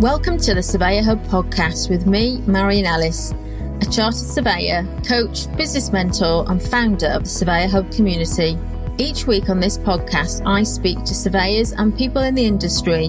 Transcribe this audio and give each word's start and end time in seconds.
Welcome 0.00 0.38
to 0.42 0.54
the 0.54 0.62
Surveyor 0.62 1.02
Hub 1.02 1.24
podcast 1.24 1.90
with 1.90 2.06
me, 2.06 2.40
Marion 2.46 2.86
Ellis, 2.86 3.32
a 3.80 3.90
chartered 3.90 4.14
surveyor, 4.14 4.86
coach, 5.04 5.52
business 5.56 5.90
mentor, 5.90 6.48
and 6.48 6.62
founder 6.62 7.08
of 7.08 7.24
the 7.24 7.28
Surveyor 7.28 7.66
Hub 7.66 7.90
community. 7.90 8.56
Each 8.98 9.26
week 9.26 9.48
on 9.48 9.58
this 9.58 9.76
podcast, 9.76 10.46
I 10.46 10.62
speak 10.62 11.02
to 11.02 11.14
surveyors 11.16 11.72
and 11.72 11.98
people 11.98 12.22
in 12.22 12.36
the 12.36 12.46
industry 12.46 13.06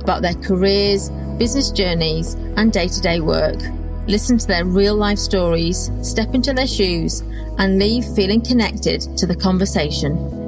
about 0.00 0.22
their 0.22 0.34
careers, 0.34 1.10
business 1.38 1.70
journeys, 1.70 2.34
and 2.56 2.72
day 2.72 2.88
to 2.88 3.00
day 3.00 3.20
work. 3.20 3.60
Listen 4.08 4.36
to 4.36 4.46
their 4.48 4.64
real 4.64 4.96
life 4.96 5.20
stories, 5.20 5.92
step 6.02 6.34
into 6.34 6.52
their 6.52 6.66
shoes, 6.66 7.20
and 7.58 7.78
leave 7.78 8.04
feeling 8.16 8.40
connected 8.40 9.02
to 9.16 9.28
the 9.28 9.36
conversation. 9.36 10.41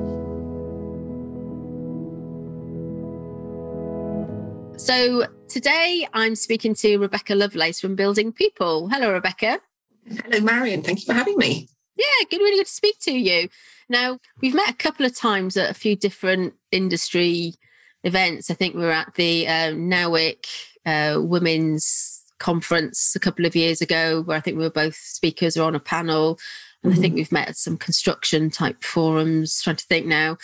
So 4.84 5.24
today 5.48 6.06
I'm 6.12 6.34
speaking 6.34 6.74
to 6.74 6.98
Rebecca 6.98 7.34
Lovelace 7.34 7.80
from 7.80 7.96
Building 7.96 8.32
People. 8.32 8.90
Hello, 8.90 9.14
Rebecca. 9.14 9.58
Hello, 10.07 10.40
Marion. 10.40 10.82
Thank 10.82 11.00
you 11.00 11.07
for 11.07 11.14
having 11.14 11.38
me. 11.38 11.70
Yeah, 11.96 12.04
good, 12.30 12.36
really 12.36 12.58
good 12.58 12.66
to 12.66 12.70
speak 12.70 12.98
to 13.00 13.18
you. 13.18 13.48
Now, 13.88 14.18
we've 14.43 14.52
met 14.52 14.68
a 14.68 14.74
couple 14.74 15.07
of 15.07 15.16
times 15.16 15.57
at 15.57 15.70
a 15.70 15.74
few 15.74 15.96
different 15.96 16.52
industry 16.70 17.54
events. 18.02 18.50
I 18.50 18.54
think 18.54 18.74
we 18.74 18.82
were 18.82 18.90
at 18.90 19.14
the 19.14 19.48
uh, 19.48 19.72
NAWIC 19.72 20.44
uh, 20.85 21.18
Women's 21.22 22.22
Conference 22.38 23.16
a 23.16 23.21
couple 23.21 23.46
of 23.46 23.57
years 23.57 23.80
ago, 23.80 24.21
where 24.21 24.36
I 24.36 24.40
think 24.40 24.58
we 24.58 24.64
were 24.64 24.71
both 24.71 24.96
speakers 24.96 25.57
or 25.57 25.66
on 25.66 25.74
a 25.74 25.80
panel. 25.80 26.38
And 26.82 26.93
mm-hmm. 26.93 26.98
I 26.98 27.00
think 27.00 27.12
mm-hmm. 27.12 27.21
we've 27.21 27.32
met 27.32 27.48
at 27.48 27.57
some 27.57 27.79
construction 27.79 28.50
type 28.50 28.85
forums. 28.85 29.62
Trying 29.62 29.76
to 29.76 29.86
think 29.86 30.04
now. 30.04 30.36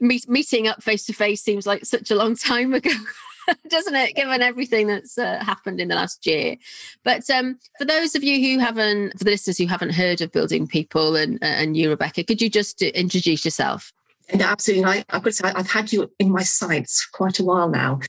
Meet, 0.00 0.26
meeting 0.26 0.68
up 0.68 0.82
face 0.82 1.04
to 1.04 1.12
face 1.12 1.42
seems 1.42 1.66
like 1.66 1.84
such 1.84 2.10
a 2.10 2.14
long 2.14 2.34
time 2.34 2.72
ago. 2.72 2.88
doesn't 3.68 3.94
it? 3.94 4.14
Given 4.14 4.42
everything 4.42 4.86
that's 4.86 5.18
uh, 5.18 5.42
happened 5.42 5.80
in 5.80 5.88
the 5.88 5.94
last 5.94 6.26
year. 6.26 6.56
But 7.04 7.28
um, 7.30 7.58
for 7.78 7.84
those 7.84 8.14
of 8.14 8.22
you 8.22 8.40
who 8.40 8.58
haven't, 8.58 9.18
for 9.18 9.24
the 9.24 9.30
listeners 9.30 9.58
who 9.58 9.66
haven't 9.66 9.94
heard 9.94 10.20
of 10.20 10.32
Building 10.32 10.66
People 10.66 11.16
and, 11.16 11.36
uh, 11.42 11.46
and 11.46 11.76
you, 11.76 11.90
Rebecca, 11.90 12.24
could 12.24 12.42
you 12.42 12.50
just 12.50 12.82
introduce 12.82 13.44
yourself? 13.44 13.92
And 14.30 14.42
absolutely. 14.42 14.84
I, 14.84 14.96
have 15.08 15.22
got 15.22 15.24
to 15.24 15.32
say, 15.32 15.52
I've 15.54 15.70
had 15.70 15.92
you 15.92 16.10
in 16.18 16.30
my 16.30 16.42
sights 16.42 17.02
for 17.02 17.16
quite 17.16 17.38
a 17.38 17.44
while 17.44 17.68
now 17.68 18.00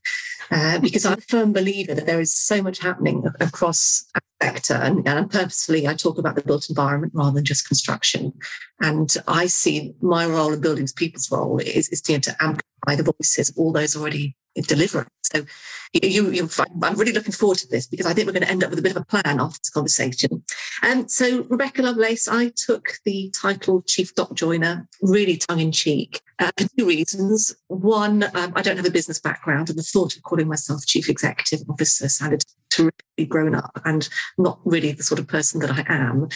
uh, 0.51 0.79
because 0.79 1.05
I'm 1.05 1.17
a 1.17 1.21
firm 1.21 1.53
believer 1.53 1.93
that 1.93 2.05
there 2.05 2.19
is 2.19 2.35
so 2.35 2.61
much 2.61 2.79
happening 2.79 3.23
across 3.39 4.05
sector. 4.41 4.73
And, 4.73 5.07
and 5.07 5.31
purposefully, 5.31 5.87
I 5.87 5.93
talk 5.93 6.17
about 6.17 6.35
the 6.35 6.41
built 6.41 6.69
environment 6.69 7.13
rather 7.15 7.35
than 7.35 7.45
just 7.45 7.67
construction. 7.67 8.33
And 8.81 9.15
I 9.27 9.45
see 9.45 9.93
my 10.01 10.25
role 10.25 10.51
in 10.51 10.59
buildings 10.59 10.91
people's 10.91 11.31
role 11.31 11.59
is, 11.59 11.87
is 11.89 12.01
to 12.01 12.35
amplify 12.41 12.95
the 12.95 13.13
voices 13.17 13.49
of 13.49 13.57
all 13.57 13.71
those 13.71 13.95
already 13.95 14.35
delivering. 14.67 15.07
So 15.23 15.45
you, 15.93 16.31
you, 16.31 16.49
I'm 16.81 16.95
really 16.95 17.11
looking 17.11 17.31
forward 17.31 17.57
to 17.59 17.67
this 17.67 17.88
because 17.88 18.05
I 18.05 18.13
think 18.13 18.27
we're 18.27 18.33
going 18.33 18.43
to 18.43 18.49
end 18.49 18.63
up 18.63 18.69
with 18.69 18.79
a 18.79 18.81
bit 18.81 18.95
of 18.95 19.01
a 19.01 19.05
plan 19.05 19.39
after 19.39 19.59
this 19.61 19.69
conversation. 19.69 20.43
And 20.81 21.01
um, 21.01 21.07
so 21.07 21.43
Rebecca 21.49 21.81
Lovelace, 21.81 22.27
I 22.27 22.51
took 22.55 22.93
the 23.05 23.31
title 23.31 23.83
Chief 23.83 24.13
Dot 24.16 24.33
Joiner 24.33 24.88
really 25.01 25.38
tongue 25.38 25.59
in 25.59 25.71
cheek 25.71 26.21
uh, 26.39 26.51
for 26.57 26.67
two 26.77 26.88
reasons. 26.88 27.55
One, 27.67 28.23
um, 28.35 28.53
I 28.55 28.61
don't 28.61 28.77
have 28.77 28.85
a 28.85 28.91
business 28.91 29.19
background 29.19 29.69
and 29.69 29.77
the 29.77 29.83
thought 29.83 30.16
of 30.16 30.23
calling 30.23 30.47
myself 30.47 30.85
Chief 30.85 31.09
Executive 31.09 31.67
Officer 31.69 32.09
sounded 32.09 32.44
terrifically 32.69 33.25
grown 33.27 33.55
up 33.55 33.79
and 33.85 34.09
not 34.38 34.59
really 34.66 34.91
the 34.91 35.03
sort 35.03 35.19
of 35.19 35.27
person 35.27 35.59
that 35.61 35.71
I 35.71 35.85
am. 35.88 36.27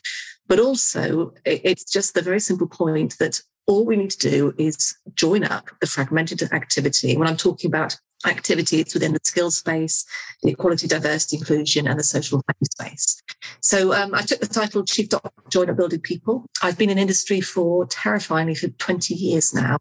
But 0.47 0.59
also, 0.59 1.33
it's 1.45 1.89
just 1.89 2.13
the 2.13 2.21
very 2.21 2.39
simple 2.39 2.67
point 2.67 3.17
that 3.19 3.41
all 3.65 3.85
we 3.85 3.95
need 3.95 4.11
to 4.11 4.29
do 4.29 4.53
is 4.57 4.97
join 5.13 5.43
up 5.43 5.69
the 5.79 5.87
fragmented 5.87 6.43
activity. 6.51 7.15
When 7.15 7.27
I'm 7.27 7.37
talking 7.37 7.69
about 7.69 7.97
activities 8.25 8.93
within 8.93 9.13
the 9.13 9.19
skills 9.23 9.57
space, 9.57 10.05
the 10.41 10.51
equality, 10.51 10.87
diversity, 10.87 11.37
inclusion, 11.37 11.87
and 11.87 11.99
the 11.99 12.03
social 12.03 12.41
value 12.47 12.65
space. 12.71 13.21
So 13.61 13.93
um, 13.93 14.13
I 14.13 14.21
took 14.21 14.39
the 14.39 14.47
title 14.47 14.83
Chief 14.83 15.09
Dot 15.09 15.33
Joiner 15.49 15.73
Building 15.73 16.01
People. 16.01 16.45
I've 16.61 16.77
been 16.77 16.89
in 16.89 16.97
industry 16.97 17.41
for 17.41 17.85
terrifyingly 17.85 18.55
for 18.55 18.67
20 18.67 19.13
years 19.13 19.53
now. 19.53 19.77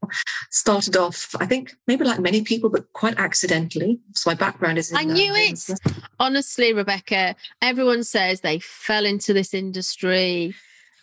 Started 0.51 0.97
off, 0.97 1.35
I 1.41 1.47
think, 1.47 1.75
maybe 1.87 2.05
like 2.05 2.21
many 2.21 2.43
people, 2.43 2.71
but 2.71 2.93
quite 2.93 3.19
accidentally. 3.19 4.01
So 4.15 4.31
my 4.31 4.35
background 4.35 4.79
is. 4.79 4.93
I 4.95 5.05
knew 5.05 5.33
uh, 5.33 5.37
it. 5.37 5.71
Honestly, 6.19 6.73
Rebecca, 6.73 7.37
everyone 7.61 8.05
says 8.05 8.41
they 8.41 8.59
fell 8.59 9.07
into 9.07 9.33
this 9.33 9.55
industry. 9.55 10.55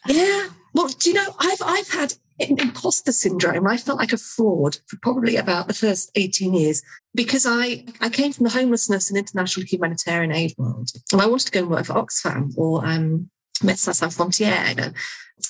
Yeah. 0.08 0.50
Well, 0.74 0.88
do 0.88 1.10
you 1.10 1.16
know, 1.16 1.36
I've 1.40 1.62
I've 1.64 1.90
had 1.90 2.14
imposter 2.40 3.12
syndrome. 3.12 3.68
I 3.68 3.78
felt 3.78 4.00
like 4.00 4.14
a 4.14 4.18
fraud 4.18 4.78
for 4.88 4.98
probably 5.02 5.36
about 5.36 5.68
the 5.68 5.74
first 5.74 6.12
18 6.16 6.54
years 6.54 6.82
because 7.14 7.46
I, 7.48 7.86
I 8.02 8.10
came 8.10 8.32
from 8.32 8.46
the 8.46 8.52
homelessness 8.52 9.10
and 9.10 9.18
international 9.18 9.66
humanitarian 9.66 10.32
aid 10.32 10.56
world. 10.58 10.90
And 11.12 11.22
I 11.22 11.28
wanted 11.28 11.46
to 11.48 11.52
go 11.52 11.60
and 11.62 11.70
work 11.70 11.86
for 11.86 11.94
Oxfam 11.94 12.54
or 12.58 12.86
um, 12.86 13.30
Médecins 13.62 13.96
Sans 13.96 14.16
Frontières, 14.16 14.70
you 14.70 14.76
know, 14.76 14.92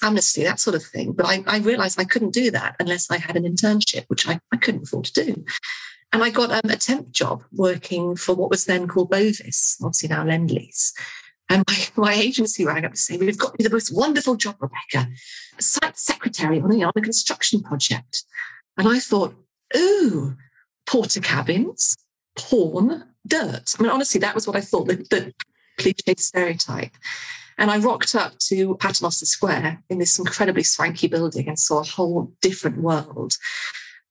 Amnesty, 0.01 0.43
that 0.43 0.59
sort 0.59 0.75
of 0.75 0.83
thing. 0.83 1.13
But 1.13 1.25
I, 1.25 1.43
I 1.47 1.57
realized 1.59 1.99
I 1.99 2.05
couldn't 2.05 2.33
do 2.33 2.51
that 2.51 2.75
unless 2.79 3.09
I 3.09 3.17
had 3.17 3.35
an 3.35 3.43
internship, 3.43 4.05
which 4.07 4.27
I, 4.27 4.39
I 4.51 4.57
couldn't 4.57 4.83
afford 4.83 5.05
to 5.05 5.25
do. 5.25 5.45
And 6.11 6.23
I 6.23 6.29
got 6.29 6.51
um, 6.51 6.71
a 6.71 6.75
temp 6.75 7.11
job 7.11 7.43
working 7.51 8.15
for 8.15 8.33
what 8.33 8.49
was 8.49 8.65
then 8.65 8.87
called 8.87 9.11
Bovis, 9.11 9.77
obviously 9.81 10.09
now 10.09 10.23
Lendlease. 10.23 10.91
And 11.49 11.63
my, 11.67 11.87
my 11.95 12.13
agency 12.13 12.65
rang 12.65 12.85
up 12.85 12.93
to 12.93 12.97
say, 12.97 13.17
We've 13.17 13.37
got 13.37 13.55
you 13.59 13.63
the 13.63 13.73
most 13.73 13.93
wonderful 13.93 14.35
job, 14.35 14.57
Rebecca, 14.59 15.11
site 15.59 15.97
secretary 15.97 16.61
on 16.61 16.71
a, 16.71 16.83
on 16.83 16.93
a 16.95 17.01
construction 17.01 17.61
project. 17.61 18.23
And 18.77 18.87
I 18.87 18.99
thought, 18.99 19.35
Ooh, 19.75 20.35
Portakabins, 20.87 21.97
porn, 22.35 23.03
dirt. 23.27 23.75
I 23.77 23.83
mean, 23.83 23.91
honestly, 23.91 24.19
that 24.21 24.35
was 24.35 24.47
what 24.47 24.55
I 24.55 24.61
thought, 24.61 24.87
the, 24.87 24.95
the 24.95 25.33
cliche 25.77 26.15
stereotype. 26.17 26.95
And 27.57 27.69
I 27.69 27.77
rocked 27.77 28.15
up 28.15 28.37
to 28.47 28.75
Paternoster 28.75 29.25
Square 29.25 29.83
in 29.89 29.99
this 29.99 30.17
incredibly 30.17 30.63
swanky 30.63 31.07
building 31.07 31.47
and 31.47 31.59
saw 31.59 31.81
a 31.81 31.83
whole 31.83 32.31
different 32.41 32.77
world. 32.77 33.33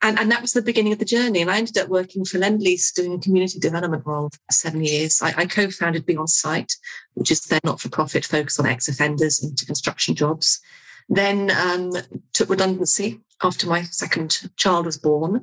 And, 0.01 0.19
and 0.19 0.31
that 0.31 0.43
was 0.43 0.53
the 0.53 0.63
beginning 0.63 0.93
of 0.93 1.01
the 1.01 1.05
journey. 1.05 1.41
And 1.41 1.51
I 1.51 1.59
ended 1.59 1.77
up 1.77 1.89
working 1.89 2.25
for 2.25 2.39
Lendlease 2.39 2.95
doing 2.95 3.15
a 3.15 3.19
community 3.19 3.59
development 3.59 4.05
role 4.07 4.31
for 4.31 4.53
seven 4.53 4.85
years. 4.85 5.21
I, 5.21 5.35
I 5.37 5.47
co-founded 5.47 6.07
Be 6.07 6.15
Onsite, 6.15 6.73
which 7.15 7.31
is 7.33 7.41
their 7.41 7.61
not-for-profit 7.65 8.25
focus 8.25 8.61
on 8.61 8.67
ex-offenders 8.67 9.43
into 9.43 9.67
construction 9.67 10.15
jobs. 10.15 10.61
Then 11.09 11.51
um, 11.51 11.93
took 12.33 12.49
redundancy 12.49 13.21
after 13.43 13.67
my 13.67 13.83
second 13.83 14.49
child 14.57 14.87
was 14.87 14.99
born 14.99 15.43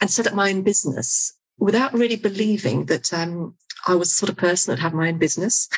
and 0.00 0.10
set 0.10 0.26
up 0.26 0.34
my 0.34 0.50
own 0.50 0.62
business 0.62 1.34
without 1.58 1.92
really 1.92 2.16
believing 2.16 2.86
that 2.86 3.12
um, 3.12 3.54
I 3.86 3.94
was 3.94 4.10
the 4.10 4.16
sort 4.16 4.30
of 4.30 4.36
person 4.36 4.72
that 4.74 4.82
had 4.82 4.94
my 4.94 5.08
own 5.08 5.18
business 5.18 5.68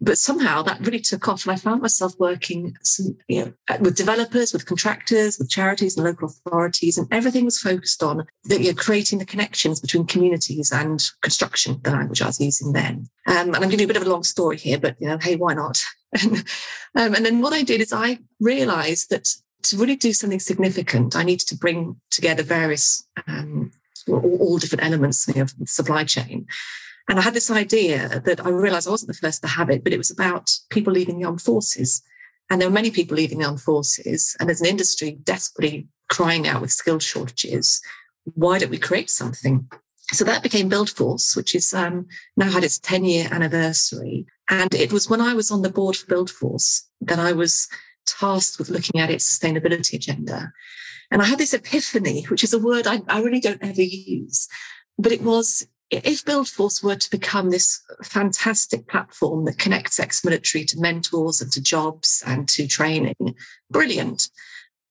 but 0.00 0.18
somehow 0.18 0.62
that 0.62 0.80
really 0.80 1.00
took 1.00 1.28
off. 1.28 1.44
And 1.44 1.52
I 1.52 1.56
found 1.56 1.82
myself 1.82 2.14
working 2.18 2.76
some, 2.82 3.16
you 3.28 3.44
know, 3.44 3.78
with 3.80 3.96
developers, 3.96 4.52
with 4.52 4.66
contractors, 4.66 5.38
with 5.38 5.50
charities 5.50 5.96
and 5.96 6.04
local 6.04 6.28
authorities, 6.28 6.98
and 6.98 7.06
everything 7.10 7.44
was 7.44 7.58
focused 7.58 8.02
on 8.02 8.26
you 8.44 8.72
know, 8.72 8.74
creating 8.74 9.18
the 9.18 9.24
connections 9.24 9.80
between 9.80 10.06
communities 10.06 10.72
and 10.72 11.04
construction, 11.22 11.80
the 11.82 11.90
language 11.90 12.22
I 12.22 12.26
was 12.26 12.40
using 12.40 12.72
then. 12.72 13.08
Um, 13.26 13.54
and 13.54 13.56
I'm 13.56 13.70
giving 13.70 13.80
you 13.80 13.86
a 13.86 13.88
bit 13.88 13.96
of 13.96 14.06
a 14.06 14.10
long 14.10 14.24
story 14.24 14.58
here, 14.58 14.78
but 14.78 14.96
you 15.00 15.08
know, 15.08 15.18
hey, 15.18 15.36
why 15.36 15.54
not? 15.54 15.82
um, 16.22 16.44
and 16.94 17.24
then 17.24 17.40
what 17.40 17.52
I 17.52 17.62
did 17.62 17.80
is 17.80 17.92
I 17.92 18.18
realized 18.40 19.10
that 19.10 19.28
to 19.64 19.76
really 19.76 19.96
do 19.96 20.12
something 20.12 20.40
significant, 20.40 21.16
I 21.16 21.22
needed 21.22 21.46
to 21.48 21.56
bring 21.56 22.00
together 22.10 22.42
various 22.42 23.06
um, 23.26 23.72
all, 24.08 24.36
all 24.38 24.58
different 24.58 24.84
elements 24.84 25.28
of 25.28 25.56
the 25.58 25.66
supply 25.66 26.04
chain. 26.04 26.46
And 27.08 27.18
I 27.18 27.22
had 27.22 27.34
this 27.34 27.50
idea 27.50 28.22
that 28.24 28.44
I 28.44 28.48
realized 28.48 28.88
I 28.88 28.92
wasn't 28.92 29.08
the 29.08 29.14
first 29.14 29.42
to 29.42 29.48
have 29.48 29.70
it, 29.70 29.84
but 29.84 29.92
it 29.92 29.98
was 29.98 30.10
about 30.10 30.50
people 30.70 30.92
leaving 30.92 31.18
the 31.18 31.26
armed 31.26 31.42
forces. 31.42 32.02
And 32.50 32.60
there 32.60 32.68
were 32.68 32.74
many 32.74 32.90
people 32.90 33.16
leaving 33.16 33.38
the 33.38 33.46
armed 33.46 33.60
forces. 33.60 34.36
And 34.40 34.50
as 34.50 34.60
an 34.60 34.66
industry 34.66 35.18
desperately 35.22 35.88
crying 36.08 36.46
out 36.48 36.62
with 36.62 36.72
skill 36.72 36.98
shortages, 36.98 37.80
why 38.24 38.58
don't 38.58 38.70
we 38.70 38.78
create 38.78 39.10
something? 39.10 39.68
So 40.12 40.24
that 40.24 40.42
became 40.42 40.70
BuildForce, 40.70 41.36
which 41.36 41.54
is 41.54 41.72
um, 41.72 42.06
now 42.36 42.50
had 42.50 42.64
its 42.64 42.78
10 42.78 43.04
year 43.04 43.28
anniversary. 43.30 44.26
And 44.50 44.74
it 44.74 44.92
was 44.92 45.08
when 45.08 45.20
I 45.20 45.34
was 45.34 45.50
on 45.50 45.62
the 45.62 45.70
board 45.70 45.96
for 45.96 46.06
BuildForce 46.06 46.82
that 47.02 47.18
I 47.18 47.32
was 47.32 47.68
tasked 48.06 48.58
with 48.58 48.68
looking 48.68 49.00
at 49.00 49.10
its 49.10 49.38
sustainability 49.38 49.94
agenda. 49.94 50.52
And 51.10 51.22
I 51.22 51.26
had 51.26 51.38
this 51.38 51.54
epiphany, 51.54 52.24
which 52.24 52.44
is 52.44 52.52
a 52.52 52.58
word 52.58 52.86
I, 52.86 53.02
I 53.08 53.20
really 53.20 53.40
don't 53.40 53.62
ever 53.62 53.82
use, 53.82 54.48
but 54.98 55.12
it 55.12 55.22
was 55.22 55.66
if 55.90 56.24
BuildForce 56.24 56.82
were 56.82 56.96
to 56.96 57.10
become 57.10 57.50
this 57.50 57.80
fantastic 58.02 58.88
platform 58.88 59.44
that 59.44 59.58
connects 59.58 60.00
ex-military 60.00 60.64
to 60.66 60.80
mentors 60.80 61.40
and 61.40 61.52
to 61.52 61.62
jobs 61.62 62.22
and 62.26 62.48
to 62.48 62.66
training, 62.66 63.34
brilliant. 63.70 64.28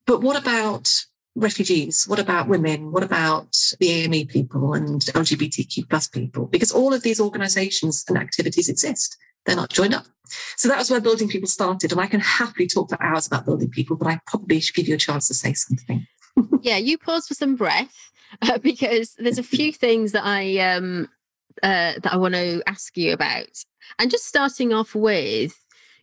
But 0.05 0.21
what 0.21 0.39
about 0.39 0.91
refugees? 1.35 2.07
What 2.07 2.19
about 2.19 2.47
women? 2.47 2.91
What 2.91 3.03
about 3.03 3.55
the 3.79 3.87
BAME 3.87 4.29
people 4.29 4.73
and 4.73 5.01
LGBTQ 5.01 5.89
plus 5.89 6.07
people? 6.07 6.45
Because 6.45 6.71
all 6.71 6.93
of 6.93 7.01
these 7.01 7.19
organizations 7.19 8.03
and 8.07 8.17
activities 8.17 8.69
exist. 8.69 9.17
They're 9.45 9.55
not 9.55 9.71
joined 9.71 9.93
up. 9.93 10.05
So 10.55 10.67
that 10.69 10.77
was 10.77 10.89
where 10.89 11.01
building 11.01 11.27
people 11.27 11.49
started. 11.49 11.91
And 11.91 11.99
I 11.99 12.07
can 12.07 12.21
happily 12.21 12.67
talk 12.67 12.89
for 12.89 13.01
hours 13.03 13.27
about 13.27 13.45
building 13.45 13.69
people, 13.69 13.97
but 13.97 14.07
I 14.07 14.19
probably 14.25 14.59
should 14.59 14.75
give 14.75 14.87
you 14.87 14.95
a 14.95 14.99
chance 14.99 15.27
to 15.27 15.33
say 15.33 15.53
something. 15.53 16.07
yeah, 16.61 16.77
you 16.77 16.97
pause 16.97 17.27
for 17.27 17.33
some 17.33 17.55
breath 17.55 18.12
uh, 18.41 18.57
because 18.61 19.15
there's 19.17 19.39
a 19.39 19.43
few 19.43 19.71
things 19.73 20.11
that 20.11 20.25
I 20.25 20.57
um 20.57 21.09
uh, 21.61 21.93
that 22.01 22.13
I 22.13 22.17
want 22.17 22.33
to 22.33 22.63
ask 22.67 22.97
you 22.97 23.13
about. 23.13 23.63
And 23.99 24.09
just 24.09 24.25
starting 24.25 24.73
off 24.73 24.95
with, 24.95 25.53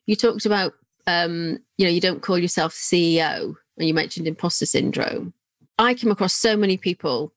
you 0.07 0.15
talked 0.15 0.47
about, 0.47 0.75
um, 1.07 1.59
you 1.77 1.85
know, 1.85 1.91
you 1.91 2.01
don't 2.01 2.23
call 2.23 2.39
yourself 2.39 2.73
CEO, 2.73 3.55
and 3.77 3.89
you 3.89 3.93
mentioned 3.93 4.29
imposter 4.29 4.67
syndrome. 4.67 5.35
I 5.79 5.95
come 5.95 6.11
across 6.11 6.35
so 6.35 6.57
many 6.57 6.77
people. 6.77 7.33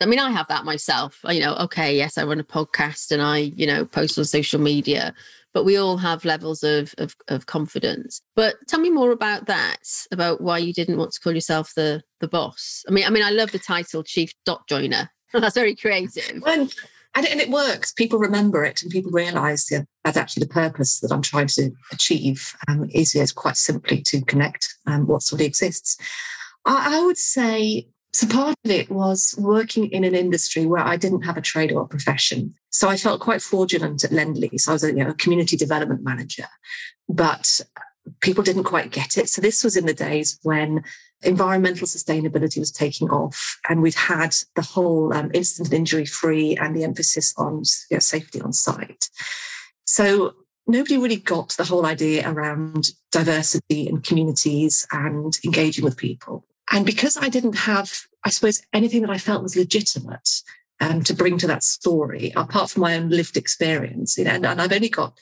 I 0.00 0.06
mean, 0.06 0.18
I 0.18 0.30
have 0.30 0.48
that 0.48 0.64
myself. 0.64 1.20
You 1.28 1.40
know, 1.40 1.54
okay, 1.56 1.96
yes, 1.96 2.18
I 2.18 2.24
run 2.24 2.40
a 2.40 2.44
podcast 2.44 3.10
and 3.10 3.20
I, 3.20 3.38
you 3.38 3.66
know, 3.66 3.84
post 3.84 4.18
on 4.18 4.24
social 4.24 4.60
media, 4.60 5.14
but 5.52 5.64
we 5.64 5.76
all 5.76 5.96
have 5.96 6.24
levels 6.24 6.62
of, 6.62 6.94
of, 6.98 7.16
of 7.28 7.46
confidence. 7.46 8.20
But 8.36 8.56
tell 8.68 8.80
me 8.80 8.90
more 8.90 9.10
about 9.10 9.46
that, 9.46 9.82
about 10.12 10.40
why 10.40 10.58
you 10.58 10.72
didn't 10.72 10.98
want 10.98 11.12
to 11.12 11.20
call 11.20 11.32
yourself 11.32 11.74
the 11.74 12.02
the 12.20 12.28
boss. 12.28 12.84
I 12.88 12.92
mean, 12.92 13.04
I 13.04 13.10
mean, 13.10 13.24
I 13.24 13.30
love 13.30 13.52
the 13.52 13.58
title 13.58 14.02
chief 14.02 14.32
dot 14.44 14.68
joiner. 14.68 15.10
That's 15.32 15.54
very 15.54 15.74
creative. 15.74 16.42
And, 16.46 16.74
and, 17.14 17.26
and 17.26 17.40
it 17.40 17.50
works. 17.50 17.92
People 17.92 18.18
remember 18.18 18.64
it 18.64 18.82
and 18.82 18.90
people 18.90 19.10
realize 19.10 19.70
yeah, 19.70 19.82
that's 20.04 20.16
actually 20.16 20.44
the 20.44 20.52
purpose 20.52 21.00
that 21.00 21.12
I'm 21.12 21.22
trying 21.22 21.48
to 21.48 21.70
achieve 21.92 22.54
um, 22.68 22.88
is, 22.92 23.14
is 23.14 23.32
quite 23.32 23.56
simply 23.56 24.00
to 24.02 24.22
connect 24.24 24.74
um, 24.86 25.06
what 25.06 25.22
already 25.32 25.46
exists. 25.46 25.98
I, 26.64 26.98
I 26.98 27.04
would 27.04 27.18
say 27.18 27.88
so 28.18 28.26
part 28.26 28.56
of 28.64 28.70
it 28.72 28.90
was 28.90 29.36
working 29.38 29.88
in 29.92 30.02
an 30.02 30.12
industry 30.12 30.66
where 30.66 30.84
I 30.84 30.96
didn't 30.96 31.22
have 31.22 31.36
a 31.36 31.40
trade 31.40 31.70
or 31.70 31.82
a 31.82 31.86
profession. 31.86 32.52
So 32.70 32.88
I 32.88 32.96
felt 32.96 33.20
quite 33.20 33.40
fraudulent 33.40 34.02
at 34.02 34.10
Lendlease. 34.10 34.68
I 34.68 34.72
was 34.72 34.82
a, 34.82 34.88
you 34.88 35.04
know, 35.04 35.10
a 35.10 35.14
community 35.14 35.56
development 35.56 36.02
manager, 36.02 36.46
but 37.08 37.60
people 38.20 38.42
didn't 38.42 38.64
quite 38.64 38.90
get 38.90 39.18
it. 39.18 39.28
So 39.28 39.40
this 39.40 39.62
was 39.62 39.76
in 39.76 39.86
the 39.86 39.94
days 39.94 40.36
when 40.42 40.82
environmental 41.22 41.86
sustainability 41.86 42.58
was 42.58 42.72
taking 42.72 43.08
off 43.08 43.56
and 43.68 43.82
we'd 43.82 43.94
had 43.94 44.34
the 44.56 44.62
whole 44.62 45.14
um, 45.14 45.30
instant 45.32 45.72
injury 45.72 46.04
free 46.04 46.56
and 46.56 46.74
the 46.74 46.82
emphasis 46.82 47.32
on 47.36 47.62
you 47.88 47.98
know, 47.98 48.00
safety 48.00 48.40
on 48.40 48.52
site. 48.52 49.10
So 49.84 50.34
nobody 50.66 50.98
really 50.98 51.18
got 51.18 51.50
the 51.50 51.66
whole 51.66 51.86
idea 51.86 52.28
around 52.28 52.90
diversity 53.12 53.86
and 53.86 54.02
communities 54.02 54.88
and 54.90 55.38
engaging 55.44 55.84
with 55.84 55.96
people. 55.96 56.44
And 56.70 56.84
because 56.84 57.16
I 57.16 57.28
didn't 57.28 57.56
have, 57.56 58.06
I 58.24 58.30
suppose, 58.30 58.62
anything 58.72 59.02
that 59.02 59.10
I 59.10 59.18
felt 59.18 59.42
was 59.42 59.56
legitimate 59.56 60.28
um, 60.80 61.02
to 61.04 61.14
bring 61.14 61.38
to 61.38 61.46
that 61.46 61.62
story, 61.62 62.32
apart 62.36 62.70
from 62.70 62.82
my 62.82 62.96
own 62.96 63.08
lived 63.08 63.36
experience, 63.36 64.18
you 64.18 64.24
know, 64.24 64.32
and, 64.32 64.46
and 64.46 64.60
I've 64.60 64.72
only 64.72 64.88
got 64.88 65.18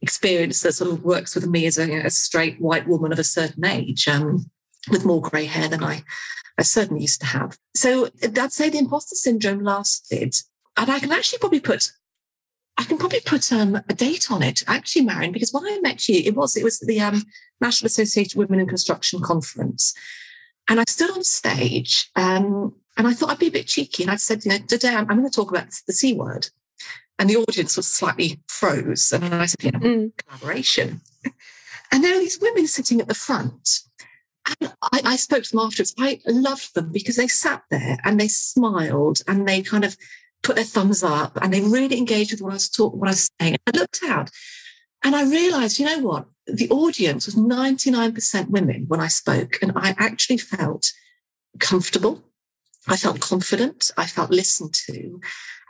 experience 0.00 0.60
that 0.60 0.74
sort 0.74 0.90
of 0.90 1.04
works 1.04 1.34
with 1.34 1.46
me 1.46 1.66
as 1.66 1.78
a, 1.78 1.90
a 2.00 2.10
straight 2.10 2.60
white 2.60 2.86
woman 2.86 3.12
of 3.12 3.18
a 3.18 3.24
certain 3.24 3.64
age, 3.64 4.06
um, 4.08 4.50
with 4.90 5.04
more 5.04 5.22
grey 5.22 5.46
hair 5.46 5.68
than 5.68 5.82
I, 5.82 6.02
I 6.58 6.62
certainly 6.62 7.02
used 7.02 7.20
to 7.20 7.26
have. 7.26 7.58
So 7.74 8.10
I'd 8.22 8.52
say 8.52 8.68
the 8.68 8.78
imposter 8.78 9.14
syndrome 9.14 9.62
lasted, 9.62 10.34
and 10.76 10.90
I 10.90 10.98
can 11.00 11.12
actually 11.12 11.38
probably 11.38 11.60
put 11.60 11.90
I 12.76 12.84
can 12.84 12.98
probably 12.98 13.20
put 13.20 13.52
um, 13.52 13.76
a 13.76 13.94
date 13.94 14.32
on 14.32 14.42
it, 14.42 14.64
actually, 14.66 15.02
Marion, 15.02 15.30
because 15.30 15.52
when 15.52 15.64
I 15.64 15.78
met 15.80 16.08
you, 16.08 16.20
it 16.24 16.34
was 16.34 16.56
it 16.56 16.64
was 16.64 16.80
the 16.80 17.00
um, 17.00 17.22
National 17.60 17.86
Association 17.86 18.40
of 18.40 18.48
Women 18.48 18.60
in 18.60 18.68
Construction 18.68 19.20
conference, 19.20 19.94
and 20.68 20.80
I 20.80 20.84
stood 20.86 21.10
on 21.10 21.24
stage 21.24 22.10
um, 22.16 22.74
and 22.96 23.06
I 23.06 23.12
thought 23.12 23.30
I'd 23.30 23.38
be 23.38 23.48
a 23.48 23.52
bit 23.52 23.66
cheeky. 23.66 24.02
And 24.02 24.10
I 24.12 24.16
said, 24.16 24.44
you 24.44 24.50
know, 24.50 24.58
today 24.66 24.94
I'm, 24.94 25.06
going 25.06 25.24
to 25.24 25.30
talk 25.30 25.50
about 25.50 25.66
the 25.86 25.92
C 25.92 26.12
word. 26.12 26.48
And 27.18 27.30
the 27.30 27.36
audience 27.36 27.76
was 27.76 27.86
slightly 27.86 28.40
froze. 28.48 29.12
And 29.12 29.34
I 29.34 29.46
said, 29.46 29.62
you 29.62 29.70
know, 29.72 29.78
mm. 29.78 30.12
collaboration. 30.16 31.00
and 31.92 32.02
there 32.02 32.16
are 32.16 32.18
these 32.18 32.40
women 32.40 32.66
sitting 32.66 33.00
at 33.00 33.08
the 33.08 33.14
front. 33.14 33.80
And 34.60 34.72
I, 34.82 35.00
I, 35.04 35.16
spoke 35.16 35.44
to 35.44 35.50
them 35.52 35.60
afterwards. 35.60 35.94
I 35.98 36.20
loved 36.26 36.74
them 36.74 36.92
because 36.92 37.16
they 37.16 37.28
sat 37.28 37.62
there 37.70 37.98
and 38.04 38.20
they 38.20 38.28
smiled 38.28 39.20
and 39.26 39.48
they 39.48 39.62
kind 39.62 39.84
of 39.84 39.96
put 40.42 40.56
their 40.56 40.64
thumbs 40.64 41.02
up 41.02 41.38
and 41.40 41.52
they 41.52 41.62
really 41.62 41.96
engaged 41.96 42.32
with 42.32 42.42
what 42.42 42.50
I 42.50 42.54
was 42.54 42.68
talking, 42.68 43.00
what 43.00 43.08
I 43.08 43.12
was 43.12 43.30
saying. 43.40 43.56
I 43.66 43.78
looked 43.78 44.00
out 44.06 44.30
and 45.02 45.16
I 45.16 45.24
realized, 45.24 45.78
you 45.78 45.86
know 45.86 46.00
what? 46.00 46.26
The 46.46 46.68
audience 46.70 47.26
was 47.26 47.36
99% 47.36 48.50
women 48.50 48.84
when 48.88 49.00
I 49.00 49.08
spoke, 49.08 49.58
and 49.62 49.72
I 49.74 49.94
actually 49.98 50.38
felt 50.38 50.92
comfortable. 51.58 52.22
I 52.86 52.96
felt 52.96 53.20
confident. 53.20 53.90
I 53.96 54.06
felt 54.06 54.30
listened 54.30 54.74
to. 54.86 55.20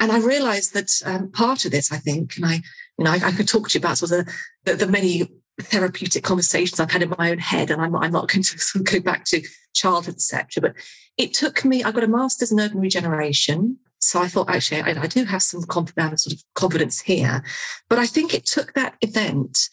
And 0.01 0.11
I 0.11 0.19
realized 0.19 0.75
that 0.75 0.91
um, 1.05 1.31
part 1.31 1.65
of 1.65 1.71
this, 1.71 1.93
I 1.93 1.99
think, 1.99 2.37
and 2.37 2.47
I, 2.47 2.55
you 2.99 3.05
know, 3.05 3.13
I, 3.13 3.21
I 3.25 3.33
could 3.33 3.49
talk 3.49 3.69
to 3.69 3.79
you 3.79 3.81
about 3.81 3.99
sort 3.99 4.11
of 4.11 4.27
the, 4.27 4.33
the, 4.65 4.87
the, 4.87 4.91
many 4.91 5.29
therapeutic 5.61 6.25
conversations 6.25 6.81
I've 6.81 6.91
had 6.91 7.03
in 7.03 7.15
my 7.17 7.31
own 7.31 7.39
head, 7.39 7.71
and 7.71 7.81
I'm, 7.81 7.95
I'm 7.95 8.11
not 8.11 8.29
going 8.29 8.43
to 8.43 8.59
sort 8.59 8.81
of 8.81 8.93
go 8.93 9.01
back 9.01 9.25
to 9.27 9.43
childhood, 9.75 10.17
etc. 10.17 10.61
But 10.61 10.75
it 11.17 11.33
took 11.35 11.65
me, 11.65 11.85
I 11.85 11.93
got 11.93 12.05
a 12.05 12.09
master's 12.09 12.51
in 12.51 12.61
urban 12.61 12.81
regeneration. 12.81 13.79
So 14.01 14.21
I 14.21 14.29
thought, 14.29 14.51
actually, 14.51 14.83
I, 14.83 15.03
I 15.03 15.07
do 15.07 15.25
have 15.25 15.43
some 15.43 15.63
confidence, 15.63 16.25
sort 16.25 16.35
of 16.35 16.43
confidence 16.55 17.01
here. 17.01 17.43
But 17.89 17.99
I 17.99 18.07
think 18.07 18.35
it 18.35 18.45
took 18.45 18.75
that 18.75 18.97
event 19.01 19.69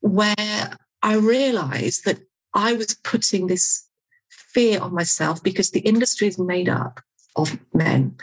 where 0.00 0.76
I 1.02 1.16
realized 1.16 2.04
that 2.04 2.20
I 2.54 2.72
was 2.72 2.94
putting 2.94 3.46
this 3.46 3.86
fear 4.28 4.80
on 4.80 4.94
myself 4.94 5.42
because 5.42 5.70
the 5.70 5.80
industry 5.80 6.28
is 6.28 6.38
made 6.38 6.68
up 6.68 7.00
of 7.36 7.58
men 7.72 8.16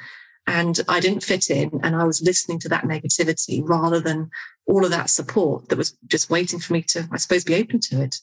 and 0.46 0.80
I 0.88 1.00
didn't 1.00 1.24
fit 1.24 1.50
in 1.50 1.80
and 1.84 1.96
I 1.96 2.04
was 2.06 2.22
listening 2.22 2.60
to 2.60 2.70
that 2.70 2.84
negativity 2.84 3.62
rather 3.64 4.00
than 4.00 4.30
all 4.66 4.84
of 4.84 4.92
that 4.92 5.10
support 5.10 5.70
that 5.70 5.78
was 5.78 5.98
just 6.08 6.30
waiting 6.30 6.60
for 6.60 6.74
me 6.74 6.82
to, 6.84 7.08
I 7.12 7.18
suppose, 7.18 7.44
be 7.44 7.56
open 7.56 7.80
to 7.82 8.02
it. 8.04 8.18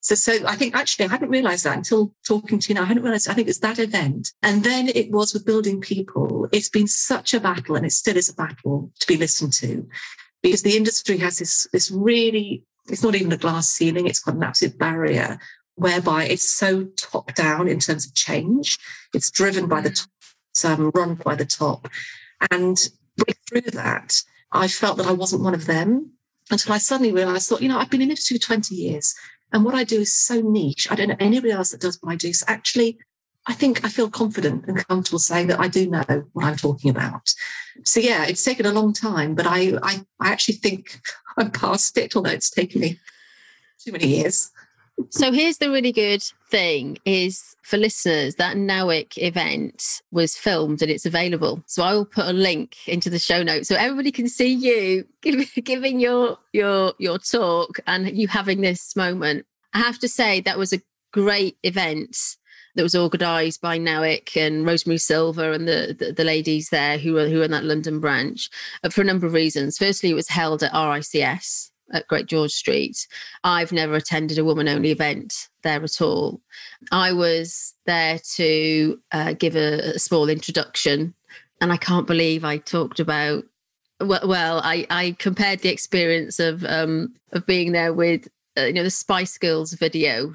So, 0.00 0.14
so 0.14 0.46
I 0.46 0.56
think 0.56 0.74
actually 0.74 1.06
I 1.06 1.10
hadn't 1.10 1.30
realized 1.30 1.64
that 1.64 1.76
until 1.76 2.14
talking 2.26 2.58
to 2.58 2.68
you 2.68 2.74
now. 2.74 2.82
I 2.82 2.86
hadn't 2.86 3.04
realized, 3.04 3.28
I 3.28 3.34
think 3.34 3.48
it's 3.48 3.60
that 3.60 3.78
event. 3.78 4.32
And 4.42 4.64
then 4.64 4.88
it 4.88 5.10
was 5.10 5.32
with 5.32 5.46
building 5.46 5.80
people. 5.80 6.48
It's 6.52 6.68
been 6.68 6.88
such 6.88 7.34
a 7.34 7.40
battle 7.40 7.76
and 7.76 7.86
it 7.86 7.92
still 7.92 8.16
is 8.16 8.28
a 8.28 8.34
battle 8.34 8.90
to 8.98 9.06
be 9.06 9.16
listened 9.16 9.52
to 9.54 9.86
because 10.42 10.62
the 10.62 10.76
industry 10.76 11.18
has 11.18 11.38
this, 11.38 11.68
this 11.72 11.90
really, 11.90 12.64
it's 12.92 13.02
not 13.02 13.14
even 13.14 13.32
a 13.32 13.36
glass 13.36 13.68
ceiling. 13.70 14.06
It's 14.06 14.20
got 14.20 14.34
an 14.34 14.42
absolute 14.42 14.78
barrier 14.78 15.38
whereby 15.76 16.24
it's 16.24 16.48
so 16.48 16.84
top 16.96 17.34
down 17.34 17.66
in 17.66 17.80
terms 17.80 18.06
of 18.06 18.14
change. 18.14 18.78
It's 19.14 19.30
driven 19.30 19.66
by 19.66 19.80
the 19.80 19.90
mm. 19.90 20.06
top, 20.62 20.78
um, 20.78 20.90
run 20.94 21.14
by 21.14 21.34
the 21.34 21.46
top. 21.46 21.88
And 22.50 22.78
through 23.48 23.70
that, 23.72 24.22
I 24.52 24.68
felt 24.68 24.98
that 24.98 25.06
I 25.06 25.12
wasn't 25.12 25.42
one 25.42 25.54
of 25.54 25.66
them 25.66 26.12
until 26.50 26.74
I 26.74 26.78
suddenly 26.78 27.12
realized, 27.12 27.48
thought, 27.48 27.62
you 27.62 27.68
know, 27.68 27.78
I've 27.78 27.90
been 27.90 28.02
in 28.02 28.10
industry 28.10 28.36
for 28.36 28.44
20 28.44 28.74
years. 28.74 29.14
And 29.52 29.64
what 29.64 29.74
I 29.74 29.84
do 29.84 30.00
is 30.00 30.14
so 30.14 30.40
niche. 30.40 30.88
I 30.90 30.94
don't 30.94 31.08
know 31.08 31.16
anybody 31.18 31.52
else 31.52 31.70
that 31.70 31.80
does 31.80 31.98
what 32.00 32.12
I 32.12 32.16
do. 32.16 32.32
So 32.32 32.44
actually, 32.48 32.98
I 33.46 33.54
think 33.54 33.84
I 33.84 33.88
feel 33.88 34.08
confident 34.08 34.66
and 34.66 34.86
comfortable 34.86 35.18
saying 35.18 35.48
that 35.48 35.58
I 35.58 35.68
do 35.68 35.88
know 35.88 36.04
what 36.32 36.44
I'm 36.44 36.56
talking 36.56 36.90
about. 36.90 37.32
So 37.84 38.00
yeah, 38.00 38.24
it's 38.24 38.44
taken 38.44 38.66
a 38.66 38.72
long 38.72 38.92
time, 38.92 39.34
but 39.34 39.46
I 39.46 39.78
I, 39.82 40.04
I 40.20 40.30
actually 40.30 40.54
think 40.56 41.00
I'm 41.36 41.50
past 41.50 41.96
it, 41.98 42.14
although 42.16 42.30
it's 42.30 42.50
taken 42.50 42.80
me 42.80 42.98
too 43.82 43.92
many 43.92 44.06
years. 44.06 44.50
So 45.10 45.32
here's 45.32 45.58
the 45.58 45.70
really 45.70 45.92
good 45.92 46.22
thing 46.50 46.98
is 47.04 47.56
for 47.62 47.76
listeners 47.76 48.36
that 48.36 48.56
NAWIC 48.56 49.18
event 49.18 50.02
was 50.10 50.36
filmed 50.36 50.82
and 50.82 50.90
it's 50.90 51.06
available. 51.06 51.62
So 51.66 51.82
I 51.82 51.94
will 51.94 52.04
put 52.04 52.26
a 52.26 52.32
link 52.32 52.76
into 52.86 53.08
the 53.08 53.18
show 53.18 53.42
notes 53.42 53.68
so 53.68 53.76
everybody 53.76 54.12
can 54.12 54.28
see 54.28 54.52
you 54.52 55.06
giving 55.64 56.00
your 56.00 56.38
your 56.52 56.92
your 56.98 57.18
talk 57.18 57.80
and 57.86 58.16
you 58.16 58.28
having 58.28 58.60
this 58.60 58.94
moment. 58.94 59.46
I 59.74 59.78
have 59.78 59.98
to 60.00 60.08
say 60.08 60.40
that 60.40 60.58
was 60.58 60.72
a 60.72 60.82
great 61.12 61.56
event 61.62 62.36
that 62.74 62.82
was 62.82 62.94
organised 62.94 63.60
by 63.60 63.78
NAWIC 63.78 64.36
and 64.36 64.66
Rosemary 64.66 64.98
Silver 64.98 65.52
and 65.52 65.68
the, 65.68 65.94
the, 65.98 66.12
the 66.12 66.24
ladies 66.24 66.70
there 66.70 66.98
who 66.98 67.14
were 67.14 67.28
who 67.28 67.38
were 67.38 67.44
in 67.44 67.50
that 67.50 67.64
London 67.64 68.00
branch 68.00 68.48
uh, 68.82 68.88
for 68.88 69.02
a 69.02 69.04
number 69.04 69.26
of 69.26 69.32
reasons. 69.32 69.78
Firstly, 69.78 70.10
it 70.10 70.14
was 70.14 70.28
held 70.28 70.62
at 70.62 70.72
RICS, 70.72 71.70
at 71.92 72.08
Great 72.08 72.26
George 72.26 72.52
Street. 72.52 73.06
I've 73.44 73.72
never 73.72 73.94
attended 73.94 74.38
a 74.38 74.44
woman 74.44 74.68
only 74.68 74.90
event 74.90 75.48
there 75.62 75.82
at 75.82 76.00
all. 76.00 76.40
I 76.90 77.12
was 77.12 77.74
there 77.86 78.18
to 78.34 79.00
uh, 79.12 79.32
give 79.34 79.56
a, 79.56 79.94
a, 79.94 79.98
small 79.98 80.28
introduction, 80.28 81.14
and 81.60 81.72
I 81.72 81.76
can't 81.76 82.06
believe 82.06 82.44
I 82.44 82.58
talked 82.58 83.00
about. 83.00 83.44
Well, 84.00 84.26
well 84.26 84.60
I, 84.64 84.86
I 84.90 85.16
compared 85.18 85.60
the 85.60 85.68
experience 85.68 86.40
of 86.40 86.64
um, 86.64 87.14
of 87.32 87.46
being 87.46 87.72
there 87.72 87.92
with 87.92 88.28
uh, 88.56 88.64
you 88.64 88.72
know 88.72 88.82
the 88.82 88.90
Spice 88.90 89.38
Girls 89.38 89.74
video, 89.74 90.34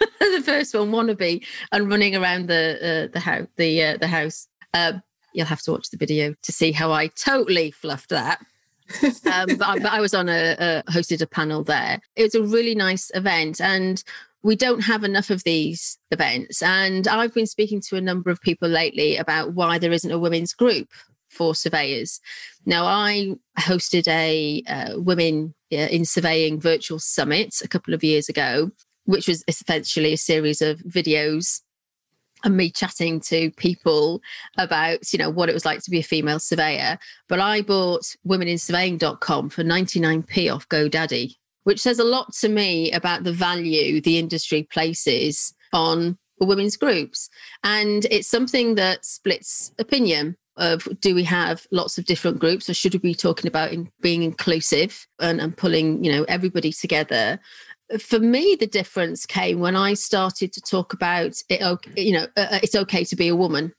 the 0.20 0.42
first 0.44 0.74
one, 0.74 0.90
wannabe, 0.90 1.44
and 1.72 1.88
running 1.88 2.16
around 2.16 2.48
the 2.48 3.08
uh, 3.08 3.12
the 3.12 3.20
house 3.20 3.46
the 3.56 3.82
uh, 3.82 3.96
the 3.98 4.08
house. 4.08 4.48
Uh, 4.72 4.94
you'll 5.32 5.46
have 5.46 5.62
to 5.62 5.72
watch 5.72 5.90
the 5.90 5.96
video 5.96 6.34
to 6.42 6.52
see 6.52 6.72
how 6.72 6.92
I 6.92 7.08
totally 7.08 7.72
fluffed 7.72 8.10
that 8.10 8.40
um, 9.02 9.12
but, 9.56 9.62
I, 9.62 9.78
but, 9.78 9.92
I, 9.92 10.00
was 10.00 10.14
on 10.14 10.28
a, 10.28 10.56
a 10.58 10.90
hosted 10.90 11.22
a 11.22 11.26
panel 11.26 11.64
there. 11.64 12.00
It 12.16 12.22
was 12.24 12.34
a 12.34 12.42
really 12.42 12.74
nice 12.74 13.10
event, 13.14 13.60
and 13.60 14.02
we 14.42 14.56
don't 14.56 14.80
have 14.80 15.04
enough 15.04 15.30
of 15.30 15.42
these 15.44 15.98
events. 16.10 16.62
And 16.62 17.08
I've 17.08 17.32
been 17.32 17.46
speaking 17.46 17.80
to 17.88 17.96
a 17.96 18.02
number 18.02 18.30
of 18.30 18.42
people 18.42 18.68
lately 18.68 19.16
about 19.16 19.54
why 19.54 19.78
there 19.78 19.92
isn't 19.92 20.10
a 20.10 20.18
women's 20.18 20.52
group 20.52 20.88
for 21.30 21.54
surveyors. 21.54 22.20
Now, 22.66 22.84
I 22.84 23.36
hosted 23.58 24.06
a 24.06 24.62
uh, 24.68 25.00
women 25.00 25.54
uh, 25.72 25.76
in 25.76 26.04
surveying 26.04 26.60
virtual 26.60 26.98
summit 26.98 27.62
a 27.64 27.68
couple 27.68 27.94
of 27.94 28.04
years 28.04 28.28
ago, 28.28 28.70
which 29.04 29.28
was 29.28 29.44
essentially 29.48 30.12
a 30.12 30.18
series 30.18 30.62
of 30.62 30.78
videos 30.80 31.60
and 32.44 32.56
me 32.56 32.70
chatting 32.70 33.20
to 33.20 33.50
people 33.52 34.20
about 34.58 35.12
you 35.12 35.18
know 35.18 35.30
what 35.30 35.48
it 35.48 35.54
was 35.54 35.64
like 35.64 35.82
to 35.82 35.90
be 35.90 36.00
a 36.00 36.02
female 36.02 36.38
surveyor. 36.38 36.98
But 37.28 37.40
i 37.40 37.62
bought 37.62 38.04
womeninsurveying.com 38.26 39.50
for 39.50 39.64
99p 39.64 40.54
off 40.54 40.68
godaddy 40.68 41.36
which 41.64 41.80
says 41.80 41.98
a 41.98 42.04
lot 42.04 42.32
to 42.34 42.48
me 42.48 42.92
about 42.92 43.24
the 43.24 43.32
value 43.32 44.00
the 44.00 44.18
industry 44.18 44.62
places 44.64 45.54
on 45.72 46.18
women's 46.40 46.76
groups. 46.76 47.30
And 47.62 48.06
it's 48.10 48.28
something 48.28 48.74
that 48.76 49.04
splits 49.04 49.72
opinion 49.78 50.36
of 50.56 50.86
do 51.00 51.14
we 51.14 51.24
have 51.24 51.66
lots 51.72 51.98
of 51.98 52.04
different 52.04 52.38
groups 52.38 52.70
or 52.70 52.74
should 52.74 52.92
we 52.92 53.00
be 53.00 53.14
talking 53.14 53.48
about 53.48 53.72
in 53.72 53.90
being 54.00 54.22
inclusive 54.22 55.08
and, 55.18 55.40
and 55.40 55.56
pulling 55.56 56.04
you 56.04 56.12
know 56.12 56.24
everybody 56.28 56.72
together 56.72 57.40
for 58.00 58.18
me, 58.18 58.56
the 58.58 58.66
difference 58.66 59.26
came 59.26 59.60
when 59.60 59.76
I 59.76 59.94
started 59.94 60.52
to 60.52 60.60
talk 60.60 60.92
about 60.92 61.42
it. 61.48 61.78
You 61.96 62.12
know, 62.12 62.26
uh, 62.36 62.46
uh, 62.50 62.60
it's 62.62 62.74
okay 62.74 63.04
to 63.04 63.16
be 63.16 63.28
a 63.28 63.36
woman, 63.36 63.72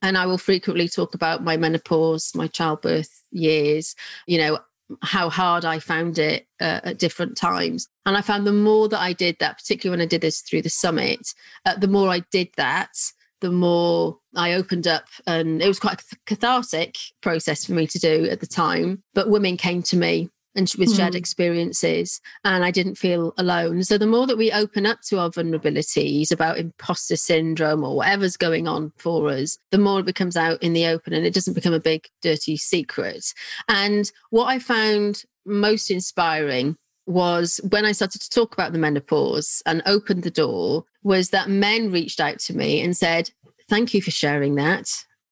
and 0.00 0.16
I 0.16 0.26
will 0.26 0.38
frequently 0.38 0.88
talk 0.88 1.14
about 1.14 1.44
my 1.44 1.56
menopause, 1.56 2.32
my 2.34 2.46
childbirth 2.46 3.10
years. 3.30 3.94
You 4.26 4.38
know, 4.38 4.58
how 5.02 5.30
hard 5.30 5.64
I 5.64 5.78
found 5.78 6.18
it 6.18 6.46
uh, 6.60 6.80
at 6.84 6.98
different 6.98 7.36
times, 7.36 7.88
and 8.06 8.16
I 8.16 8.20
found 8.20 8.46
the 8.46 8.52
more 8.52 8.88
that 8.88 9.00
I 9.00 9.12
did 9.12 9.36
that, 9.40 9.58
particularly 9.58 9.98
when 9.98 10.06
I 10.06 10.08
did 10.08 10.20
this 10.20 10.40
through 10.40 10.62
the 10.62 10.70
summit, 10.70 11.32
uh, 11.66 11.76
the 11.76 11.88
more 11.88 12.08
I 12.08 12.20
did 12.30 12.48
that, 12.56 12.92
the 13.40 13.50
more 13.50 14.18
I 14.36 14.54
opened 14.54 14.86
up, 14.86 15.04
and 15.26 15.62
it 15.62 15.68
was 15.68 15.80
quite 15.80 16.00
a 16.00 16.16
cathartic 16.26 16.96
process 17.20 17.64
for 17.64 17.72
me 17.72 17.86
to 17.88 17.98
do 17.98 18.28
at 18.30 18.40
the 18.40 18.46
time. 18.46 19.02
But 19.14 19.30
women 19.30 19.56
came 19.56 19.82
to 19.84 19.96
me 19.96 20.30
and 20.54 20.72
with 20.78 20.94
shared 20.94 21.14
mm. 21.14 21.18
experiences 21.18 22.20
and 22.44 22.64
i 22.64 22.70
didn't 22.70 22.96
feel 22.96 23.32
alone. 23.38 23.82
So 23.82 23.98
the 23.98 24.06
more 24.06 24.26
that 24.26 24.38
we 24.38 24.52
open 24.52 24.86
up 24.86 25.00
to 25.08 25.18
our 25.18 25.30
vulnerabilities 25.30 26.30
about 26.30 26.58
imposter 26.58 27.16
syndrome 27.16 27.84
or 27.84 27.96
whatever's 27.96 28.36
going 28.36 28.68
on 28.68 28.92
for 28.96 29.28
us 29.28 29.58
the 29.70 29.78
more 29.78 30.00
it 30.00 30.06
becomes 30.06 30.36
out 30.36 30.62
in 30.62 30.72
the 30.72 30.86
open 30.86 31.12
and 31.12 31.26
it 31.26 31.34
doesn't 31.34 31.54
become 31.54 31.74
a 31.74 31.80
big 31.80 32.06
dirty 32.20 32.56
secret. 32.56 33.32
And 33.68 34.10
what 34.30 34.46
i 34.46 34.58
found 34.58 35.24
most 35.44 35.90
inspiring 35.90 36.76
was 37.06 37.60
when 37.70 37.84
i 37.84 37.92
started 37.92 38.20
to 38.20 38.30
talk 38.30 38.52
about 38.52 38.72
the 38.72 38.78
menopause 38.78 39.62
and 39.66 39.82
opened 39.86 40.22
the 40.22 40.30
door 40.30 40.84
was 41.02 41.30
that 41.30 41.48
men 41.48 41.90
reached 41.90 42.20
out 42.20 42.38
to 42.38 42.56
me 42.56 42.80
and 42.80 42.96
said 42.96 43.30
thank 43.68 43.94
you 43.94 44.02
for 44.02 44.10
sharing 44.10 44.56
that. 44.56 44.88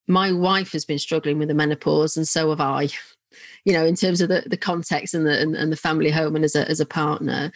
My 0.09 0.33
wife 0.33 0.73
has 0.73 0.85
been 0.85 0.99
struggling 0.99 1.39
with 1.39 1.49
the 1.49 1.55
menopause 1.55 2.17
and 2.17 2.27
so 2.27 2.51
have 2.51 2.61
i 2.61 2.89
you 3.65 3.73
know, 3.73 3.85
in 3.85 3.97
terms 3.97 4.21
of 4.21 4.29
the, 4.29 4.45
the 4.47 4.57
context 4.57 5.15
and 5.15 5.27
the 5.27 5.41
and, 5.41 5.55
and 5.55 5.73
the 5.73 5.77
family 5.77 6.11
home 6.11 6.37
and 6.37 6.45
as 6.45 6.55
a 6.55 6.69
as 6.69 6.81
a 6.81 6.87
partner. 6.87 7.53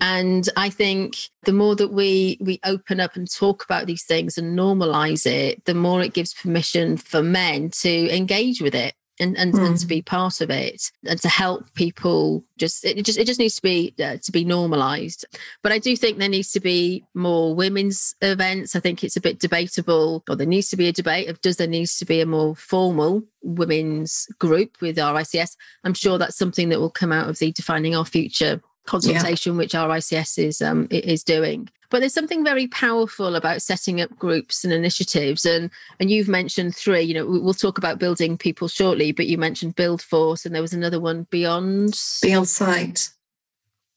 And 0.00 0.48
I 0.56 0.70
think 0.70 1.16
the 1.44 1.52
more 1.52 1.76
that 1.76 1.92
we 1.92 2.38
we 2.40 2.60
open 2.64 2.98
up 2.98 3.16
and 3.16 3.30
talk 3.30 3.64
about 3.64 3.86
these 3.86 4.04
things 4.04 4.38
and 4.38 4.58
normalize 4.58 5.26
it, 5.26 5.64
the 5.64 5.74
more 5.74 6.02
it 6.02 6.14
gives 6.14 6.34
permission 6.34 6.96
for 6.96 7.22
men 7.22 7.70
to 7.80 8.14
engage 8.14 8.60
with 8.60 8.74
it 8.74 8.94
and 9.20 9.36
and, 9.36 9.52
mm. 9.52 9.66
and 9.66 9.76
to 9.78 9.84
hmm. 9.84 9.88
be 9.88 10.02
part 10.02 10.40
of 10.40 10.50
it 10.50 10.90
and 11.04 11.20
to 11.20 11.28
help 11.28 11.72
people 11.74 12.44
just 12.56 12.84
it 12.84 13.02
just 13.04 13.18
it 13.18 13.26
just 13.26 13.38
needs 13.38 13.56
to 13.56 13.62
be 13.62 13.94
uh, 14.02 14.16
to 14.22 14.32
be 14.32 14.44
normalized 14.44 15.24
but 15.62 15.72
i 15.72 15.78
do 15.78 15.96
think 15.96 16.18
there 16.18 16.28
needs 16.28 16.50
to 16.52 16.60
be 16.60 17.04
more 17.14 17.54
women's 17.54 18.14
events 18.22 18.74
i 18.74 18.80
think 18.80 19.04
it's 19.04 19.16
a 19.16 19.20
bit 19.20 19.38
debatable 19.38 20.24
or 20.28 20.36
there 20.36 20.46
needs 20.46 20.68
to 20.70 20.76
be 20.76 20.88
a 20.88 20.92
debate 20.92 21.28
of 21.28 21.40
does 21.40 21.56
there 21.56 21.66
needs 21.66 21.98
to 21.98 22.04
be 22.04 22.20
a 22.20 22.26
more 22.26 22.54
formal 22.56 23.22
women's 23.42 24.26
group 24.38 24.80
with 24.80 24.96
rics 24.96 25.56
i'm 25.84 25.94
sure 25.94 26.18
that's 26.18 26.36
something 26.36 26.68
that 26.68 26.80
will 26.80 26.90
come 26.90 27.12
out 27.12 27.28
of 27.28 27.38
the 27.38 27.52
defining 27.52 27.94
our 27.94 28.04
future 28.04 28.60
consultation 28.86 29.52
yeah. 29.52 29.58
which 29.58 29.72
rics 29.72 30.38
is 30.38 30.60
um 30.60 30.88
is 30.90 31.22
doing 31.22 31.68
but 31.90 32.00
there's 32.00 32.14
something 32.14 32.42
very 32.42 32.66
powerful 32.68 33.36
about 33.36 33.60
setting 33.62 34.00
up 34.00 34.16
groups 34.18 34.64
and 34.64 34.72
initiatives 34.72 35.44
and 35.44 35.70
and 36.00 36.10
you've 36.10 36.28
mentioned 36.28 36.74
three 36.74 37.02
you 37.02 37.14
know 37.14 37.26
we'll 37.26 37.54
talk 37.54 37.78
about 37.78 37.98
building 37.98 38.36
people 38.36 38.68
shortly 38.68 39.12
but 39.12 39.26
you 39.26 39.38
mentioned 39.38 39.76
BuildForce 39.76 40.44
and 40.44 40.54
there 40.54 40.62
was 40.62 40.72
another 40.72 41.00
one 41.00 41.26
beyond 41.30 41.90
Be 42.22 42.30
Onsite 42.30 43.12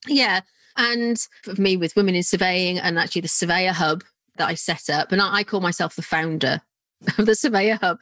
yeah 0.07 0.41
and 0.77 1.17
for 1.43 1.59
me 1.59 1.77
with 1.77 1.95
women 1.95 2.15
in 2.15 2.23
surveying 2.23 2.77
and 2.77 2.99
actually 2.99 3.21
the 3.21 3.27
surveyor 3.27 3.71
hub 3.71 4.03
that 4.37 4.49
i 4.49 4.53
set 4.53 4.89
up 4.89 5.11
and 5.11 5.21
i, 5.21 5.37
I 5.37 5.43
call 5.43 5.61
myself 5.61 5.95
the 5.95 6.01
founder 6.01 6.61
of 7.17 7.25
the 7.25 7.35
surveyor 7.35 7.79
hub 7.81 7.97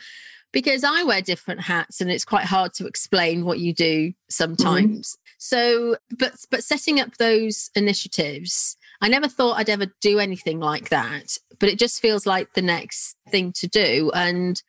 because 0.54 0.84
I 0.86 1.04
wear 1.04 1.22
different 1.22 1.62
hats 1.62 2.00
and 2.00 2.10
it's 2.10 2.24
quite 2.24 2.46
hard 2.46 2.74
to 2.76 2.86
explain 2.86 3.44
what 3.44 3.60
you 3.60 3.74
do 3.74 4.10
mm-hmm. 4.10 4.14
sometimes. 4.30 5.18
So, 5.44 5.98
but 6.18 6.34
but 6.50 6.64
setting 6.64 7.00
up 7.00 7.18
those 7.18 7.70
initiatives 7.76 8.78
I 9.04 9.10
never 9.10 9.28
thought 9.28 9.58
I'd 9.58 9.70
ever 9.70 9.88
do 10.00 10.18
anything 10.18 10.62
like 10.62 10.88
that, 10.88 11.38
but 11.60 11.68
it 11.68 11.78
just 11.78 12.00
feels 12.00 12.26
like 12.26 12.54
the 12.54 12.62
next 12.62 13.18
thing 13.28 13.52
to 13.58 13.68
do. 13.68 14.10
And 14.14 14.64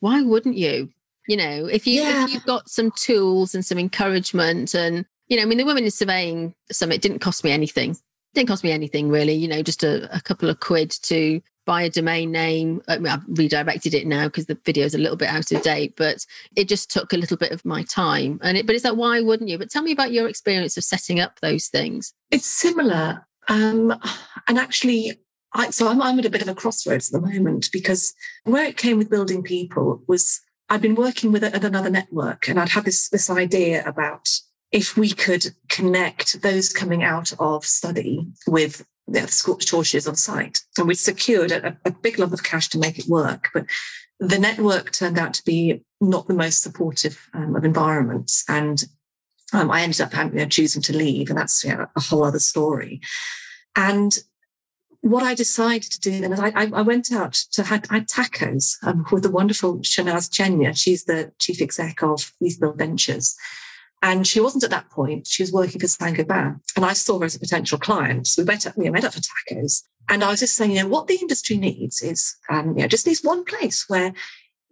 why 0.00 0.20
wouldn't 0.20 0.58
you? 0.58 0.90
You 1.26 1.38
know, 1.38 1.64
if 1.64 1.86
you 1.86 2.02
yeah. 2.02 2.24
if 2.24 2.34
you've 2.34 2.44
got 2.44 2.68
some 2.68 2.90
tools 2.90 3.54
and 3.54 3.64
some 3.64 3.78
encouragement, 3.78 4.74
and 4.74 5.06
you 5.28 5.38
know, 5.38 5.42
I 5.42 5.46
mean, 5.46 5.56
the 5.56 5.64
Women 5.64 5.84
in 5.84 5.90
Surveying 5.90 6.54
Summit 6.70 7.00
didn't 7.00 7.20
cost 7.20 7.44
me 7.44 7.50
anything. 7.50 7.92
It 7.92 7.98
didn't 8.34 8.48
cost 8.48 8.62
me 8.62 8.72
anything 8.72 9.08
really. 9.08 9.32
You 9.32 9.48
know, 9.48 9.62
just 9.62 9.82
a, 9.82 10.14
a 10.14 10.20
couple 10.20 10.50
of 10.50 10.60
quid 10.60 10.90
to 11.04 11.40
buy 11.68 11.82
a 11.82 11.90
domain 11.90 12.32
name. 12.32 12.80
I 12.88 12.96
mean, 12.96 13.12
I've 13.12 13.24
redirected 13.28 13.92
it 13.92 14.06
now 14.06 14.24
because 14.24 14.46
the 14.46 14.58
video 14.64 14.86
is 14.86 14.94
a 14.94 14.98
little 14.98 15.18
bit 15.18 15.28
out 15.28 15.52
of 15.52 15.60
date, 15.62 15.92
but 15.98 16.24
it 16.56 16.66
just 16.66 16.90
took 16.90 17.12
a 17.12 17.18
little 17.18 17.36
bit 17.36 17.52
of 17.52 17.62
my 17.62 17.82
time. 17.82 18.40
And 18.42 18.56
it, 18.56 18.66
but 18.66 18.74
it's 18.74 18.86
like, 18.86 18.96
why 18.96 19.20
wouldn't 19.20 19.50
you? 19.50 19.58
But 19.58 19.70
tell 19.70 19.82
me 19.82 19.92
about 19.92 20.10
your 20.10 20.28
experience 20.28 20.78
of 20.78 20.84
setting 20.84 21.20
up 21.20 21.40
those 21.40 21.66
things. 21.66 22.14
It's 22.30 22.46
similar. 22.46 23.26
Um, 23.48 23.94
and 24.46 24.58
actually, 24.58 25.20
I, 25.52 25.68
so 25.68 25.88
I'm, 25.88 26.00
I'm 26.00 26.18
at 26.18 26.24
a 26.24 26.30
bit 26.30 26.40
of 26.40 26.48
a 26.48 26.54
crossroads 26.54 27.12
at 27.12 27.20
the 27.20 27.28
moment 27.28 27.68
because 27.70 28.14
where 28.44 28.64
it 28.64 28.78
came 28.78 28.96
with 28.96 29.10
building 29.10 29.42
people 29.42 30.02
was 30.08 30.40
I'd 30.70 30.80
been 30.80 30.94
working 30.94 31.32
with 31.32 31.44
at 31.44 31.64
another 31.64 31.90
network 31.90 32.48
and 32.48 32.58
I'd 32.58 32.70
had 32.70 32.86
this, 32.86 33.10
this 33.10 33.28
idea 33.28 33.86
about 33.86 34.26
if 34.72 34.96
we 34.96 35.10
could 35.10 35.54
connect 35.68 36.40
those 36.40 36.72
coming 36.72 37.02
out 37.02 37.34
of 37.38 37.66
study 37.66 38.26
with 38.46 38.86
the 39.08 39.26
school 39.28 39.56
churches 39.56 40.06
on 40.06 40.16
site. 40.16 40.60
And 40.76 40.86
we'd 40.86 40.98
secured 40.98 41.52
a, 41.52 41.76
a 41.84 41.90
big 41.90 42.18
lump 42.18 42.32
of 42.32 42.42
cash 42.42 42.68
to 42.68 42.78
make 42.78 42.98
it 42.98 43.08
work. 43.08 43.48
But 43.52 43.66
the 44.20 44.38
network 44.38 44.92
turned 44.92 45.18
out 45.18 45.34
to 45.34 45.44
be 45.44 45.84
not 46.00 46.28
the 46.28 46.34
most 46.34 46.62
supportive 46.62 47.28
um, 47.34 47.56
of 47.56 47.64
environments. 47.64 48.44
And 48.48 48.84
um, 49.52 49.70
I 49.70 49.82
ended 49.82 50.00
up 50.00 50.14
you 50.14 50.30
know, 50.30 50.46
choosing 50.46 50.82
to 50.82 50.96
leave, 50.96 51.30
and 51.30 51.38
that's 51.38 51.64
you 51.64 51.74
know, 51.74 51.86
a 51.96 52.00
whole 52.00 52.24
other 52.24 52.38
story. 52.38 53.00
And 53.76 54.16
what 55.00 55.22
I 55.22 55.34
decided 55.34 55.90
to 55.92 56.00
do 56.00 56.20
then 56.20 56.32
is 56.32 56.40
I, 56.40 56.52
I 56.54 56.82
went 56.82 57.12
out 57.12 57.34
to 57.52 57.62
had, 57.62 57.86
had 57.86 58.08
tacos 58.08 58.76
um, 58.82 59.06
with 59.12 59.22
the 59.22 59.30
wonderful 59.30 59.78
Shanaz 59.78 60.28
Chenya. 60.28 60.76
She's 60.76 61.04
the 61.04 61.32
chief 61.38 61.62
exec 61.62 62.02
of 62.02 62.32
Eastbuild 62.42 62.76
Ventures. 62.76 63.36
And 64.00 64.26
she 64.26 64.40
wasn't 64.40 64.64
at 64.64 64.70
that 64.70 64.90
point. 64.90 65.26
She 65.26 65.42
was 65.42 65.52
working 65.52 65.80
for 65.80 65.88
Saint-Gobain. 65.88 66.60
And 66.76 66.84
I 66.84 66.92
saw 66.92 67.18
her 67.18 67.24
as 67.24 67.34
a 67.34 67.40
potential 67.40 67.78
client. 67.78 68.26
So 68.26 68.42
we 68.42 68.46
met 68.46 68.66
up, 68.66 68.76
we 68.76 68.88
met 68.90 69.04
up 69.04 69.14
for 69.14 69.20
tacos. 69.20 69.82
And 70.08 70.22
I 70.22 70.30
was 70.30 70.40
just 70.40 70.54
saying, 70.54 70.72
you 70.72 70.82
know, 70.82 70.88
what 70.88 71.06
the 71.06 71.16
industry 71.16 71.56
needs 71.56 72.00
is, 72.00 72.36
um, 72.48 72.76
you 72.76 72.82
know, 72.82 72.88
just 72.88 73.06
needs 73.06 73.22
one 73.22 73.44
place 73.44 73.84
where 73.88 74.12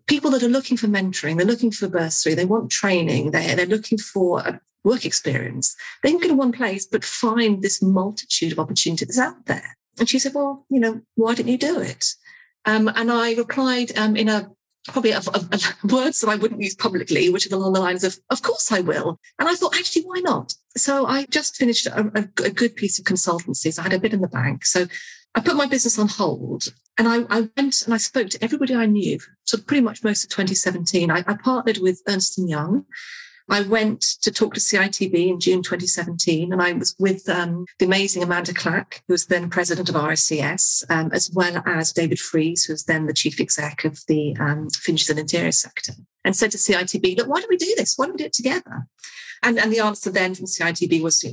people 0.07 0.31
that 0.31 0.43
are 0.43 0.49
looking 0.49 0.77
for 0.77 0.87
mentoring, 0.87 1.37
they're 1.37 1.47
looking 1.47 1.73
for 1.73 1.89
bursary, 1.89 2.35
they 2.35 2.45
want 2.45 2.71
training, 2.71 3.33
they're, 3.33 3.57
they're 3.57 3.67
looking 3.67 3.99
for 3.99 4.41
a 4.41 4.61
work 4.85 5.05
experience. 5.05 5.75
They 6.03 6.11
can 6.11 6.21
go 6.21 6.29
to 6.29 6.35
one 6.35 6.53
place, 6.53 6.87
but 6.87 7.05
find 7.05 7.61
this 7.61 7.83
multitude 7.83 8.53
of 8.53 8.61
opportunities 8.61 9.19
out 9.19 9.47
there. 9.47 9.77
And 9.99 10.09
she 10.09 10.19
said, 10.19 10.35
well, 10.35 10.65
you 10.71 10.79
know, 10.79 11.01
why 11.17 11.35
didn't 11.35 11.51
you 11.51 11.59
do 11.59 11.81
it? 11.81 12.07
Um, 12.65 12.89
and 12.95 13.11
I 13.11 13.35
replied 13.35 13.97
um, 13.99 14.17
in 14.17 14.29
a 14.29 14.51
probably 14.87 15.11
a, 15.11 15.19
a, 15.19 15.41
a, 15.53 15.87
words 15.87 16.21
that 16.21 16.29
I 16.29 16.37
wouldn't 16.37 16.61
use 16.61 16.75
publicly, 16.75 17.29
which 17.29 17.51
are 17.51 17.55
along 17.55 17.73
the 17.73 17.81
lines 17.81 18.05
of, 18.05 18.19
of 18.31 18.43
course 18.43 18.71
I 18.73 18.81
will. 18.81 19.19
And 19.39 19.49
I 19.49 19.55
thought, 19.55 19.77
actually, 19.77 20.03
why 20.03 20.21
not? 20.21 20.55
So 20.77 21.07
I 21.07 21.27
just 21.27 21.57
finished 21.57 21.87
a, 21.87 22.11
a, 22.15 22.51
good 22.51 22.77
piece 22.77 22.99
of 22.99 23.05
consultancy. 23.05 23.73
So 23.73 23.83
I 23.83 23.85
had 23.85 23.93
a 23.93 23.99
bit 23.99 24.13
in 24.13 24.21
the 24.21 24.29
bank. 24.29 24.65
So 24.65 24.87
I 25.35 25.41
put 25.41 25.57
my 25.57 25.67
business 25.67 25.99
on 25.99 26.09
hold 26.09 26.73
and 26.99 27.09
I, 27.09 27.25
I, 27.29 27.49
went 27.57 27.83
and 27.83 27.95
I 27.95 27.99
spoke 27.99 28.31
to 28.31 28.45
everybody 28.45 28.75
I 28.75 28.87
knew. 28.87 29.19
So 29.45 29.59
pretty 29.59 29.83
much 29.83 30.05
most 30.05 30.25
of 30.25 30.31
2017, 30.31 31.11
I, 31.11 31.25
I 31.27 31.35
partnered 31.35 31.79
with 31.79 32.03
Ernst 32.09 32.39
& 32.39 32.39
Young. 32.39 32.85
I 33.49 33.61
went 33.61 34.01
to 34.23 34.33
talk 34.33 34.55
to 34.55 34.61
CITB 34.61 35.29
in 35.29 35.41
June 35.41 35.63
2017, 35.63 36.53
and 36.53 36.61
I 36.61 36.73
was 36.73 36.97
with 36.99 37.29
um, 37.29 37.65
the 37.79 37.87
amazing 37.87 38.23
Amanda 38.23 38.53
Clack, 38.53 39.03
who 39.07 39.15
was 39.15 39.27
then 39.27 39.51
president 39.51 39.89
of 39.89 39.95
RICS, 39.95 40.85
um, 40.91 41.11
as 41.13 41.31
well 41.33 41.63
as 41.65 41.93
David 41.93 42.19
Frise, 42.19 42.65
who 42.65 42.73
was 42.73 42.85
then 42.85 43.07
the 43.07 43.13
chief 43.13 43.41
exec 43.41 43.85
of 43.85 44.01
the 44.09 44.37
um, 44.41 44.69
finishes 44.71 45.11
and 45.11 45.19
interior 45.21 45.53
sector, 45.53 45.93
and 46.25 46.35
said 46.35 46.51
to 46.51 46.59
CITB, 46.59 47.19
look, 47.19 47.29
why 47.29 47.41
don't 47.41 47.51
we 47.51 47.57
do 47.57 47.73
this? 47.77 47.95
Why 47.97 48.07
don't 48.07 48.15
we 48.15 48.19
do 48.19 48.27
it 48.27 48.33
together? 48.33 48.89
And, 49.43 49.59
and 49.59 49.73
the 49.73 49.81
answer 49.81 50.11
then 50.11 50.35
from 50.35 50.47
CITB 50.47 51.01
was, 51.01 51.25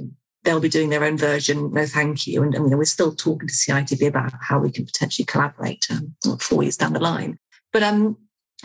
they'll 0.44 0.60
be 0.60 0.70
doing 0.70 0.90
their 0.90 1.04
own 1.04 1.18
version. 1.18 1.72
No, 1.74 1.86
thank 1.88 2.28
you. 2.28 2.44
And, 2.44 2.54
and 2.54 2.66
you 2.66 2.72
know, 2.72 2.78
we're 2.78 2.86
still 2.86 3.16
talking 3.16 3.48
to 3.48 3.54
CITB 3.54 4.08
about 4.08 4.34
how 4.40 4.60
we 4.60 4.72
can 4.72 4.86
potentially 4.86 5.26
collaborate 5.26 5.88
um, 5.90 6.16
four 6.40 6.62
years 6.62 6.78
down 6.78 6.94
the 6.94 7.00
line. 7.00 7.40
But 7.72 7.82
um, 7.82 8.18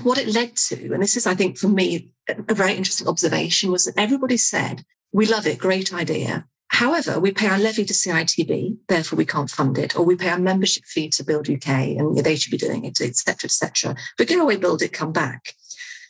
what 0.02 0.18
it 0.18 0.28
led 0.28 0.56
to, 0.56 0.92
and 0.92 1.02
this 1.02 1.16
is, 1.16 1.26
I 1.26 1.34
think, 1.34 1.58
for 1.58 1.68
me, 1.68 2.10
a 2.28 2.54
very 2.54 2.74
interesting 2.74 3.08
observation 3.08 3.70
was 3.70 3.84
that 3.84 3.98
everybody 3.98 4.36
said, 4.36 4.84
we 5.12 5.26
love 5.26 5.46
it, 5.46 5.58
great 5.58 5.92
idea. 5.92 6.46
However, 6.68 7.18
we 7.18 7.32
pay 7.32 7.48
our 7.48 7.58
levy 7.58 7.84
to 7.86 7.94
CITB, 7.94 8.76
therefore 8.88 9.16
we 9.16 9.24
can't 9.24 9.50
fund 9.50 9.78
it, 9.78 9.96
or 9.96 10.04
we 10.04 10.16
pay 10.16 10.28
our 10.28 10.38
membership 10.38 10.84
fee 10.84 11.08
to 11.10 11.24
Build 11.24 11.48
UK, 11.48 11.68
and 11.68 12.16
they 12.18 12.36
should 12.36 12.50
be 12.50 12.58
doing 12.58 12.84
it, 12.84 13.00
etc., 13.00 13.46
etc. 13.46 13.96
But 14.16 14.28
go 14.28 14.42
away, 14.42 14.56
build 14.56 14.82
it, 14.82 14.92
come 14.92 15.12
back. 15.12 15.54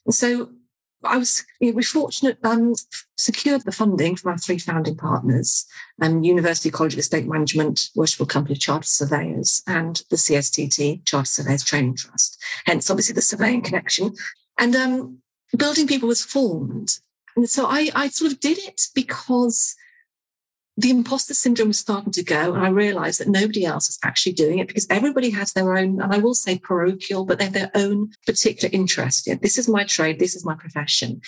And 0.05 0.15
so 0.15 0.51
I 1.05 1.17
was 1.17 1.45
you 1.61 1.71
know, 1.71 1.77
we 1.77 1.83
fortunate 1.83 2.39
um, 2.45 2.75
secured 3.17 3.65
the 3.65 3.73
funding 3.73 4.17
from 4.17 4.33
our 4.33 4.39
three 4.39 4.59
founding 4.59 4.97
partners, 4.97 5.67
um, 6.03 6.23
University 6.23 6.71
College 6.71 6.95
of 6.95 6.99
Estate 6.99 7.27
Management, 7.27 7.91
Worshipful 7.95 8.27
Company 8.27 8.55
of 8.55 8.61
Chartered 8.61 8.87
Surveyors, 8.87 9.63
and 9.67 10.03
the 10.11 10.17
CSTT 10.17 11.05
Chartered 11.05 11.29
Surveyors 11.29 11.65
Training 11.65 11.97
Trust. 11.97 12.43
Hence, 12.67 12.91
obviously, 12.91 13.15
the 13.15 13.23
surveying 13.23 13.63
connection. 13.63 14.13
And 14.59 14.75
um, 14.75 15.19
Building 15.57 15.87
People 15.87 16.09
was 16.09 16.25
formed. 16.25 16.99
And 17.37 17.49
so 17.49 17.67
I, 17.67 17.91
I 17.95 18.09
sort 18.09 18.33
of 18.33 18.41
did 18.41 18.59
it 18.59 18.83
because 18.95 19.77
the 20.79 20.91
imposter 20.91 21.35
syndrome 21.35 21.69
was 21.69 21.81
starting 21.81 22.13
to 22.13 22.23
go. 22.23 22.55
And 22.55 22.65
I 22.65 22.69
realized 22.69 23.19
that 23.19 23.27
nobody 23.27 23.65
else 23.65 23.89
is 23.89 23.99
actually 24.05 24.35
doing 24.35 24.61
it 24.61 24.69
because 24.69 24.87
everybody 24.89 25.31
has 25.31 25.53
their 25.53 25.77
own, 25.77 26.01
and 26.01 26.15
I 26.15 26.19
will 26.19 26.35
say 26.35 26.57
parochial, 26.57 27.25
but 27.25 27.39
they 27.39 27.47
have 27.47 27.53
their 27.53 27.73
own 27.75 28.13
particular 28.27 28.71
interest. 28.73 29.27
Yeah, 29.27 29.35
this 29.43 29.59
is 29.59 29.69
my 29.69 29.83
trade. 29.83 30.21
This 30.21 30.37
is 30.37 30.45
my 30.45 30.55
profession. 30.55 31.21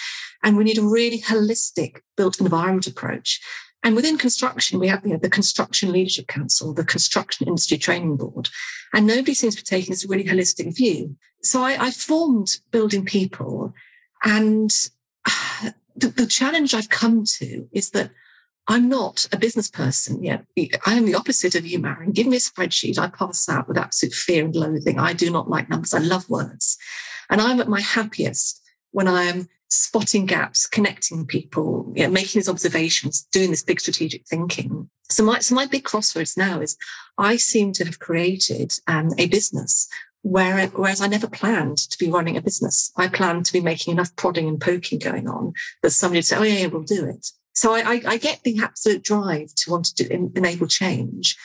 And 0.45 0.57
we 0.57 0.63
need 0.63 0.79
a 0.79 0.83
really 0.83 1.21
holistic 1.21 1.97
built 2.17 2.41
environment 2.41 2.87
approach. 2.87 3.41
And 3.83 3.97
within 3.97 4.19
construction, 4.19 4.79
we 4.79 4.87
have 4.87 5.05
you 5.05 5.15
know, 5.15 5.19
the 5.19 5.29
Construction 5.29 5.91
Leadership 5.91 6.29
Council, 6.29 6.73
the 6.73 6.85
Construction 6.85 7.49
Industry 7.49 7.77
Training 7.77 8.19
Board, 8.19 8.51
and 8.95 9.05
nobody 9.05 9.35
seems 9.35 9.57
to 9.57 9.63
be 9.63 9.67
taking 9.67 9.91
this 9.91 10.09
really 10.09 10.25
holistic 10.25 10.77
view. 10.77 11.17
So 11.43 11.65
I, 11.65 11.87
I 11.87 11.91
formed 11.91 12.59
Building 12.71 13.05
People, 13.05 13.75
and 14.23 14.71
the, 15.97 16.09
the 16.09 16.27
challenge 16.27 16.73
I've 16.73 16.91
come 16.91 17.25
to 17.39 17.69
is 17.73 17.91
that 17.91 18.13
I'm 18.71 18.89
not 18.89 19.27
a 19.33 19.37
business 19.37 19.69
person 19.69 20.23
yet. 20.23 20.45
I 20.87 20.95
am 20.95 21.05
the 21.05 21.17
opposite 21.17 21.57
of 21.57 21.67
you, 21.67 21.81
Marion. 21.81 22.13
Give 22.13 22.29
me 22.29 22.37
a 22.37 22.41
spreadsheet. 22.41 23.01
I 23.01 23.09
pass 23.09 23.49
out 23.49 23.67
with 23.67 23.77
absolute 23.77 24.15
fear 24.15 24.45
and 24.45 24.55
loathing. 24.55 24.97
I 24.97 25.13
do 25.13 25.29
not 25.29 25.51
like 25.51 25.69
numbers. 25.69 25.93
I 25.93 25.99
love 25.99 26.31
words. 26.31 26.79
And 27.29 27.41
I'm 27.41 27.61
at 27.61 27.69
my 27.69 27.81
happiest 27.81 28.63
when 28.93 29.09
I 29.09 29.25
am 29.25 29.49
spotting 29.71 30.25
gaps, 30.25 30.69
connecting 30.69 31.27
people, 31.27 31.93
you 31.97 32.05
know, 32.05 32.11
making 32.11 32.39
these 32.39 32.49
observations, 32.49 33.27
doing 33.33 33.51
this 33.51 33.65
big 33.65 33.81
strategic 33.81 34.25
thinking. 34.29 34.89
So 35.09 35.25
my, 35.25 35.41
so 35.41 35.57
my 35.57 35.67
big 35.67 35.83
crossroads 35.83 36.37
now 36.37 36.61
is 36.61 36.77
I 37.19 37.39
seem 37.39 37.73
to 37.73 37.85
have 37.85 37.99
created 37.99 38.73
um, 38.87 39.11
a 39.19 39.27
business 39.27 39.89
where, 40.23 40.69
whereas 40.69 41.01
I 41.01 41.09
never 41.09 41.29
planned 41.29 41.79
to 41.79 41.99
be 41.99 42.09
running 42.09 42.37
a 42.37 42.41
business. 42.41 42.93
I 42.97 43.09
planned 43.09 43.47
to 43.47 43.53
be 43.53 43.61
making 43.61 43.91
enough 43.91 44.15
prodding 44.15 44.47
and 44.47 44.61
poking 44.61 45.01
going 45.01 45.27
on 45.27 45.55
that 45.83 45.91
somebody 45.91 46.19
would 46.19 46.27
say, 46.27 46.37
oh 46.37 46.43
yeah, 46.45 46.61
yeah 46.61 46.67
we'll 46.67 46.83
do 46.85 47.05
it. 47.07 47.33
So 47.53 47.75
I, 47.75 47.81
I, 47.81 48.03
I 48.07 48.17
get 48.17 48.43
the 48.43 48.61
absolute 48.63 49.03
drive 49.03 49.55
to 49.55 49.71
want 49.71 49.97
to 49.97 50.13
enable 50.13 50.67
change. 50.67 51.37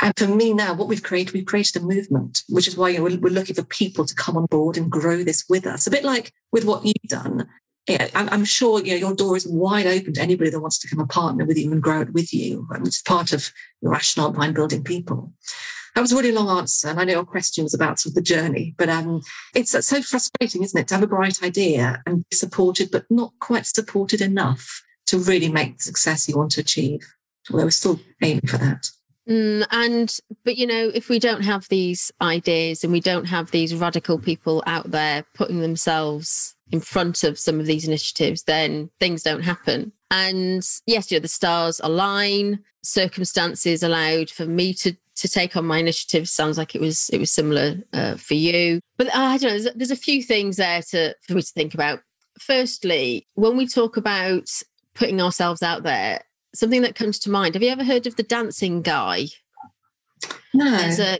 And 0.00 0.12
for 0.16 0.26
me 0.26 0.52
now, 0.54 0.74
what 0.74 0.88
we've 0.88 1.02
created, 1.02 1.34
we've 1.34 1.46
created 1.46 1.82
a 1.82 1.84
movement, 1.84 2.42
which 2.48 2.66
is 2.66 2.76
why 2.76 2.90
you 2.90 2.98
know, 2.98 3.04
we're, 3.04 3.18
we're, 3.18 3.32
looking 3.32 3.54
for 3.54 3.62
people 3.62 4.04
to 4.04 4.14
come 4.14 4.36
on 4.36 4.46
board 4.46 4.76
and 4.76 4.90
grow 4.90 5.22
this 5.22 5.44
with 5.48 5.66
us. 5.66 5.86
A 5.86 5.90
bit 5.90 6.04
like 6.04 6.32
with 6.50 6.64
what 6.64 6.84
you've 6.84 6.94
done. 7.08 7.46
I'm, 7.88 8.28
I'm, 8.30 8.44
sure 8.44 8.80
you 8.80 8.92
know, 8.92 9.08
your 9.08 9.14
door 9.14 9.36
is 9.36 9.46
wide 9.46 9.86
open 9.86 10.14
to 10.14 10.22
anybody 10.22 10.50
that 10.50 10.60
wants 10.60 10.78
to 10.80 10.88
come 10.88 11.00
a 11.00 11.06
partner 11.06 11.44
with 11.44 11.58
you 11.58 11.70
and 11.72 11.82
grow 11.82 12.00
it 12.00 12.12
with 12.12 12.32
you. 12.32 12.66
And 12.70 12.86
it's 12.86 13.02
part 13.02 13.32
of 13.32 13.50
the 13.82 13.88
rationale 13.90 14.30
behind 14.30 14.54
building 14.54 14.84
people. 14.84 15.32
That 15.94 16.00
was 16.00 16.12
a 16.12 16.16
really 16.16 16.32
long 16.32 16.48
answer, 16.48 16.88
and 16.88 16.98
I 16.98 17.04
know 17.04 17.12
your 17.12 17.24
question 17.26 17.64
was 17.64 17.74
about 17.74 18.00
sort 18.00 18.12
of 18.12 18.14
the 18.14 18.22
journey, 18.22 18.74
but 18.78 18.88
um, 18.88 19.20
it's 19.54 19.72
so 19.72 20.00
frustrating, 20.00 20.62
isn't 20.62 20.80
it, 20.80 20.88
to 20.88 20.94
have 20.94 21.02
a 21.02 21.06
bright 21.06 21.42
idea 21.42 22.02
and 22.06 22.24
be 22.30 22.36
supported, 22.36 22.90
but 22.90 23.04
not 23.10 23.32
quite 23.40 23.66
supported 23.66 24.22
enough 24.22 24.82
to 25.06 25.18
really 25.18 25.48
make 25.48 25.76
the 25.76 25.82
success 25.82 26.28
you 26.28 26.36
want 26.36 26.52
to 26.52 26.60
achieve. 26.60 27.00
Although 27.50 27.64
we're 27.64 27.70
still 27.70 28.00
aiming 28.22 28.46
for 28.46 28.58
that. 28.58 28.86
Mm, 29.28 29.66
and 29.70 30.16
but 30.44 30.56
you 30.56 30.66
know 30.66 30.90
if 30.92 31.08
we 31.08 31.20
don't 31.20 31.42
have 31.42 31.68
these 31.68 32.10
ideas 32.20 32.82
and 32.82 32.92
we 32.92 33.00
don't 33.00 33.26
have 33.26 33.52
these 33.52 33.74
radical 33.74 34.18
people 34.18 34.64
out 34.66 34.90
there 34.90 35.24
putting 35.34 35.60
themselves 35.60 36.56
in 36.72 36.80
front 36.80 37.22
of 37.22 37.38
some 37.38 37.60
of 37.60 37.66
these 37.66 37.86
initiatives 37.86 38.42
then 38.44 38.90
things 38.98 39.22
don't 39.22 39.42
happen. 39.42 39.92
And 40.10 40.62
yes 40.86 41.10
you 41.10 41.18
know 41.18 41.22
the 41.22 41.28
stars 41.28 41.80
align. 41.82 42.60
Circumstances 42.84 43.84
allowed 43.84 44.28
for 44.28 44.44
me 44.44 44.74
to 44.74 44.96
to 45.14 45.28
take 45.28 45.56
on 45.56 45.66
my 45.66 45.78
initiative. 45.78 46.28
Sounds 46.28 46.58
like 46.58 46.74
it 46.74 46.80
was 46.80 47.08
it 47.10 47.18
was 47.18 47.30
similar 47.30 47.76
uh, 47.92 48.16
for 48.16 48.34
you. 48.34 48.80
But 48.96 49.06
uh, 49.08 49.10
i 49.14 49.38
don't 49.38 49.52
know 49.52 49.58
there's, 49.62 49.76
there's 49.76 49.90
a 49.92 49.96
few 49.96 50.20
things 50.20 50.56
there 50.56 50.82
to 50.90 51.14
for 51.22 51.34
me 51.34 51.42
to 51.42 51.52
think 51.52 51.74
about. 51.74 52.00
Firstly 52.40 53.28
when 53.34 53.56
we 53.56 53.68
talk 53.68 53.96
about 53.96 54.48
putting 54.94 55.20
ourselves 55.20 55.62
out 55.62 55.82
there, 55.82 56.22
something 56.54 56.82
that 56.82 56.94
comes 56.94 57.18
to 57.20 57.30
mind. 57.30 57.54
Have 57.54 57.62
you 57.62 57.70
ever 57.70 57.84
heard 57.84 58.06
of 58.06 58.16
the 58.16 58.22
dancing 58.22 58.82
guy? 58.82 59.26
No. 60.54 60.70
There's 60.70 61.00
a 61.00 61.18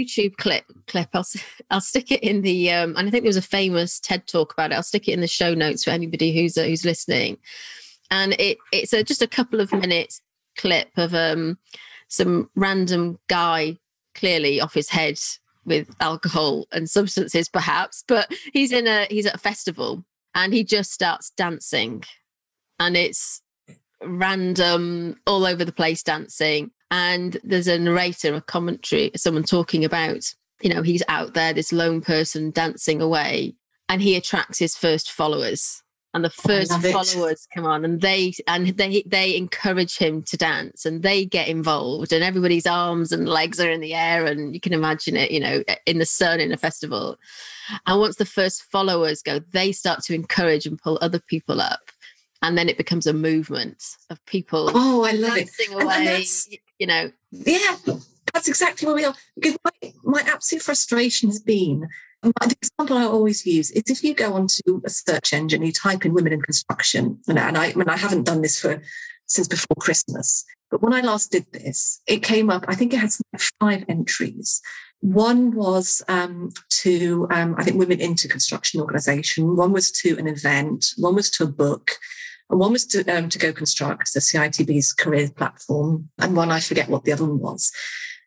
YouTube 0.00 0.36
clip. 0.36 0.64
Clip. 0.86 1.08
I'll 1.12 1.26
I'll 1.70 1.80
stick 1.80 2.10
it 2.10 2.22
in 2.22 2.42
the. 2.42 2.70
Um, 2.70 2.96
and 2.96 3.08
I 3.08 3.10
think 3.10 3.22
there 3.22 3.28
was 3.28 3.36
a 3.36 3.42
famous 3.42 4.00
TED 4.00 4.26
talk 4.26 4.52
about 4.52 4.72
it. 4.72 4.74
I'll 4.74 4.82
stick 4.82 5.08
it 5.08 5.12
in 5.12 5.20
the 5.20 5.28
show 5.28 5.54
notes 5.54 5.84
for 5.84 5.90
anybody 5.90 6.34
who's 6.34 6.56
uh, 6.58 6.64
who's 6.64 6.84
listening. 6.84 7.38
And 8.10 8.34
it 8.38 8.58
it's 8.72 8.92
a, 8.92 9.02
just 9.02 9.22
a 9.22 9.28
couple 9.28 9.60
of 9.60 9.72
minutes 9.72 10.20
clip 10.56 10.90
of 10.96 11.14
um 11.14 11.58
some 12.08 12.50
random 12.54 13.18
guy 13.28 13.78
clearly 14.14 14.60
off 14.60 14.74
his 14.74 14.90
head 14.90 15.18
with 15.64 15.88
alcohol 16.00 16.66
and 16.72 16.90
substances 16.90 17.48
perhaps 17.48 18.04
but 18.06 18.30
he's 18.52 18.72
in 18.72 18.86
a 18.86 19.06
he's 19.08 19.26
at 19.26 19.34
a 19.34 19.38
festival 19.38 20.04
and 20.34 20.52
he 20.52 20.64
just 20.64 20.92
starts 20.92 21.30
dancing 21.30 22.02
and 22.82 22.96
it's 22.96 23.40
random, 24.02 25.16
all 25.24 25.46
over 25.46 25.64
the 25.64 25.72
place 25.72 26.02
dancing. 26.02 26.72
And 26.90 27.38
there's 27.44 27.68
a 27.68 27.78
narrator, 27.78 28.34
a 28.34 28.40
commentary, 28.40 29.12
someone 29.16 29.44
talking 29.44 29.84
about, 29.84 30.34
you 30.60 30.74
know, 30.74 30.82
he's 30.82 31.02
out 31.08 31.34
there, 31.34 31.52
this 31.52 31.72
lone 31.72 32.00
person 32.00 32.50
dancing 32.50 33.00
away, 33.00 33.54
and 33.88 34.02
he 34.02 34.16
attracts 34.16 34.58
his 34.58 34.76
first 34.76 35.12
followers. 35.12 35.82
And 36.12 36.24
the 36.24 36.30
first 36.30 36.72
followers 36.72 37.46
come 37.54 37.64
on 37.64 37.86
and 37.86 38.02
they 38.02 38.34
and 38.46 38.66
they 38.76 39.02
they 39.06 39.34
encourage 39.34 39.96
him 39.96 40.22
to 40.24 40.36
dance 40.36 40.84
and 40.84 41.02
they 41.02 41.24
get 41.24 41.48
involved 41.48 42.12
and 42.12 42.22
everybody's 42.22 42.66
arms 42.66 43.12
and 43.12 43.26
legs 43.26 43.58
are 43.58 43.70
in 43.70 43.80
the 43.80 43.94
air 43.94 44.26
and 44.26 44.52
you 44.52 44.60
can 44.60 44.74
imagine 44.74 45.16
it, 45.16 45.30
you 45.30 45.40
know, 45.40 45.62
in 45.86 45.98
the 45.98 46.04
sun 46.04 46.38
in 46.38 46.52
a 46.52 46.58
festival. 46.58 47.16
And 47.86 47.98
once 47.98 48.16
the 48.16 48.26
first 48.26 48.64
followers 48.64 49.22
go, 49.22 49.38
they 49.38 49.72
start 49.72 50.02
to 50.04 50.14
encourage 50.14 50.66
and 50.66 50.78
pull 50.78 50.98
other 51.00 51.18
people 51.18 51.62
up 51.62 51.81
and 52.42 52.58
then 52.58 52.68
it 52.68 52.76
becomes 52.76 53.06
a 53.06 53.12
movement 53.12 53.82
of 54.10 54.24
people. 54.26 54.70
Oh, 54.74 55.04
I 55.04 55.12
love 55.12 55.36
it. 55.36 55.50
Away, 55.70 56.24
you 56.78 56.86
know. 56.86 57.10
Yeah, 57.30 57.76
that's 58.34 58.48
exactly 58.48 58.86
where 58.86 58.96
we 58.96 59.04
are. 59.04 59.14
Because 59.36 59.56
my, 59.64 59.92
my 60.04 60.22
absolute 60.26 60.62
frustration 60.62 61.28
has 61.28 61.40
been 61.40 61.88
and 62.22 62.32
the 62.40 62.56
example 62.62 62.96
I 62.96 63.04
always 63.04 63.44
use 63.44 63.70
is 63.72 63.82
if 63.86 64.04
you 64.04 64.14
go 64.14 64.34
onto 64.34 64.80
a 64.84 64.90
search 64.90 65.32
engine, 65.32 65.62
you 65.62 65.72
type 65.72 66.04
in 66.04 66.14
women 66.14 66.32
in 66.32 66.40
construction, 66.40 67.18
and 67.26 67.38
I, 67.38 67.70
I 67.70 67.74
mean, 67.74 67.88
I 67.88 67.96
haven't 67.96 68.24
done 68.24 68.42
this 68.42 68.60
for 68.60 68.80
since 69.26 69.48
before 69.48 69.76
Christmas, 69.78 70.44
but 70.70 70.82
when 70.82 70.92
I 70.92 71.00
last 71.00 71.32
did 71.32 71.46
this, 71.52 72.00
it 72.06 72.22
came 72.22 72.48
up. 72.48 72.64
I 72.68 72.74
think 72.74 72.94
it 72.94 72.98
had 72.98 73.10
five 73.60 73.84
entries. 73.88 74.60
One 75.00 75.52
was 75.52 76.02
um, 76.06 76.50
to, 76.82 77.26
um, 77.32 77.56
I 77.58 77.64
think, 77.64 77.76
women 77.76 78.00
into 78.00 78.28
construction 78.28 78.80
organisation. 78.80 79.56
One 79.56 79.72
was 79.72 79.90
to 79.92 80.16
an 80.16 80.28
event. 80.28 80.92
One 80.96 81.16
was 81.16 81.28
to 81.30 81.44
a 81.44 81.48
book. 81.48 81.92
And 82.52 82.60
one 82.60 82.72
was 82.72 82.84
to, 82.88 83.02
um, 83.08 83.30
to 83.30 83.38
Go 83.38 83.50
Construct, 83.54 84.12
the 84.12 84.20
CITB's 84.20 84.92
career 84.92 85.30
platform, 85.30 86.10
and 86.18 86.36
one 86.36 86.52
I 86.52 86.60
forget 86.60 86.90
what 86.90 87.04
the 87.04 87.12
other 87.12 87.24
one 87.24 87.38
was. 87.38 87.72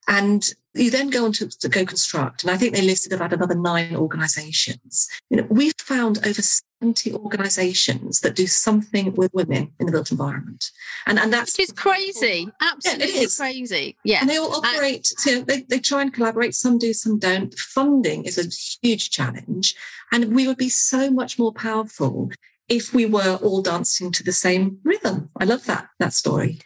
And 0.07 0.49
you 0.73 0.89
then 0.89 1.11
go 1.11 1.25
on 1.25 1.31
to, 1.33 1.47
to 1.47 1.69
Go 1.69 1.85
Construct, 1.85 2.41
and 2.43 2.51
I 2.51 2.57
think 2.57 2.73
they 2.73 2.81
listed 2.81 3.13
about 3.13 3.33
another 3.33 3.53
nine 3.53 3.95
organisations. 3.95 5.07
You 5.29 5.37
know, 5.37 5.47
we've 5.49 5.75
found 5.79 6.25
over 6.25 6.41
70 6.41 7.13
organisations 7.13 8.21
that 8.21 8.35
do 8.35 8.47
something 8.47 9.13
with 9.13 9.31
women 9.31 9.71
in 9.79 9.85
the 9.85 9.91
built 9.91 10.11
environment, 10.11 10.71
and 11.05 11.19
and 11.19 11.31
that's 11.31 11.55
Which 11.55 11.69
is 11.69 11.73
crazy, 11.73 12.49
absolutely 12.61 13.05
yeah, 13.13 13.19
it 13.19 13.23
is. 13.25 13.37
crazy. 13.37 13.95
Yeah, 14.03 14.21
and 14.21 14.29
they 14.29 14.37
all 14.37 14.55
operate. 14.55 15.11
you 15.25 15.35
know, 15.35 15.41
they 15.41 15.61
they 15.61 15.79
try 15.79 16.01
and 16.01 16.11
collaborate. 16.11 16.55
Some 16.55 16.79
do, 16.79 16.93
some 16.93 17.19
don't. 17.19 17.53
Funding 17.57 18.25
is 18.25 18.37
a 18.39 18.49
huge 18.81 19.11
challenge, 19.11 19.75
and 20.11 20.35
we 20.35 20.47
would 20.47 20.57
be 20.57 20.69
so 20.69 21.11
much 21.11 21.37
more 21.37 21.53
powerful 21.53 22.31
if 22.69 22.93
we 22.93 23.05
were 23.05 23.35
all 23.41 23.61
dancing 23.61 24.11
to 24.11 24.23
the 24.23 24.31
same 24.31 24.79
rhythm. 24.83 25.29
I 25.39 25.45
love 25.45 25.65
that 25.65 25.87
that 25.99 26.13
story. 26.13 26.59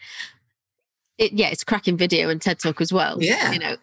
It, 1.17 1.33
yeah, 1.33 1.49
it's 1.49 1.65
cracking 1.65 1.97
video 1.97 2.29
and 2.29 2.41
TED 2.41 2.59
Talk 2.59 2.79
as 2.79 2.93
well. 2.93 3.21
Yeah, 3.21 3.51
you 3.51 3.59
know, 3.59 3.75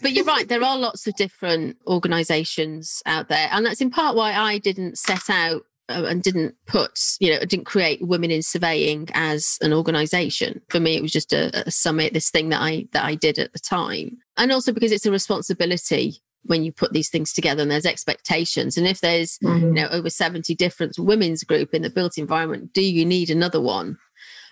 but 0.00 0.12
you're 0.12 0.24
right. 0.24 0.48
There 0.48 0.62
are 0.62 0.78
lots 0.78 1.06
of 1.08 1.14
different 1.16 1.76
organisations 1.86 3.02
out 3.04 3.28
there, 3.28 3.48
and 3.50 3.66
that's 3.66 3.80
in 3.80 3.90
part 3.90 4.14
why 4.14 4.32
I 4.32 4.58
didn't 4.58 4.98
set 4.98 5.28
out 5.28 5.62
uh, 5.88 6.04
and 6.08 6.22
didn't 6.22 6.54
put, 6.66 6.98
you 7.20 7.30
know, 7.30 7.40
didn't 7.40 7.66
create 7.66 8.00
Women 8.00 8.30
in 8.30 8.42
Surveying 8.42 9.08
as 9.12 9.58
an 9.60 9.72
organisation. 9.72 10.62
For 10.70 10.80
me, 10.80 10.96
it 10.96 11.02
was 11.02 11.12
just 11.12 11.32
a, 11.32 11.66
a 11.66 11.70
summit, 11.70 12.14
this 12.14 12.30
thing 12.30 12.50
that 12.50 12.62
I 12.62 12.86
that 12.92 13.04
I 13.04 13.16
did 13.16 13.38
at 13.38 13.52
the 13.52 13.58
time, 13.58 14.18
and 14.36 14.52
also 14.52 14.72
because 14.72 14.92
it's 14.92 15.06
a 15.06 15.10
responsibility 15.10 16.22
when 16.46 16.64
you 16.64 16.72
put 16.72 16.92
these 16.92 17.08
things 17.08 17.32
together 17.32 17.62
and 17.62 17.70
there's 17.70 17.86
expectations 17.86 18.76
and 18.76 18.86
if 18.86 19.00
there's 19.00 19.38
mm-hmm. 19.38 19.66
you 19.66 19.72
know 19.72 19.88
over 19.88 20.10
70 20.10 20.54
different 20.54 20.98
women's 20.98 21.42
group 21.44 21.74
in 21.74 21.82
the 21.82 21.90
built 21.90 22.18
environment 22.18 22.72
do 22.72 22.82
you 22.82 23.04
need 23.04 23.30
another 23.30 23.60
one 23.60 23.98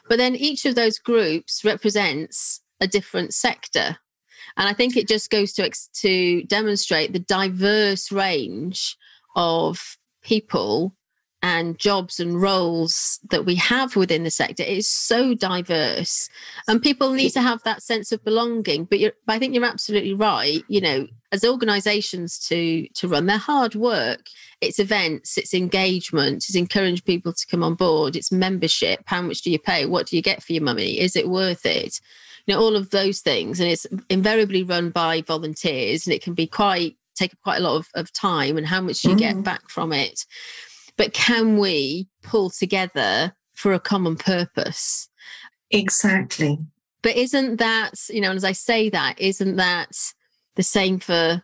But 0.08 0.18
then 0.18 0.34
each 0.34 0.66
of 0.66 0.74
those 0.74 0.98
groups 0.98 1.64
represents 1.64 2.60
a 2.80 2.86
different 2.86 3.34
sector. 3.34 3.98
And 4.56 4.68
I 4.68 4.72
think 4.72 4.96
it 4.96 5.08
just 5.08 5.30
goes 5.30 5.52
to, 5.54 5.70
to 6.00 6.42
demonstrate 6.44 7.12
the 7.12 7.20
diverse 7.20 8.12
range 8.12 8.96
of 9.36 9.96
people 10.22 10.94
and 11.42 11.76
jobs 11.76 12.20
and 12.20 12.40
roles 12.40 13.18
that 13.30 13.44
we 13.44 13.56
have 13.56 13.96
within 13.96 14.22
the 14.22 14.30
sector 14.30 14.62
is 14.62 14.86
so 14.86 15.34
diverse. 15.34 16.28
And 16.68 16.80
people 16.80 17.12
need 17.12 17.30
to 17.30 17.42
have 17.42 17.62
that 17.64 17.82
sense 17.82 18.12
of 18.12 18.24
belonging. 18.24 18.84
But, 18.84 19.00
but 19.26 19.32
i 19.34 19.38
think 19.38 19.54
you're 19.54 19.64
absolutely 19.64 20.14
right. 20.14 20.62
You 20.68 20.80
know 20.80 21.06
as 21.32 21.44
organizations 21.44 22.38
to 22.46 22.86
to 22.94 23.08
run 23.08 23.26
their 23.26 23.38
hard 23.38 23.74
work. 23.74 24.26
It's 24.60 24.78
events 24.78 25.36
it's 25.36 25.54
engagement 25.54 26.44
it's 26.48 26.54
encourage 26.54 27.04
people 27.04 27.32
to 27.32 27.46
come 27.46 27.64
on 27.64 27.74
board 27.74 28.14
it's 28.14 28.30
membership. 28.30 29.00
How 29.06 29.22
much 29.22 29.42
do 29.42 29.50
you 29.50 29.58
pay? 29.58 29.86
What 29.86 30.06
do 30.06 30.16
you 30.16 30.22
get 30.22 30.42
for 30.42 30.52
your 30.52 30.62
money? 30.62 31.00
Is 31.00 31.16
it 31.16 31.28
worth 31.28 31.66
it? 31.66 32.00
You 32.46 32.54
know 32.54 32.60
all 32.60 32.76
of 32.76 32.90
those 32.90 33.20
things. 33.20 33.58
And 33.58 33.68
it's 33.68 33.86
invariably 34.08 34.62
run 34.62 34.90
by 34.90 35.22
volunteers 35.22 36.06
and 36.06 36.14
it 36.14 36.22
can 36.22 36.34
be 36.34 36.46
quite 36.46 36.96
take 37.14 37.34
quite 37.42 37.58
a 37.58 37.62
lot 37.62 37.76
of, 37.76 37.88
of 37.94 38.12
time 38.12 38.56
and 38.56 38.66
how 38.66 38.80
much 38.80 39.02
do 39.02 39.10
you 39.10 39.16
mm. 39.16 39.18
get 39.18 39.42
back 39.42 39.68
from 39.68 39.92
it 39.92 40.24
but 40.96 41.12
can 41.12 41.58
we 41.58 42.08
pull 42.22 42.50
together 42.50 43.34
for 43.52 43.72
a 43.72 43.80
common 43.80 44.16
purpose? 44.16 45.08
Exactly. 45.70 46.58
But 47.02 47.16
isn't 47.16 47.56
that, 47.56 47.92
you 48.08 48.20
know, 48.20 48.32
as 48.32 48.44
I 48.44 48.52
say 48.52 48.88
that, 48.90 49.20
isn't 49.20 49.56
that 49.56 49.96
the 50.56 50.62
same 50.62 50.98
for 50.98 51.42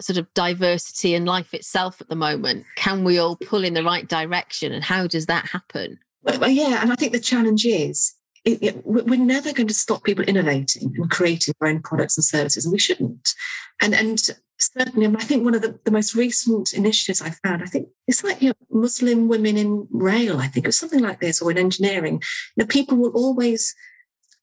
sort 0.00 0.18
of 0.18 0.32
diversity 0.34 1.14
and 1.14 1.26
life 1.26 1.54
itself 1.54 2.00
at 2.00 2.08
the 2.08 2.16
moment? 2.16 2.66
Can 2.76 3.04
we 3.04 3.18
all 3.18 3.36
pull 3.36 3.64
in 3.64 3.74
the 3.74 3.84
right 3.84 4.08
direction? 4.08 4.72
And 4.72 4.84
how 4.84 5.06
does 5.06 5.26
that 5.26 5.46
happen? 5.46 5.98
Well, 6.22 6.50
yeah. 6.50 6.82
And 6.82 6.92
I 6.92 6.94
think 6.94 7.12
the 7.12 7.20
challenge 7.20 7.64
is 7.64 8.14
it, 8.44 8.62
it, 8.62 8.86
we're 8.86 9.16
never 9.16 9.52
going 9.52 9.68
to 9.68 9.74
stop 9.74 10.04
people 10.04 10.24
innovating 10.24 10.92
and 10.96 11.10
creating 11.10 11.54
their 11.60 11.70
own 11.70 11.80
products 11.80 12.16
and 12.16 12.24
services, 12.24 12.64
and 12.64 12.72
we 12.72 12.78
shouldn't. 12.78 13.34
And 13.80 13.94
and 13.94 14.18
certainly, 14.58 15.06
I 15.06 15.24
think 15.24 15.44
one 15.44 15.54
of 15.54 15.62
the, 15.62 15.78
the 15.84 15.90
most 15.90 16.14
recent 16.14 16.72
initiatives 16.72 17.22
I 17.22 17.30
found, 17.30 17.62
I 17.62 17.66
think 17.66 17.88
it's 18.06 18.24
like 18.24 18.40
you 18.42 18.50
know, 18.50 18.80
Muslim 18.80 19.28
women 19.28 19.56
in 19.56 19.86
rail, 19.90 20.38
I 20.38 20.48
think, 20.48 20.66
or 20.66 20.72
something 20.72 21.00
like 21.00 21.20
this, 21.20 21.40
or 21.40 21.50
in 21.50 21.58
engineering. 21.58 22.22
You 22.56 22.64
know, 22.64 22.66
people 22.66 22.96
will 22.96 23.12
always 23.12 23.74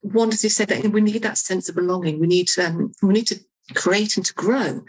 want, 0.01 0.33
as 0.33 0.43
you 0.43 0.49
said, 0.49 0.69
that 0.69 0.85
we 0.87 1.01
need 1.01 1.23
that 1.23 1.37
sense 1.37 1.69
of 1.69 1.75
belonging. 1.75 2.19
We 2.19 2.27
need 2.27 2.47
to, 2.49 2.67
um, 2.67 2.91
we 3.01 3.13
need 3.13 3.27
to 3.27 3.39
create 3.73 4.17
and 4.17 4.25
to 4.25 4.33
grow. 4.33 4.83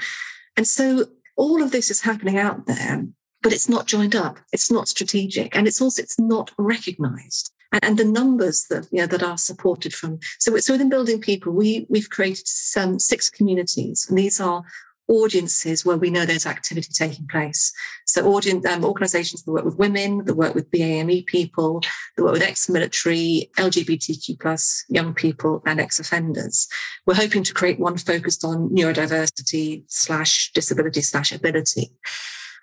And 0.57 0.67
so 0.67 1.07
all 1.37 1.63
of 1.63 1.73
this 1.73 1.91
is 1.91 2.03
happening 2.03 2.39
out 2.39 2.67
there, 2.67 3.07
but 3.43 3.53
it's 3.53 3.69
not 3.69 3.87
joined 3.87 4.15
up. 4.15 4.39
It's 4.53 4.71
not 4.71 4.89
strategic, 4.89 5.57
and 5.57 5.67
it's 5.67 5.81
also 5.81 6.03
it's 6.03 6.19
not 6.19 6.53
recognized 6.59 7.53
and, 7.73 7.99
the 7.99 8.05
numbers 8.05 8.67
that 8.71 8.89
you 8.91 9.01
know 9.01 9.07
that 9.07 9.23
are 9.23 9.39
supported 9.39 9.95
from 9.95 10.19
so, 10.39 10.57
so 10.59 10.75
within 10.75 10.89
building 10.89 11.21
people 11.21 11.53
we 11.53 11.87
we've 11.89 12.11
created 12.11 12.47
some 12.47 12.99
six 12.99 13.31
communities 13.31 14.07
and 14.09 14.19
these 14.19 14.41
are 14.41 14.63
audiences 15.11 15.85
where 15.85 15.97
we 15.97 16.09
know 16.09 16.25
there's 16.25 16.47
activity 16.47 16.89
taking 16.93 17.27
place. 17.27 17.73
So 18.07 18.27
audience 18.33 18.65
um, 18.67 18.85
organizations 18.85 19.43
that 19.43 19.53
work 19.53 19.65
with 19.65 19.77
women, 19.77 20.25
that 20.25 20.35
work 20.35 20.55
with 20.55 20.71
BAME 20.71 21.27
people, 21.27 21.83
that 22.17 22.23
work 22.23 22.35
with 22.35 22.43
ex-military, 22.43 23.51
LGBTQ 23.59 24.41
plus 24.41 24.85
young 24.89 25.13
people 25.13 25.63
and 25.67 25.81
ex-offenders. 25.81 26.69
We're 27.07 27.15
hoping 27.15 27.43
to 27.43 27.53
create 27.53 27.81
one 27.81 27.99
focused 27.99 28.45
on 28.45 28.71
neurodiversity 28.71 29.85
slash 29.89 30.53
disability 30.53 31.03
slash 31.03 31.33
ability. 31.33 31.91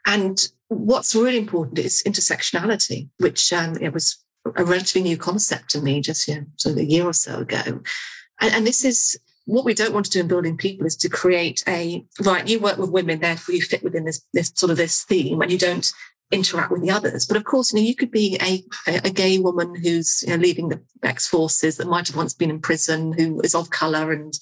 And 0.06 0.48
what's 0.70 1.14
really 1.14 1.38
important 1.38 1.80
is 1.80 2.02
intersectionality, 2.08 3.10
which 3.20 3.52
um, 3.52 3.76
it 3.82 3.94
was 3.94 4.24
a 4.56 4.64
relatively 4.64 5.04
new 5.04 5.18
concept 5.18 5.70
to 5.72 5.82
me 5.82 6.00
just 6.00 6.28
you 6.30 6.36
know, 6.36 6.46
sort 6.56 6.74
of 6.74 6.80
a 6.80 6.86
year 6.86 7.06
or 7.06 7.14
so 7.14 7.40
ago. 7.40 7.82
And, 8.40 8.54
and 8.54 8.66
this 8.66 8.86
is 8.86 9.20
what 9.48 9.66
we 9.66 9.74
don't 9.74 9.94
want 9.94 10.06
to 10.06 10.12
do 10.12 10.20
in 10.20 10.28
building 10.28 10.58
people 10.58 10.86
is 10.86 10.96
to 10.98 11.10
create 11.10 11.64
a 11.68 12.06
right 12.22 12.48
you 12.48 12.60
work 12.60 12.78
with 12.78 12.92
women 12.92 13.20
therefore 13.20 13.56
you 13.56 13.62
fit 13.62 13.82
within 13.82 14.04
this 14.04 14.22
this 14.34 14.52
sort 14.56 14.70
of 14.70 14.78
this 14.78 15.04
theme 15.04 15.42
and 15.42 15.52
you 15.52 15.58
don't 15.58 15.92
interact 16.30 16.72
with 16.72 16.82
the 16.82 16.92
others. 16.92 17.26
But 17.26 17.38
of 17.38 17.46
course 17.46 17.72
you 17.72 17.80
know 17.80 17.86
you 17.86 17.96
could 17.96 18.12
be 18.12 18.38
a 18.42 18.64
a 18.88 19.10
gay 19.10 19.40
woman 19.40 19.76
who's 19.76 20.24
you 20.24 20.36
know, 20.36 20.44
leaving 20.44 20.70
the 20.70 20.82
ex 21.02 21.28
forces 21.28 21.78
that 21.78 21.88
might 21.88 22.08
have 22.08 22.18
once 22.18 22.34
been 22.34 22.50
in 22.50 22.60
prison 22.60 23.14
who 23.14 23.40
is 23.42 23.56
of 23.56 23.70
color 23.70 24.12
and 24.12 24.34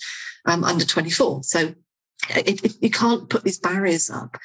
um, 0.48 0.64
under 0.64 0.86
24 0.86 1.44
so 1.44 1.74
it, 2.30 2.64
it, 2.66 2.76
you 2.82 2.90
can't 2.90 3.30
put 3.30 3.44
these 3.44 3.60
barriers 3.60 4.10
up. 4.10 4.38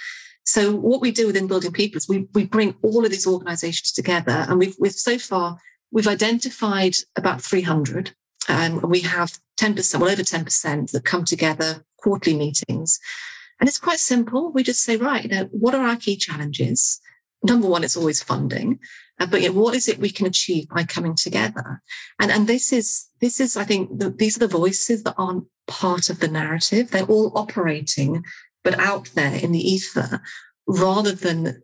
So 0.44 0.74
what 0.74 1.00
we 1.00 1.12
do 1.12 1.26
within 1.26 1.46
building 1.46 1.72
people 1.72 1.98
is 1.98 2.08
we, 2.08 2.26
we 2.34 2.44
bring 2.44 2.74
all 2.82 3.04
of 3.04 3.10
these 3.10 3.26
organizations 3.26 3.92
together 3.92 4.44
and 4.48 4.58
we've, 4.58 4.74
we've 4.78 4.92
so 4.92 5.18
far 5.18 5.58
we've 5.92 6.08
identified 6.08 6.96
about 7.16 7.40
300 7.40 8.12
um, 8.48 8.80
we 8.82 9.00
have 9.00 9.38
10%, 9.60 10.00
well 10.00 10.10
over 10.10 10.22
10% 10.22 10.90
that 10.90 11.04
come 11.04 11.24
together 11.24 11.84
quarterly 11.98 12.36
meetings. 12.36 12.98
And 13.58 13.68
it's 13.68 13.78
quite 13.78 13.98
simple. 13.98 14.50
We 14.52 14.62
just 14.62 14.82
say, 14.82 14.96
right, 14.96 15.24
you 15.24 15.28
know, 15.28 15.48
what 15.52 15.74
are 15.74 15.86
our 15.86 15.96
key 15.96 16.16
challenges? 16.16 17.00
Number 17.42 17.68
one, 17.68 17.84
it's 17.84 17.96
always 17.96 18.22
funding. 18.22 18.78
Uh, 19.18 19.26
but 19.26 19.42
you 19.42 19.48
know, 19.48 19.60
what 19.60 19.74
is 19.74 19.86
it 19.86 19.98
we 19.98 20.10
can 20.10 20.26
achieve 20.26 20.68
by 20.68 20.84
coming 20.84 21.14
together? 21.14 21.82
And, 22.18 22.30
and 22.30 22.46
this 22.46 22.72
is, 22.72 23.06
this 23.20 23.38
is, 23.38 23.56
I 23.56 23.64
think, 23.64 23.98
the, 23.98 24.10
these 24.10 24.36
are 24.36 24.46
the 24.46 24.48
voices 24.48 25.02
that 25.02 25.14
aren't 25.18 25.44
part 25.66 26.08
of 26.08 26.20
the 26.20 26.28
narrative. 26.28 26.90
They're 26.90 27.04
all 27.04 27.36
operating, 27.36 28.24
but 28.64 28.78
out 28.78 29.10
there 29.14 29.34
in 29.34 29.52
the 29.52 29.60
ether 29.60 30.22
rather 30.66 31.12
than 31.12 31.62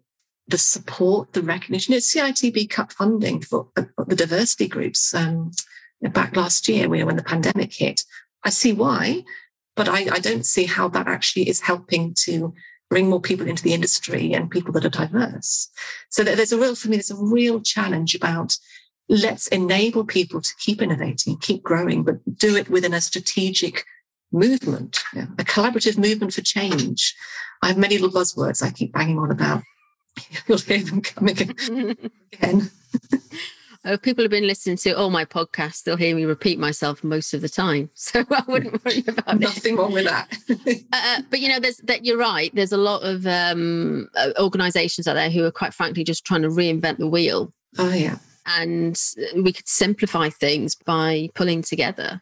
the 0.49 0.59
support, 0.59 1.33
the 1.33 1.43
recognition. 1.43 1.95
It's 1.95 2.15
CITB 2.15 2.71
cut 2.71 2.93
funding 2.93 3.41
for 3.41 3.69
uh, 3.77 3.85
the 4.07 4.17
diversity 4.17 4.69
groups. 4.69 5.15
Um, 5.15 5.51
back 6.03 6.37
last 6.37 6.69
year 6.69 6.89
when 6.89 7.17
the 7.17 7.23
pandemic 7.23 7.73
hit. 7.73 8.05
I 8.45 8.51
see 8.51 8.73
why, 8.73 9.25
but 9.75 9.89
I, 9.89 10.09
I 10.13 10.19
don't 10.19 10.47
see 10.47 10.65
how 10.65 10.89
that 10.89 11.09
actually 11.09 11.49
is 11.49 11.61
helping 11.61 12.15
to 12.25 12.55
bring 12.89 13.11
more 13.11 13.21
people 13.21 13.47
into 13.47 13.63
the 13.63 13.75
industry 13.75 14.33
and 14.33 14.51
people 14.51 14.73
that 14.73 14.85
are 14.85 14.89
diverse. 14.89 15.69
So 16.11 16.23
there's 16.23 16.53
a 16.53 16.59
real, 16.59 16.75
for 16.75 16.89
me, 16.89 16.97
there's 16.97 17.11
a 17.11 17.17
real 17.17 17.61
challenge 17.61 18.15
about 18.15 18.57
let's 19.09 19.49
enable 19.49 20.05
people 20.05 20.41
to 20.41 20.55
keep 20.59 20.83
innovating, 20.83 21.39
keep 21.39 21.63
growing, 21.63 22.05
but 22.05 22.39
do 22.39 22.57
it 22.57 22.69
within 22.69 22.95
a 22.95 23.01
strategic 23.01 23.85
movement, 24.33 25.03
a 25.15 25.45
collaborative 25.45 25.99
movement 25.99 26.33
for 26.33 26.43
change. 26.43 27.15
I 27.63 27.69
have 27.69 27.79
many 27.79 27.99
little 27.99 28.21
buzzwords 28.21 28.63
I 28.63 28.71
keep 28.71 28.93
banging 28.93 29.19
on 29.19 29.31
about. 29.31 29.63
You'll 30.47 30.59
hear 30.59 30.79
them 30.79 31.01
coming 31.01 31.37
again. 32.33 32.71
Uh, 33.87 33.97
people 33.97 34.25
have 34.25 34.33
been 34.33 34.47
listening 34.49 34.77
to 34.77 34.91
all 34.91 35.11
my 35.11 35.25
podcasts. 35.25 35.85
They'll 35.85 35.97
hear 35.97 36.17
me 36.17 36.25
repeat 36.25 36.59
myself 36.59 37.05
most 37.05 37.33
of 37.33 37.41
the 37.41 37.49
time, 37.49 37.89
so 37.95 38.25
I 38.31 38.43
wouldn't 38.49 38.85
worry 38.85 39.05
about 39.07 39.39
Nothing 39.39 39.75
it. 39.75 39.79
wrong 39.79 39.93
with 39.93 40.07
that. 40.07 40.37
Uh, 40.93 41.01
uh, 41.05 41.23
but 41.31 41.41
you 41.41 41.49
know, 41.49 41.61
there's 41.61 41.77
that. 41.79 42.05
You're 42.05 42.19
right. 42.19 42.53
There's 42.55 42.73
a 42.73 42.77
lot 42.77 43.03
of 43.03 43.27
um, 43.27 44.09
uh, 44.17 44.31
organisations 44.39 45.07
out 45.07 45.15
there 45.15 45.31
who 45.31 45.45
are 45.45 45.51
quite 45.51 45.75
frankly 45.75 46.03
just 46.05 46.25
trying 46.25 46.43
to 46.43 46.49
reinvent 46.49 46.99
the 46.99 47.07
wheel. 47.07 47.53
Oh 47.79 47.93
yeah. 47.93 48.19
And 48.47 48.99
we 49.37 49.53
could 49.53 49.69
simplify 49.69 50.29
things 50.29 50.75
by 50.75 51.29
pulling 51.35 51.63
together. 51.63 52.21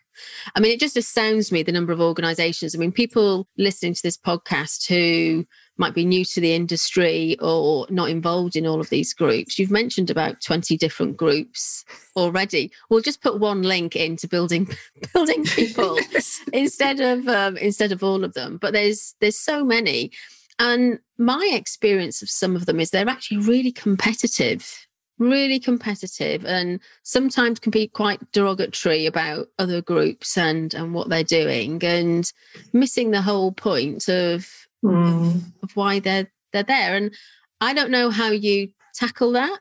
I 0.54 0.60
mean, 0.60 0.72
it 0.72 0.80
just 0.80 0.96
astounds 0.96 1.52
me 1.52 1.62
the 1.62 1.72
number 1.72 1.92
of 1.92 2.00
organisations. 2.00 2.74
I 2.74 2.78
mean, 2.78 2.92
people 2.92 3.46
listening 3.56 3.94
to 3.94 4.02
this 4.02 4.16
podcast 4.16 4.88
who 4.88 5.46
might 5.76 5.94
be 5.94 6.04
new 6.04 6.24
to 6.24 6.40
the 6.40 6.54
industry 6.54 7.36
or 7.40 7.86
not 7.90 8.08
involved 8.08 8.56
in 8.56 8.66
all 8.66 8.80
of 8.80 8.90
these 8.90 9.12
groups. 9.12 9.58
You've 9.58 9.70
mentioned 9.70 10.10
about 10.10 10.40
20 10.40 10.76
different 10.76 11.16
groups 11.16 11.84
already. 12.16 12.70
We'll 12.88 13.00
just 13.00 13.22
put 13.22 13.40
one 13.40 13.62
link 13.62 13.96
into 13.96 14.28
building 14.28 14.68
building 15.14 15.44
people 15.44 15.98
instead 16.52 17.00
of 17.00 17.26
um, 17.28 17.56
instead 17.56 17.92
of 17.92 18.02
all 18.02 18.24
of 18.24 18.34
them. 18.34 18.58
But 18.60 18.72
there's 18.72 19.14
there's 19.20 19.38
so 19.38 19.64
many. 19.64 20.12
And 20.58 21.00
my 21.18 21.50
experience 21.52 22.22
of 22.22 22.30
some 22.30 22.54
of 22.54 22.66
them 22.66 22.78
is 22.78 22.90
they're 22.90 23.08
actually 23.08 23.38
really 23.38 23.72
competitive, 23.72 24.86
really 25.18 25.58
competitive, 25.58 26.46
and 26.46 26.78
sometimes 27.02 27.58
can 27.58 27.70
be 27.70 27.88
quite 27.88 28.20
derogatory 28.30 29.06
about 29.06 29.48
other 29.58 29.82
groups 29.82 30.38
and 30.38 30.72
and 30.72 30.94
what 30.94 31.08
they're 31.08 31.24
doing, 31.24 31.82
and 31.82 32.32
missing 32.72 33.10
the 33.10 33.22
whole 33.22 33.50
point 33.50 34.08
of 34.08 34.63
mm. 34.84 35.40
of 35.62 35.76
why 35.76 35.98
they're 35.98 36.30
they're 36.52 36.62
there. 36.62 36.94
And 36.94 37.14
I 37.60 37.74
don't 37.74 37.90
know 37.90 38.10
how 38.10 38.30
you 38.30 38.70
tackle 38.94 39.32
that. 39.32 39.58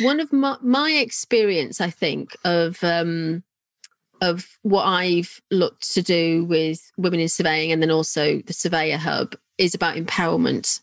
One 0.00 0.20
of 0.20 0.32
my, 0.32 0.58
my 0.60 0.90
experience, 0.90 1.80
I 1.80 1.90
think, 1.90 2.36
of 2.44 2.82
um, 2.82 3.42
of 4.20 4.58
what 4.62 4.84
I've 4.84 5.40
looked 5.50 5.92
to 5.94 6.02
do 6.02 6.44
with 6.44 6.92
women 6.98 7.20
in 7.20 7.28
surveying 7.28 7.72
and 7.72 7.82
then 7.82 7.90
also 7.90 8.40
the 8.42 8.52
Surveyor 8.52 8.98
Hub 8.98 9.34
is 9.56 9.74
about 9.74 9.96
empowerment. 9.96 10.80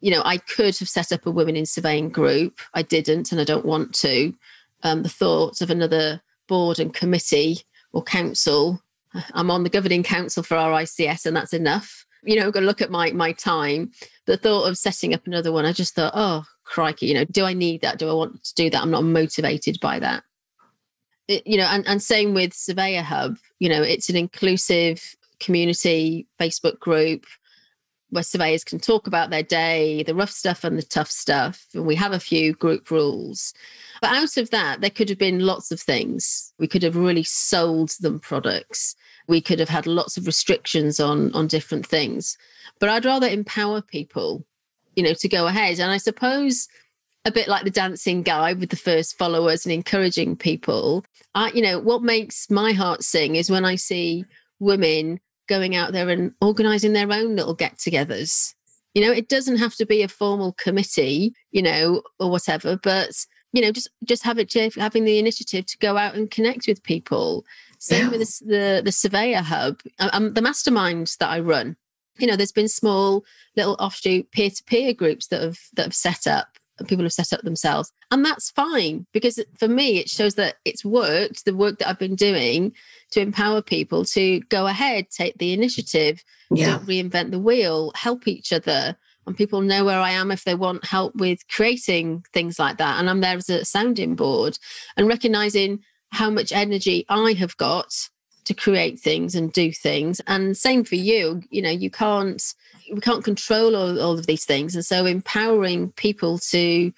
You 0.00 0.10
know, 0.10 0.22
I 0.24 0.36
could 0.36 0.76
have 0.78 0.88
set 0.88 1.12
up 1.12 1.24
a 1.24 1.30
women 1.30 1.56
in 1.56 1.64
surveying 1.64 2.10
group. 2.10 2.60
I 2.74 2.82
didn't, 2.82 3.32
and 3.32 3.40
I 3.40 3.44
don't 3.44 3.64
want 3.64 3.94
to. 3.96 4.34
Um, 4.82 5.02
the 5.02 5.08
thought 5.08 5.62
of 5.62 5.70
another 5.70 6.20
board 6.46 6.78
and 6.78 6.92
committee 6.92 7.60
or 7.92 8.02
council. 8.02 8.82
I'm 9.32 9.50
on 9.50 9.62
the 9.62 9.70
governing 9.70 10.02
council 10.02 10.42
for 10.42 10.56
RICS, 10.56 11.24
and 11.24 11.34
that's 11.34 11.54
enough 11.54 12.03
you 12.24 12.36
know, 12.36 12.50
go 12.50 12.60
look 12.60 12.82
at 12.82 12.90
my 12.90 13.12
my 13.12 13.32
time. 13.32 13.92
The 14.26 14.36
thought 14.36 14.68
of 14.68 14.78
setting 14.78 15.14
up 15.14 15.26
another 15.26 15.52
one, 15.52 15.66
I 15.66 15.72
just 15.72 15.94
thought, 15.94 16.12
oh 16.14 16.44
crikey, 16.64 17.06
you 17.06 17.14
know, 17.14 17.24
do 17.24 17.44
I 17.44 17.52
need 17.52 17.82
that? 17.82 17.98
Do 17.98 18.08
I 18.08 18.14
want 18.14 18.42
to 18.44 18.54
do 18.54 18.70
that? 18.70 18.82
I'm 18.82 18.90
not 18.90 19.04
motivated 19.04 19.78
by 19.80 19.98
that. 19.98 20.24
it, 21.28 21.46
you 21.46 21.56
know, 21.56 21.66
and, 21.66 21.86
and 21.86 22.02
same 22.02 22.34
with 22.34 22.52
Surveyor 22.52 23.02
Hub, 23.02 23.38
you 23.58 23.68
know, 23.68 23.82
it's 23.82 24.08
an 24.08 24.16
inclusive 24.16 25.16
community 25.40 26.26
Facebook 26.40 26.78
group 26.78 27.26
where 28.10 28.22
surveyors 28.22 28.62
can 28.62 28.78
talk 28.78 29.06
about 29.06 29.30
their 29.30 29.42
day, 29.42 30.02
the 30.04 30.14
rough 30.14 30.30
stuff 30.30 30.62
and 30.62 30.78
the 30.78 30.82
tough 30.82 31.10
stuff. 31.10 31.66
And 31.74 31.84
we 31.84 31.96
have 31.96 32.12
a 32.12 32.20
few 32.20 32.52
group 32.52 32.90
rules. 32.90 33.52
But 34.00 34.12
out 34.12 34.36
of 34.36 34.50
that, 34.50 34.80
there 34.80 34.90
could 34.90 35.08
have 35.08 35.18
been 35.18 35.40
lots 35.40 35.72
of 35.72 35.80
things. 35.80 36.52
We 36.58 36.68
could 36.68 36.82
have 36.82 36.96
really 36.96 37.24
sold 37.24 37.90
them 38.00 38.20
products. 38.20 38.94
We 39.26 39.40
could 39.40 39.58
have 39.58 39.68
had 39.68 39.86
lots 39.86 40.16
of 40.16 40.26
restrictions 40.26 41.00
on 41.00 41.32
on 41.32 41.46
different 41.46 41.86
things. 41.86 42.36
But 42.78 42.88
I'd 42.88 43.04
rather 43.04 43.28
empower 43.28 43.80
people, 43.80 44.44
you 44.96 45.02
know, 45.02 45.14
to 45.14 45.28
go 45.28 45.46
ahead. 45.46 45.80
And 45.80 45.90
I 45.90 45.98
suppose 45.98 46.68
a 47.24 47.32
bit 47.32 47.48
like 47.48 47.64
the 47.64 47.70
dancing 47.70 48.22
guy 48.22 48.52
with 48.52 48.70
the 48.70 48.76
first 48.76 49.16
followers 49.16 49.64
and 49.64 49.72
encouraging 49.72 50.36
people. 50.36 51.04
I, 51.34 51.50
you 51.52 51.62
know, 51.62 51.78
what 51.78 52.02
makes 52.02 52.50
my 52.50 52.72
heart 52.72 53.02
sing 53.02 53.36
is 53.36 53.50
when 53.50 53.64
I 53.64 53.76
see 53.76 54.26
women 54.60 55.20
going 55.48 55.74
out 55.74 55.92
there 55.92 56.08
and 56.08 56.32
organizing 56.40 56.92
their 56.92 57.10
own 57.12 57.36
little 57.36 57.54
get 57.54 57.76
togethers. 57.76 58.54
You 58.94 59.02
know, 59.02 59.12
it 59.12 59.28
doesn't 59.28 59.56
have 59.56 59.74
to 59.76 59.86
be 59.86 60.02
a 60.02 60.08
formal 60.08 60.52
committee, 60.52 61.34
you 61.50 61.62
know, 61.62 62.02
or 62.20 62.30
whatever, 62.30 62.78
but 62.82 63.26
you 63.52 63.62
know, 63.62 63.70
just 63.70 63.88
just 64.04 64.24
have 64.24 64.38
it 64.38 64.52
having 64.74 65.04
the 65.04 65.18
initiative 65.18 65.66
to 65.66 65.78
go 65.78 65.96
out 65.96 66.14
and 66.14 66.30
connect 66.30 66.66
with 66.66 66.82
people. 66.82 67.44
Same 67.84 68.10
with 68.10 68.20
the, 68.20 68.46
the, 68.46 68.82
the 68.84 68.92
surveyor 68.92 69.42
hub, 69.42 69.80
um, 69.98 70.32
the 70.32 70.40
masterminds 70.40 71.18
that 71.18 71.28
I 71.28 71.40
run. 71.40 71.76
You 72.18 72.26
know, 72.26 72.36
there's 72.36 72.52
been 72.52 72.68
small 72.68 73.24
little 73.56 73.76
offshoot 73.78 74.30
peer 74.30 74.50
to 74.50 74.64
peer 74.64 74.94
groups 74.94 75.26
that 75.28 75.42
have 75.42 75.58
that 75.74 75.82
have 75.84 75.94
set 75.94 76.26
up 76.26 76.48
people 76.86 77.04
have 77.04 77.12
set 77.12 77.32
up 77.32 77.42
themselves. 77.42 77.92
And 78.10 78.24
that's 78.24 78.50
fine 78.50 79.06
because 79.12 79.38
for 79.58 79.68
me, 79.68 79.98
it 79.98 80.10
shows 80.10 80.34
that 80.34 80.56
it's 80.64 80.84
worked, 80.84 81.44
the 81.44 81.54
work 81.54 81.78
that 81.78 81.88
I've 81.88 81.98
been 81.98 82.16
doing 82.16 82.72
to 83.12 83.20
empower 83.20 83.62
people 83.62 84.04
to 84.06 84.40
go 84.48 84.66
ahead, 84.66 85.06
take 85.10 85.38
the 85.38 85.52
initiative, 85.52 86.24
yeah. 86.50 86.80
reinvent 86.80 87.30
the 87.30 87.38
wheel, 87.38 87.92
help 87.94 88.26
each 88.26 88.52
other. 88.52 88.96
And 89.26 89.36
people 89.36 89.60
know 89.60 89.84
where 89.84 90.00
I 90.00 90.10
am 90.10 90.30
if 90.30 90.44
they 90.44 90.54
want 90.54 90.84
help 90.84 91.14
with 91.14 91.46
creating 91.48 92.24
things 92.32 92.58
like 92.58 92.78
that. 92.78 92.98
And 92.98 93.08
I'm 93.08 93.20
there 93.20 93.36
as 93.36 93.48
a 93.48 93.64
sounding 93.64 94.16
board 94.16 94.58
and 94.96 95.08
recognizing 95.08 95.80
how 96.14 96.30
much 96.30 96.52
energy 96.52 97.04
I 97.08 97.32
have 97.32 97.56
got 97.56 97.92
to 98.44 98.54
create 98.54 99.00
things 99.00 99.34
and 99.34 99.52
do 99.52 99.72
things. 99.72 100.20
And 100.26 100.56
same 100.56 100.84
for 100.84 100.96
you, 100.96 101.42
you 101.50 101.62
know, 101.62 101.70
you 101.70 101.90
can't 101.90 102.42
we 102.92 103.00
can't 103.00 103.24
control 103.24 103.74
all, 103.74 104.00
all 104.00 104.18
of 104.18 104.26
these 104.26 104.44
things. 104.44 104.74
And 104.74 104.84
so 104.84 105.06
empowering 105.06 105.92
people 105.92 106.38
to 106.50 106.92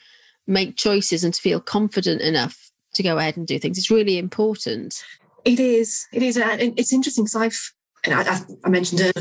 make 0.46 0.76
choices 0.76 1.24
and 1.24 1.33
to 1.33 1.40
feel 1.40 1.61
confident 1.61 2.20
enough 2.20 2.70
to 2.94 3.02
go 3.02 3.18
ahead 3.18 3.37
and 3.37 3.46
do 3.46 3.59
things 3.59 3.79
is 3.79 3.90
really 3.90 4.18
important. 4.18 5.05
It 5.44 5.61
is. 5.61 6.07
It 6.12 6.22
is. 6.22 6.37
And 6.37 6.79
it's 6.79 6.92
interesting 6.92 7.24
because 7.24 7.37
I've, 7.37 7.72
I, 8.07 8.40
I, 8.64 8.68
mentioned 8.68 9.00
earlier, 9.00 9.12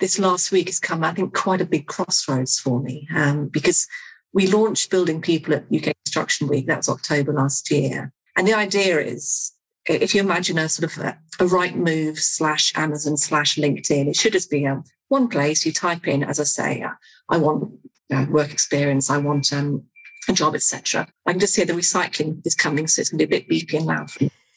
this 0.00 0.18
last 0.18 0.50
week 0.50 0.68
has 0.68 0.78
come, 0.78 1.04
I 1.04 1.12
think, 1.12 1.34
quite 1.34 1.60
a 1.60 1.66
big 1.66 1.86
crossroads 1.86 2.58
for 2.58 2.80
me 2.80 3.06
um, 3.14 3.48
because 3.48 3.86
we 4.32 4.46
launched 4.46 4.90
Building 4.90 5.20
People 5.20 5.54
at 5.54 5.66
UK 5.74 5.94
Construction 6.04 6.48
Week. 6.48 6.66
That 6.66 6.78
was 6.78 6.88
October 6.88 7.32
last 7.32 7.70
year. 7.70 8.12
And 8.38 8.46
the 8.46 8.54
idea 8.54 9.00
is 9.00 9.52
if 9.86 10.14
you 10.14 10.20
imagine 10.20 10.58
a 10.58 10.68
sort 10.68 10.96
of 10.96 11.02
a, 11.02 11.18
a 11.40 11.48
Rightmove 11.48 12.18
slash 12.18 12.72
Amazon 12.76 13.16
slash 13.16 13.56
LinkedIn, 13.56 14.06
it 14.06 14.14
should 14.14 14.32
just 14.32 14.48
be 14.48 14.64
a 14.64 14.80
one 15.08 15.26
place. 15.26 15.66
You 15.66 15.72
type 15.72 16.06
in, 16.06 16.22
as 16.22 16.38
I 16.38 16.44
say, 16.44 16.82
uh, 16.82 16.92
I 17.28 17.38
want 17.38 17.72
uh, 18.12 18.26
work 18.30 18.52
experience, 18.52 19.10
I 19.10 19.18
want 19.18 19.52
um, 19.52 19.82
a 20.28 20.32
job, 20.32 20.54
etc. 20.54 21.08
I 21.26 21.32
can 21.32 21.40
just 21.40 21.56
hear 21.56 21.66
the 21.66 21.72
recycling 21.72 22.46
is 22.46 22.54
coming, 22.54 22.86
so 22.86 23.00
it's 23.00 23.10
going 23.10 23.18
to 23.18 23.26
be 23.26 23.36
a 23.36 23.40
bit 23.40 23.48
beepy 23.48 23.76
and 23.76 23.86
loud. 23.86 24.10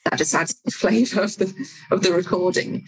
That 0.06 0.18
just 0.20 0.36
adds 0.36 0.54
the 0.64 0.72
flavour 0.72 1.22
of 1.22 1.38
the 1.38 1.68
of 1.90 2.04
the 2.04 2.12
recording. 2.12 2.86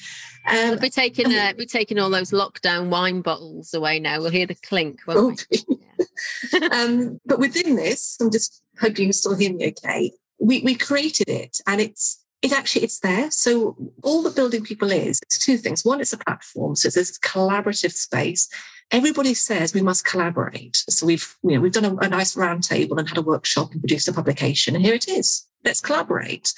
Um, 0.47 0.77
we're 0.79 0.91
taking 0.91 1.33
uh, 1.33 1.53
we're 1.57 1.65
taking 1.65 1.97
all 1.97 2.11
those 2.11 2.29
lockdown 2.29 2.89
wine 2.89 3.21
bottles 3.21 3.73
away 3.73 3.99
now. 3.99 4.19
We'll 4.19 4.29
hear 4.29 4.45
the 4.45 4.55
clink. 4.55 4.99
Oh, 5.07 5.35
yeah. 5.49 6.67
um, 6.71 7.19
but 7.25 7.39
within 7.39 7.77
this, 7.77 8.15
I'm 8.21 8.29
just 8.29 8.61
hoping 8.79 9.07
you 9.07 9.13
still 9.13 9.35
hear 9.35 9.51
me 9.51 9.69
okay. 9.69 10.11
We 10.39 10.61
we 10.61 10.75
created 10.75 11.29
it, 11.29 11.59
and 11.67 11.81
it's 11.81 12.23
it 12.41 12.51
actually 12.51 12.83
it's 12.83 12.99
there. 12.99 13.31
So 13.31 13.75
all 14.03 14.21
the 14.21 14.29
building 14.29 14.63
people 14.63 14.91
is 14.91 15.19
it's 15.23 15.43
two 15.43 15.57
things. 15.57 15.85
One 15.85 16.01
it's 16.01 16.13
a 16.13 16.17
platform. 16.17 16.75
So 16.75 16.87
it's 16.87 16.95
this 16.95 17.17
collaborative 17.19 17.93
space. 17.93 18.49
Everybody 18.91 19.33
says 19.33 19.73
we 19.73 19.81
must 19.81 20.05
collaborate. 20.05 20.83
So 20.89 21.05
we've 21.05 21.35
you 21.43 21.55
know 21.55 21.61
we've 21.61 21.71
done 21.71 21.85
a, 21.85 21.95
a 21.97 22.09
nice 22.09 22.35
roundtable 22.35 22.97
and 22.97 23.07
had 23.07 23.17
a 23.17 23.21
workshop 23.21 23.71
and 23.71 23.81
produced 23.81 24.07
a 24.07 24.13
publication 24.13 24.75
and 24.75 24.83
here 24.83 24.95
it 24.95 25.07
is. 25.07 25.47
Let's 25.63 25.79
collaborate 25.79 26.53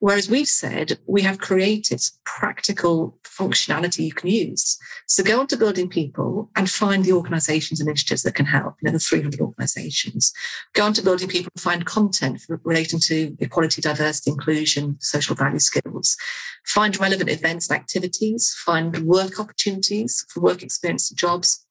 Whereas 0.00 0.30
we've 0.30 0.48
said 0.48 0.98
we 1.06 1.22
have 1.22 1.38
created 1.38 2.00
practical 2.24 3.18
functionality 3.24 4.04
you 4.04 4.12
can 4.12 4.28
use. 4.28 4.78
So 5.06 5.24
go 5.24 5.40
onto 5.40 5.56
Building 5.56 5.88
People 5.88 6.50
and 6.56 6.70
find 6.70 7.04
the 7.04 7.12
organizations 7.12 7.80
and 7.80 7.88
initiatives 7.88 8.22
that 8.22 8.34
can 8.34 8.46
help. 8.46 8.76
You 8.80 8.86
know, 8.86 8.92
the 8.92 8.98
300 9.00 9.40
organizations. 9.40 10.32
Go 10.74 10.84
onto 10.84 11.02
Building 11.02 11.28
People 11.28 11.50
and 11.54 11.62
find 11.62 11.84
content 11.84 12.42
relating 12.64 13.00
to 13.00 13.36
equality, 13.40 13.80
diversity, 13.80 14.30
inclusion, 14.30 14.96
social 15.00 15.34
value 15.34 15.58
skills. 15.58 16.16
Find 16.64 16.98
relevant 17.00 17.30
events 17.30 17.68
and 17.68 17.78
activities. 17.78 18.54
Find 18.64 18.98
work 18.98 19.40
opportunities 19.40 20.24
for 20.28 20.40
work 20.40 20.62
experience 20.62 21.10
jobs. 21.10 21.64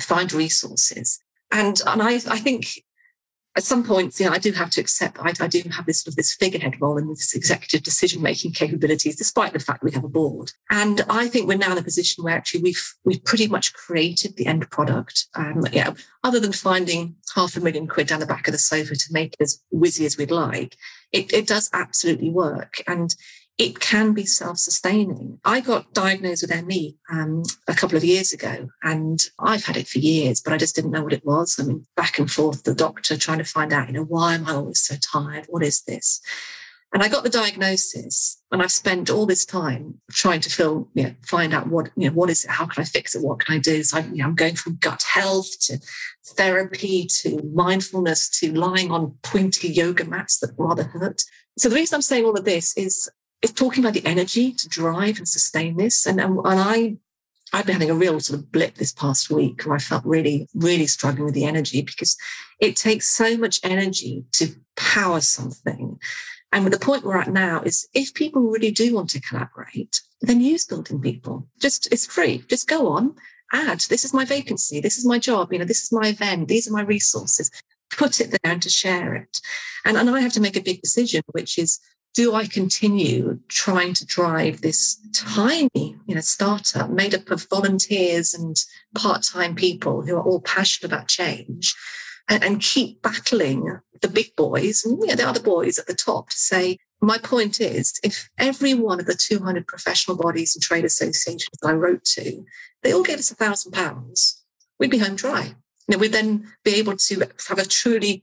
Find 0.00 0.32
resources. 0.32 1.20
And, 1.52 1.80
and 1.86 2.02
I, 2.02 2.14
I 2.14 2.38
think 2.38 2.82
at 3.56 3.62
some 3.62 3.84
points, 3.84 4.18
you 4.18 4.26
know, 4.26 4.32
I 4.32 4.38
do 4.38 4.50
have 4.52 4.70
to 4.70 4.80
accept 4.80 5.18
I, 5.20 5.32
I 5.40 5.46
do 5.46 5.62
have 5.70 5.86
this 5.86 6.00
sort 6.00 6.12
of 6.12 6.16
this 6.16 6.34
figurehead 6.34 6.80
role 6.80 6.98
in 6.98 7.08
this 7.08 7.34
executive 7.34 7.82
decision 7.82 8.20
making 8.20 8.52
capabilities, 8.52 9.16
despite 9.16 9.52
the 9.52 9.60
fact 9.60 9.84
we 9.84 9.92
have 9.92 10.04
a 10.04 10.08
board. 10.08 10.52
And 10.70 11.02
I 11.08 11.28
think 11.28 11.46
we're 11.46 11.58
now 11.58 11.72
in 11.72 11.78
a 11.78 11.82
position 11.82 12.24
where 12.24 12.34
actually 12.34 12.62
we've 12.62 12.94
we've 13.04 13.24
pretty 13.24 13.46
much 13.46 13.72
created 13.72 14.36
the 14.36 14.46
end 14.46 14.68
product. 14.70 15.26
Um, 15.34 15.64
yeah, 15.72 15.94
other 16.24 16.40
than 16.40 16.52
finding 16.52 17.16
half 17.34 17.56
a 17.56 17.60
million 17.60 17.86
quid 17.86 18.08
down 18.08 18.20
the 18.20 18.26
back 18.26 18.48
of 18.48 18.52
the 18.52 18.58
sofa 18.58 18.96
to 18.96 19.12
make 19.12 19.34
it 19.34 19.42
as 19.42 19.60
whizzy 19.72 20.04
as 20.04 20.16
we'd 20.16 20.30
like, 20.30 20.76
it, 21.12 21.32
it 21.32 21.46
does 21.46 21.70
absolutely 21.72 22.30
work. 22.30 22.82
And 22.86 23.14
it 23.56 23.78
can 23.78 24.12
be 24.12 24.26
self-sustaining. 24.26 25.38
I 25.44 25.60
got 25.60 25.92
diagnosed 25.92 26.42
with 26.42 26.64
ME 26.66 26.96
um, 27.10 27.44
a 27.68 27.74
couple 27.74 27.96
of 27.96 28.04
years 28.04 28.32
ago, 28.32 28.68
and 28.82 29.20
I've 29.38 29.64
had 29.64 29.76
it 29.76 29.86
for 29.86 29.98
years, 29.98 30.40
but 30.40 30.52
I 30.52 30.56
just 30.56 30.74
didn't 30.74 30.90
know 30.90 31.04
what 31.04 31.12
it 31.12 31.24
was. 31.24 31.56
I 31.58 31.64
mean, 31.64 31.86
back 31.96 32.18
and 32.18 32.30
forth, 32.30 32.64
the 32.64 32.74
doctor 32.74 33.16
trying 33.16 33.38
to 33.38 33.44
find 33.44 33.72
out, 33.72 33.88
you 33.88 33.94
know, 33.94 34.04
why 34.04 34.34
am 34.34 34.46
I 34.46 34.54
always 34.54 34.82
so 34.82 34.96
tired? 34.96 35.46
What 35.48 35.62
is 35.62 35.82
this? 35.82 36.20
And 36.92 37.02
I 37.02 37.08
got 37.08 37.22
the 37.24 37.30
diagnosis, 37.30 38.40
and 38.50 38.60
I've 38.62 38.72
spent 38.72 39.10
all 39.10 39.26
this 39.26 39.44
time 39.44 40.00
trying 40.10 40.40
to 40.40 40.88
you 40.94 41.02
know, 41.02 41.14
find 41.26 41.52
out 41.52 41.68
what, 41.68 41.90
you 41.96 42.08
know, 42.08 42.14
what 42.14 42.30
is 42.30 42.44
it? 42.44 42.50
How 42.50 42.66
can 42.66 42.82
I 42.82 42.84
fix 42.84 43.14
it? 43.14 43.22
What 43.22 43.40
can 43.40 43.54
I 43.56 43.58
do? 43.58 43.82
So 43.84 43.98
I, 43.98 44.00
you 44.02 44.16
know, 44.16 44.26
I'm 44.26 44.34
going 44.34 44.54
from 44.54 44.76
gut 44.76 45.02
health 45.02 45.58
to 45.62 45.78
therapy 46.36 47.06
to 47.22 47.40
mindfulness 47.52 48.30
to 48.40 48.52
lying 48.52 48.90
on 48.90 49.16
pointy 49.22 49.68
yoga 49.68 50.04
mats 50.04 50.38
that 50.38 50.54
rather 50.56 50.84
hurt. 50.84 51.22
So 51.58 51.68
the 51.68 51.76
reason 51.76 51.96
I'm 51.96 52.02
saying 52.02 52.24
all 52.24 52.36
of 52.36 52.44
this 52.44 52.76
is 52.76 53.08
it's 53.44 53.52
talking 53.52 53.84
about 53.84 53.92
the 53.92 54.06
energy 54.06 54.52
to 54.52 54.68
drive 54.70 55.18
and 55.18 55.28
sustain 55.28 55.76
this. 55.76 56.06
And, 56.06 56.18
and, 56.18 56.38
and 56.46 56.60
I, 56.60 56.96
I've 57.52 57.66
been 57.66 57.74
having 57.74 57.90
a 57.90 57.94
real 57.94 58.18
sort 58.18 58.40
of 58.40 58.50
blip 58.50 58.76
this 58.76 58.90
past 58.90 59.28
week 59.28 59.66
where 59.66 59.76
I 59.76 59.80
felt 59.80 60.02
really, 60.06 60.48
really 60.54 60.86
struggling 60.86 61.26
with 61.26 61.34
the 61.34 61.44
energy 61.44 61.82
because 61.82 62.16
it 62.58 62.74
takes 62.74 63.06
so 63.06 63.36
much 63.36 63.60
energy 63.62 64.24
to 64.32 64.54
power 64.76 65.20
something. 65.20 65.98
And 66.52 66.72
the 66.72 66.78
point 66.78 67.04
we're 67.04 67.18
at 67.18 67.34
now 67.34 67.60
is 67.60 67.86
if 67.92 68.14
people 68.14 68.40
really 68.40 68.70
do 68.70 68.94
want 68.94 69.10
to 69.10 69.20
collaborate, 69.20 70.00
then 70.22 70.40
use 70.40 70.64
building 70.64 71.02
people. 71.02 71.46
Just 71.60 71.92
it's 71.92 72.06
free. 72.06 72.44
Just 72.48 72.66
go 72.66 72.88
on, 72.88 73.14
add. 73.52 73.80
This 73.90 74.06
is 74.06 74.14
my 74.14 74.24
vacancy. 74.24 74.80
This 74.80 74.96
is 74.96 75.04
my 75.04 75.18
job. 75.18 75.52
You 75.52 75.58
know, 75.58 75.66
this 75.66 75.82
is 75.82 75.92
my 75.92 76.08
event. 76.08 76.48
These 76.48 76.66
are 76.66 76.72
my 76.72 76.82
resources. 76.82 77.50
Put 77.90 78.22
it 78.22 78.30
there 78.30 78.52
and 78.52 78.62
to 78.62 78.70
share 78.70 79.14
it. 79.14 79.38
And, 79.84 79.98
and 79.98 80.08
I 80.08 80.20
have 80.20 80.32
to 80.32 80.40
make 80.40 80.56
a 80.56 80.62
big 80.62 80.80
decision, 80.80 81.20
which 81.32 81.58
is 81.58 81.78
do 82.14 82.32
I 82.32 82.46
continue 82.46 83.40
trying 83.48 83.92
to 83.94 84.06
drive 84.06 84.60
this 84.60 84.98
tiny, 85.12 85.68
you 86.06 86.14
know, 86.14 86.20
startup 86.20 86.88
made 86.88 87.14
up 87.14 87.30
of 87.30 87.48
volunteers 87.50 88.32
and 88.32 88.56
part-time 88.94 89.56
people 89.56 90.02
who 90.02 90.16
are 90.16 90.22
all 90.22 90.40
passionate 90.40 90.92
about 90.92 91.08
change 91.08 91.74
and, 92.28 92.42
and 92.44 92.60
keep 92.60 93.02
battling 93.02 93.80
the 94.00 94.08
big 94.08 94.34
boys 94.36 94.84
and 94.84 94.98
you 95.00 95.08
know, 95.08 95.16
the 95.16 95.28
other 95.28 95.40
boys 95.40 95.76
at 95.78 95.88
the 95.88 95.94
top 95.94 96.30
to 96.30 96.36
say, 96.36 96.78
my 97.00 97.18
point 97.18 97.60
is, 97.60 97.98
if 98.02 98.30
every 98.38 98.74
one 98.74 99.00
of 99.00 99.06
the 99.06 99.14
200 99.14 99.66
professional 99.66 100.16
bodies 100.16 100.54
and 100.54 100.62
trade 100.62 100.84
associations 100.84 101.48
that 101.60 101.68
I 101.68 101.72
wrote 101.72 102.04
to, 102.04 102.44
they 102.82 102.92
all 102.92 103.02
gave 103.02 103.18
us 103.18 103.30
a 103.30 103.34
thousand 103.34 103.72
pounds, 103.72 104.42
we'd 104.78 104.90
be 104.90 104.98
home 104.98 105.16
dry. 105.16 105.54
You 105.88 105.96
know, 105.96 105.98
we'd 105.98 106.12
then 106.12 106.52
be 106.64 106.76
able 106.76 106.96
to 106.96 107.28
have 107.48 107.58
a 107.58 107.66
truly 107.66 108.22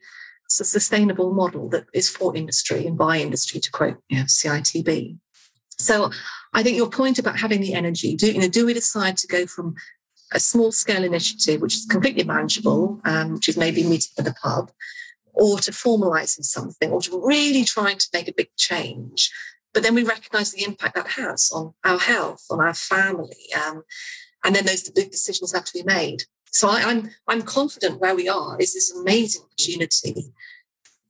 a 0.60 0.66
sustainable 0.66 1.34
model 1.34 1.70
that 1.70 1.86
is 1.94 2.10
for 2.10 2.36
industry 2.36 2.86
and 2.86 2.98
by 2.98 3.20
industry, 3.20 3.60
to 3.60 3.72
quote 3.72 3.98
you 4.10 4.20
know, 4.20 4.26
CITB. 4.26 5.18
So 5.78 6.12
I 6.54 6.64
think 6.64 6.78
your 6.78 6.90
point 6.90 7.20
about 7.20 7.40
having 7.40 7.62
the 7.62 7.74
energy, 7.74 8.16
do, 8.16 8.32
you 8.32 8.40
know, 8.40 8.48
do 8.48 8.66
we 8.66 8.74
decide 8.74 9.18
to 9.18 9.28
go 9.28 9.46
from 9.46 9.76
a 10.32 10.40
small 10.40 10.72
scale 10.72 11.04
initiative, 11.04 11.62
which 11.62 11.76
is 11.76 11.86
completely 11.86 12.24
manageable, 12.24 13.02
um, 13.06 13.34
which 13.34 13.50
is 13.50 13.58
maybe 13.58 13.84
meeting 13.84 14.12
at 14.18 14.26
the 14.26 14.36
pub, 14.42 14.72
or 15.34 15.60
to 15.60 15.72
formalizing 15.72 16.44
something 16.44 16.92
or 16.92 17.02
to 17.02 17.26
really 17.26 17.64
trying 17.64 17.98
to 17.98 18.08
make 18.14 18.28
a 18.28 18.34
big 18.34 18.50
change. 18.58 19.32
But 19.74 19.84
then 19.84 19.96
we 19.96 20.04
recognize 20.04 20.52
the 20.52 20.64
impact 20.64 20.96
that 20.96 21.08
has 21.10 21.50
on 21.54 21.74
our 21.84 21.98
health, 21.98 22.46
on 22.50 22.60
our 22.60 22.74
family. 22.74 23.48
Um, 23.66 23.84
and 24.44 24.56
then 24.56 24.66
those 24.66 24.90
big 24.90 25.12
decisions 25.12 25.54
have 25.54 25.66
to 25.66 25.74
be 25.74 25.84
made. 25.84 26.24
So 26.52 26.70
I, 26.70 26.82
I'm 26.84 27.10
I'm 27.28 27.42
confident 27.42 28.00
where 28.00 28.16
we 28.16 28.28
are 28.30 28.58
is 28.60 28.74
this 28.74 28.92
amazing 28.92 29.44
opportunity. 29.44 30.34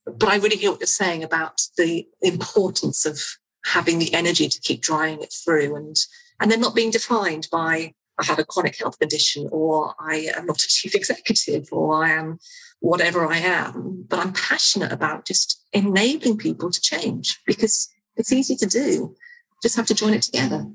But 0.06 0.30
I 0.30 0.38
really 0.38 0.58
hear 0.58 0.72
what 0.72 0.80
you're 0.80 0.88
saying 0.88 1.24
about 1.24 1.62
the 1.78 2.08
importance 2.22 3.06
of 3.06 3.20
having 3.66 4.00
the 4.00 4.14
energy 4.14 4.48
to 4.48 4.60
keep 4.60 4.82
driving 4.82 5.22
it 5.22 5.34
through 5.44 5.76
and 5.76 5.96
and 6.40 6.52
then 6.52 6.62
not 6.62 6.76
being 6.76 6.92
defined 6.92 7.48
by 7.52 7.94
I 8.18 8.26
have 8.26 8.40
a 8.40 8.46
chronic 8.46 8.78
health 8.78 9.00
condition 9.00 9.50
or 9.52 9.96
I 10.00 10.30
am 10.36 10.46
not 10.46 10.62
a 10.62 10.68
chief 10.68 10.96
executive 11.02 11.68
or 11.72 12.04
I 12.04 12.12
am 12.12 12.40
whatever 12.80 13.26
I 13.26 13.38
am. 13.38 14.06
But 14.08 14.20
I'm 14.20 14.34
passionate 14.34 14.92
about 14.92 15.26
just 15.26 15.64
enabling 15.74 16.38
people 16.38 16.70
to 16.72 16.82
change 16.82 17.40
because 17.46 17.90
it's 18.16 18.32
easy 18.32 18.56
to 18.58 18.66
do. 18.66 19.16
Just 19.64 19.76
have 19.76 19.88
to 19.88 19.96
join 19.96 20.14
it 20.14 20.24
together. 20.24 20.68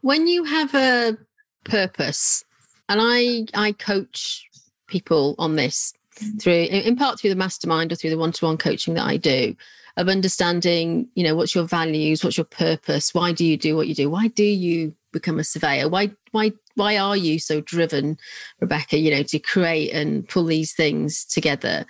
When 0.00 0.26
you 0.26 0.44
have 0.44 0.74
a 0.74 1.16
purpose, 1.64 2.44
and 2.88 3.00
I 3.02 3.46
I 3.54 3.72
coach 3.72 4.48
people 4.86 5.34
on 5.38 5.56
this 5.56 5.92
through 6.40 6.52
in 6.52 6.96
part 6.96 7.18
through 7.18 7.30
the 7.30 7.36
mastermind 7.36 7.92
or 7.92 7.96
through 7.96 8.10
the 8.10 8.18
one-to-one 8.18 8.56
coaching 8.56 8.94
that 8.94 9.06
I 9.06 9.16
do 9.16 9.56
of 9.96 10.08
understanding, 10.08 11.08
you 11.14 11.22
know, 11.22 11.36
what's 11.36 11.54
your 11.54 11.66
values, 11.66 12.24
what's 12.24 12.36
your 12.36 12.44
purpose, 12.44 13.14
why 13.14 13.30
do 13.32 13.44
you 13.44 13.56
do 13.56 13.76
what 13.76 13.86
you 13.86 13.94
do, 13.94 14.10
why 14.10 14.26
do 14.28 14.42
you 14.44 14.94
become 15.12 15.38
a 15.38 15.44
surveyor, 15.44 15.88
why 15.88 16.10
why 16.32 16.52
why 16.74 16.96
are 16.96 17.16
you 17.16 17.38
so 17.38 17.60
driven, 17.60 18.18
Rebecca, 18.60 18.98
you 18.98 19.10
know, 19.10 19.22
to 19.22 19.38
create 19.38 19.92
and 19.92 20.28
pull 20.28 20.44
these 20.44 20.72
things 20.72 21.24
together, 21.24 21.86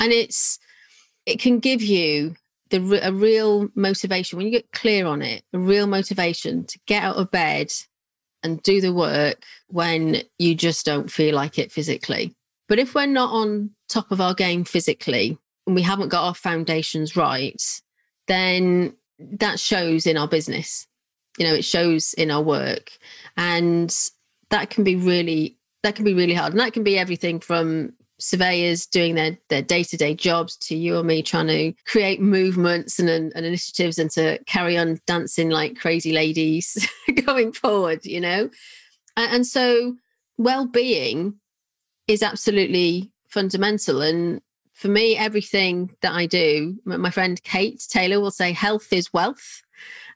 and 0.00 0.12
it's 0.12 0.58
it 1.26 1.38
can 1.38 1.58
give 1.60 1.82
you 1.82 2.34
the 2.70 3.00
a 3.06 3.12
real 3.12 3.68
motivation 3.74 4.36
when 4.36 4.46
you 4.46 4.52
get 4.52 4.72
clear 4.72 5.06
on 5.06 5.22
it, 5.22 5.44
a 5.52 5.58
real 5.58 5.86
motivation 5.86 6.64
to 6.64 6.78
get 6.86 7.02
out 7.04 7.16
of 7.16 7.30
bed 7.30 7.72
and 8.44 8.62
do 8.62 8.80
the 8.80 8.92
work 8.92 9.42
when 9.68 10.22
you 10.38 10.54
just 10.54 10.86
don't 10.86 11.10
feel 11.10 11.34
like 11.34 11.58
it 11.58 11.72
physically. 11.72 12.34
But 12.68 12.78
if 12.78 12.94
we're 12.94 13.06
not 13.06 13.32
on 13.32 13.70
top 13.88 14.12
of 14.12 14.20
our 14.20 14.34
game 14.34 14.64
physically 14.64 15.38
and 15.66 15.74
we 15.74 15.82
haven't 15.82 16.10
got 16.10 16.24
our 16.24 16.34
foundations 16.34 17.16
right, 17.16 17.60
then 18.28 18.94
that 19.18 19.58
shows 19.58 20.06
in 20.06 20.16
our 20.16 20.28
business. 20.28 20.86
You 21.38 21.46
know, 21.46 21.54
it 21.54 21.64
shows 21.64 22.14
in 22.14 22.30
our 22.30 22.42
work. 22.42 22.92
And 23.36 23.94
that 24.50 24.70
can 24.70 24.84
be 24.84 24.96
really 24.96 25.58
that 25.82 25.96
can 25.96 26.04
be 26.04 26.14
really 26.14 26.34
hard. 26.34 26.52
And 26.52 26.60
that 26.60 26.72
can 26.72 26.84
be 26.84 26.98
everything 26.98 27.40
from 27.40 27.92
surveyors 28.24 28.86
doing 28.86 29.14
their 29.14 29.36
their 29.48 29.62
day-to-day 29.62 30.14
jobs 30.14 30.56
to 30.56 30.76
you 30.76 30.96
or 30.96 31.02
me 31.02 31.22
trying 31.22 31.46
to 31.46 31.72
create 31.86 32.20
movements 32.20 32.98
and, 32.98 33.08
and, 33.08 33.32
and 33.34 33.46
initiatives 33.46 33.98
and 33.98 34.10
to 34.10 34.38
carry 34.44 34.76
on 34.76 34.98
dancing 35.06 35.50
like 35.50 35.76
crazy 35.78 36.12
ladies 36.12 36.88
going 37.26 37.52
forward 37.52 38.04
you 38.04 38.20
know? 38.20 38.50
And, 39.16 39.32
and 39.32 39.46
so 39.46 39.96
well-being 40.38 41.34
is 42.08 42.22
absolutely 42.22 43.10
fundamental. 43.28 44.02
And 44.02 44.40
for 44.72 44.88
me 44.88 45.16
everything 45.16 45.94
that 46.00 46.12
i 46.12 46.26
do 46.26 46.76
my 46.84 47.08
friend 47.08 47.40
kate 47.44 47.80
taylor 47.88 48.18
will 48.18 48.32
say 48.32 48.50
health 48.50 48.92
is 48.92 49.12
wealth 49.12 49.62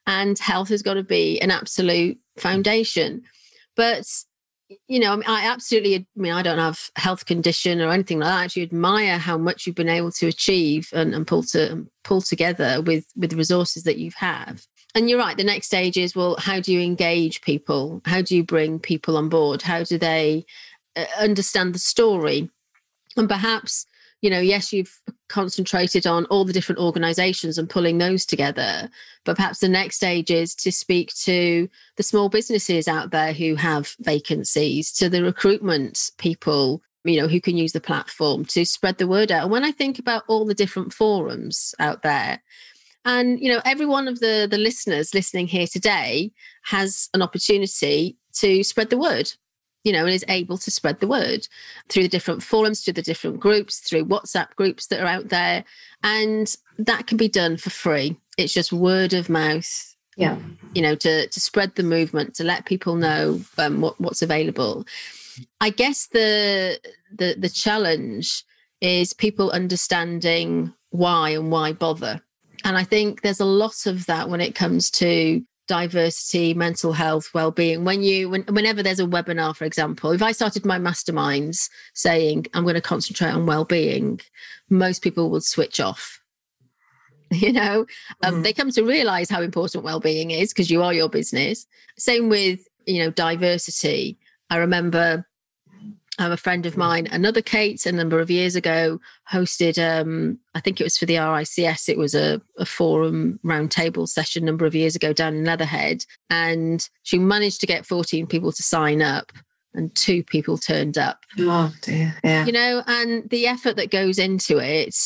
and 0.08 0.38
health 0.38 0.70
has 0.70 0.82
got 0.82 0.94
to 0.94 1.04
be 1.04 1.38
an 1.40 1.50
absolute 1.50 2.18
foundation. 2.38 3.22
But 3.76 4.06
you 4.86 5.00
know, 5.00 5.12
I, 5.12 5.16
mean, 5.16 5.24
I 5.26 5.46
absolutely, 5.46 5.94
I 5.96 6.06
mean, 6.16 6.32
I 6.32 6.42
don't 6.42 6.58
have 6.58 6.90
health 6.96 7.26
condition 7.26 7.80
or 7.80 7.90
anything 7.90 8.18
like 8.18 8.28
that. 8.28 8.38
I 8.38 8.44
actually 8.44 8.62
admire 8.62 9.18
how 9.18 9.38
much 9.38 9.66
you've 9.66 9.76
been 9.76 9.88
able 9.88 10.12
to 10.12 10.26
achieve 10.26 10.90
and, 10.92 11.14
and 11.14 11.26
pull 11.26 11.42
to 11.44 11.86
pull 12.04 12.20
together 12.20 12.82
with 12.82 13.06
with 13.16 13.30
the 13.30 13.36
resources 13.36 13.84
that 13.84 13.98
you 13.98 14.10
have. 14.16 14.66
And 14.94 15.08
you're 15.08 15.18
right. 15.18 15.36
The 15.36 15.44
next 15.44 15.66
stage 15.66 15.96
is 15.96 16.14
well, 16.14 16.36
how 16.38 16.60
do 16.60 16.72
you 16.72 16.80
engage 16.80 17.40
people? 17.42 18.02
How 18.04 18.22
do 18.22 18.36
you 18.36 18.44
bring 18.44 18.78
people 18.78 19.16
on 19.16 19.28
board? 19.28 19.62
How 19.62 19.84
do 19.84 19.98
they 19.98 20.44
uh, 20.96 21.06
understand 21.18 21.74
the 21.74 21.78
story? 21.78 22.50
And 23.16 23.28
perhaps 23.28 23.86
you 24.20 24.30
know, 24.30 24.40
yes, 24.40 24.72
you've 24.72 25.00
concentrated 25.28 26.06
on 26.06 26.24
all 26.26 26.44
the 26.44 26.52
different 26.52 26.80
organizations 26.80 27.58
and 27.58 27.70
pulling 27.70 27.98
those 27.98 28.26
together. 28.26 28.88
But 29.24 29.36
perhaps 29.36 29.60
the 29.60 29.68
next 29.68 29.96
stage 29.96 30.30
is 30.30 30.54
to 30.56 30.72
speak 30.72 31.14
to 31.22 31.68
the 31.96 32.02
small 32.02 32.28
businesses 32.28 32.88
out 32.88 33.10
there 33.10 33.32
who 33.32 33.54
have 33.54 33.94
vacancies, 34.00 34.90
to 34.92 35.08
the 35.08 35.22
recruitment 35.22 36.10
people, 36.18 36.82
you 37.04 37.20
know, 37.20 37.28
who 37.28 37.40
can 37.40 37.56
use 37.56 37.72
the 37.72 37.80
platform 37.80 38.44
to 38.46 38.64
spread 38.64 38.98
the 38.98 39.06
word 39.06 39.30
out. 39.30 39.44
And 39.44 39.52
when 39.52 39.64
I 39.64 39.70
think 39.70 39.98
about 39.98 40.24
all 40.26 40.44
the 40.44 40.54
different 40.54 40.92
forums 40.92 41.74
out 41.78 42.02
there, 42.02 42.42
and 43.04 43.40
you 43.40 43.50
know, 43.52 43.60
every 43.64 43.86
one 43.86 44.08
of 44.08 44.18
the 44.18 44.48
the 44.50 44.58
listeners 44.58 45.14
listening 45.14 45.46
here 45.46 45.66
today 45.66 46.32
has 46.64 47.08
an 47.14 47.22
opportunity 47.22 48.16
to 48.34 48.64
spread 48.64 48.90
the 48.90 48.98
word 48.98 49.32
you 49.84 49.92
know, 49.92 50.04
and 50.04 50.14
is 50.14 50.24
able 50.28 50.58
to 50.58 50.70
spread 50.70 51.00
the 51.00 51.08
word 51.08 51.48
through 51.88 52.02
the 52.02 52.08
different 52.08 52.42
forums, 52.42 52.80
through 52.80 52.94
the 52.94 53.02
different 53.02 53.40
groups, 53.40 53.78
through 53.78 54.04
WhatsApp 54.04 54.54
groups 54.56 54.86
that 54.86 55.00
are 55.00 55.06
out 55.06 55.28
there. 55.28 55.64
And 56.02 56.54
that 56.78 57.06
can 57.06 57.16
be 57.16 57.28
done 57.28 57.56
for 57.56 57.70
free. 57.70 58.16
It's 58.36 58.52
just 58.52 58.72
word 58.72 59.12
of 59.14 59.28
mouth. 59.28 59.96
Yeah. 60.16 60.36
You 60.74 60.82
know, 60.82 60.94
to 60.96 61.28
to 61.28 61.40
spread 61.40 61.74
the 61.76 61.84
movement, 61.84 62.34
to 62.34 62.44
let 62.44 62.66
people 62.66 62.96
know 62.96 63.40
um, 63.56 63.80
what, 63.80 64.00
what's 64.00 64.22
available. 64.22 64.84
I 65.60 65.70
guess 65.70 66.08
the 66.08 66.80
the 67.16 67.36
the 67.38 67.48
challenge 67.48 68.44
is 68.80 69.12
people 69.12 69.50
understanding 69.50 70.74
why 70.90 71.30
and 71.30 71.50
why 71.50 71.72
bother. 71.72 72.20
And 72.64 72.76
I 72.76 72.84
think 72.84 73.22
there's 73.22 73.40
a 73.40 73.44
lot 73.44 73.86
of 73.86 74.06
that 74.06 74.28
when 74.28 74.40
it 74.40 74.54
comes 74.54 74.90
to 74.92 75.42
diversity, 75.68 76.54
mental 76.54 76.92
health, 76.92 77.30
well-being. 77.34 77.84
When 77.84 78.02
you, 78.02 78.28
when, 78.28 78.42
whenever 78.44 78.82
there's 78.82 78.98
a 78.98 79.06
webinar, 79.06 79.54
for 79.54 79.64
example, 79.64 80.10
if 80.10 80.22
I 80.22 80.32
started 80.32 80.66
my 80.66 80.78
masterminds 80.78 81.68
saying 81.94 82.46
I'm 82.54 82.64
going 82.64 82.74
to 82.74 82.80
concentrate 82.80 83.30
on 83.30 83.46
well-being, 83.46 84.20
most 84.70 85.02
people 85.02 85.30
would 85.30 85.44
switch 85.44 85.78
off. 85.78 86.20
You 87.30 87.52
know, 87.52 87.84
um, 88.22 88.32
mm-hmm. 88.32 88.42
they 88.42 88.54
come 88.54 88.70
to 88.70 88.82
realize 88.82 89.28
how 89.28 89.42
important 89.42 89.84
well-being 89.84 90.30
is 90.30 90.48
because 90.50 90.70
you 90.70 90.82
are 90.82 90.94
your 90.94 91.10
business. 91.10 91.66
Same 91.98 92.30
with 92.30 92.66
you 92.86 93.04
know 93.04 93.10
diversity. 93.10 94.18
I 94.48 94.56
remember 94.56 95.27
um, 96.18 96.32
a 96.32 96.36
friend 96.36 96.66
of 96.66 96.76
mine, 96.76 97.06
another 97.10 97.40
Kate, 97.40 97.86
a 97.86 97.92
number 97.92 98.20
of 98.20 98.30
years 98.30 98.56
ago, 98.56 99.00
hosted. 99.30 99.78
Um, 99.78 100.38
I 100.54 100.60
think 100.60 100.80
it 100.80 100.84
was 100.84 100.98
for 100.98 101.06
the 101.06 101.14
RICS. 101.14 101.88
It 101.88 101.96
was 101.96 102.14
a, 102.14 102.42
a 102.58 102.66
forum 102.66 103.38
roundtable 103.44 104.08
session 104.08 104.42
a 104.42 104.46
number 104.46 104.66
of 104.66 104.74
years 104.74 104.96
ago 104.96 105.12
down 105.12 105.36
in 105.36 105.44
Leatherhead, 105.44 106.04
and 106.28 106.86
she 107.04 107.18
managed 107.18 107.60
to 107.60 107.66
get 107.66 107.86
14 107.86 108.26
people 108.26 108.50
to 108.52 108.62
sign 108.62 109.00
up, 109.00 109.32
and 109.74 109.94
two 109.94 110.24
people 110.24 110.58
turned 110.58 110.98
up. 110.98 111.20
Oh 111.38 111.72
dear, 111.82 112.16
yeah. 112.24 112.44
You 112.44 112.52
know, 112.52 112.82
and 112.86 113.30
the 113.30 113.46
effort 113.46 113.76
that 113.76 113.90
goes 113.90 114.18
into 114.18 114.58
it, 114.58 114.96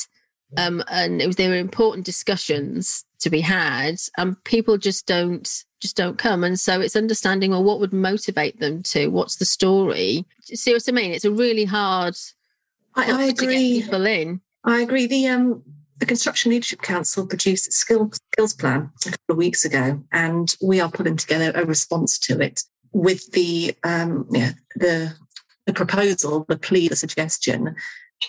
um, 0.57 0.83
and 0.89 1.21
it 1.21 1.27
was 1.27 1.37
there 1.37 1.51
were 1.51 1.57
important 1.57 2.07
discussions 2.07 3.05
to 3.21 3.29
be 3.29 3.41
had, 3.41 3.97
and 4.17 4.43
people 4.45 4.79
just 4.79 5.07
don't 5.07 5.65
just 5.83 5.97
don't 5.97 6.17
come. 6.17 6.45
And 6.45 6.59
so 6.59 6.81
it's 6.81 6.97
understanding 6.97 7.51
well 7.51 7.65
what 7.65 7.81
would 7.81 7.93
motivate 7.93 8.61
them 8.61 8.83
to. 8.85 9.09
What's 9.09 9.37
the 9.37 9.45
story? 9.45 10.25
See 10.41 10.73
what 10.73 10.89
I 10.89 10.93
mean? 10.93 11.13
It's 11.13 11.25
a 11.25 11.31
really 11.31 11.65
hard. 11.65 12.17
I, 12.95 13.11
I 13.11 13.23
agree. 13.25 13.83
people 13.83 14.07
in. 14.07 14.41
I 14.65 14.81
agree. 14.81 15.07
The 15.07 15.27
um 15.27 15.63
the 15.99 16.07
Construction 16.07 16.51
Leadership 16.51 16.83
Council 16.83 17.27
produced 17.27 17.69
a 17.69 17.73
skills 17.73 18.21
skills 18.33 18.55
plan 18.55 18.91
a 19.05 19.11
couple 19.11 19.33
of 19.33 19.37
weeks 19.37 19.65
ago, 19.65 20.03
and 20.13 20.55
we 20.63 20.81
are 20.81 20.91
putting 20.91 21.17
together 21.17 21.53
a 21.55 21.67
response 21.67 22.19
to 22.21 22.41
it 22.41 22.63
with 22.93 23.33
the 23.33 23.75
um 23.83 24.27
yeah 24.31 24.53
the 24.77 25.15
the 25.67 25.73
proposal, 25.73 26.45
the 26.49 26.59
plea, 26.59 26.89
the 26.89 26.97
suggestion 26.97 27.75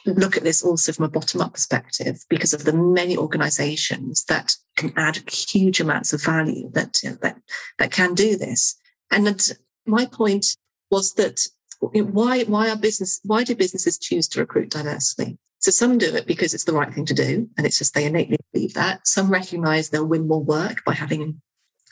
look 0.06 0.38
at 0.38 0.44
this 0.44 0.64
also 0.64 0.92
from 0.92 1.06
a 1.06 1.10
bottom 1.10 1.42
up 1.42 1.54
perspective 1.54 2.24
because 2.30 2.54
of 2.54 2.66
the 2.66 2.74
many 2.74 3.18
organizations 3.18 4.24
that 4.26 4.56
can 4.76 4.94
add 4.98 5.30
huge 5.30 5.80
amounts 5.80 6.14
of 6.14 6.24
value 6.24 6.70
that, 6.74 7.00
you 7.04 7.12
know, 7.12 7.18
that, 7.22 7.38
that 7.80 7.92
can 7.92 8.14
do 8.14 8.38
this. 8.38 8.76
And 9.12 9.52
my 9.86 10.06
point 10.06 10.56
was 10.90 11.14
that 11.14 11.48
why, 11.80 12.44
why 12.44 12.70
are 12.70 12.78
business, 12.78 13.20
why 13.24 13.44
do 13.44 13.56
businesses 13.56 13.98
choose 13.98 14.28
to 14.30 14.40
recruit 14.40 14.70
diversely? 14.70 15.38
So 15.60 15.72
some 15.72 15.98
do 15.98 16.14
it 16.16 16.28
because 16.28 16.54
it's 16.54 16.66
the 16.66 16.74
right 16.74 16.94
thing 16.94 17.06
to 17.06 17.14
do. 17.14 17.50
And 17.58 17.66
it's 17.66 17.78
just 17.78 17.94
they 17.94 18.06
innately 18.06 18.38
believe 18.52 18.74
that. 18.74 19.08
Some 19.08 19.30
recognize 19.30 19.90
they'll 19.90 20.06
win 20.06 20.28
more 20.28 20.44
work 20.44 20.84
by 20.86 20.94
having 20.94 21.42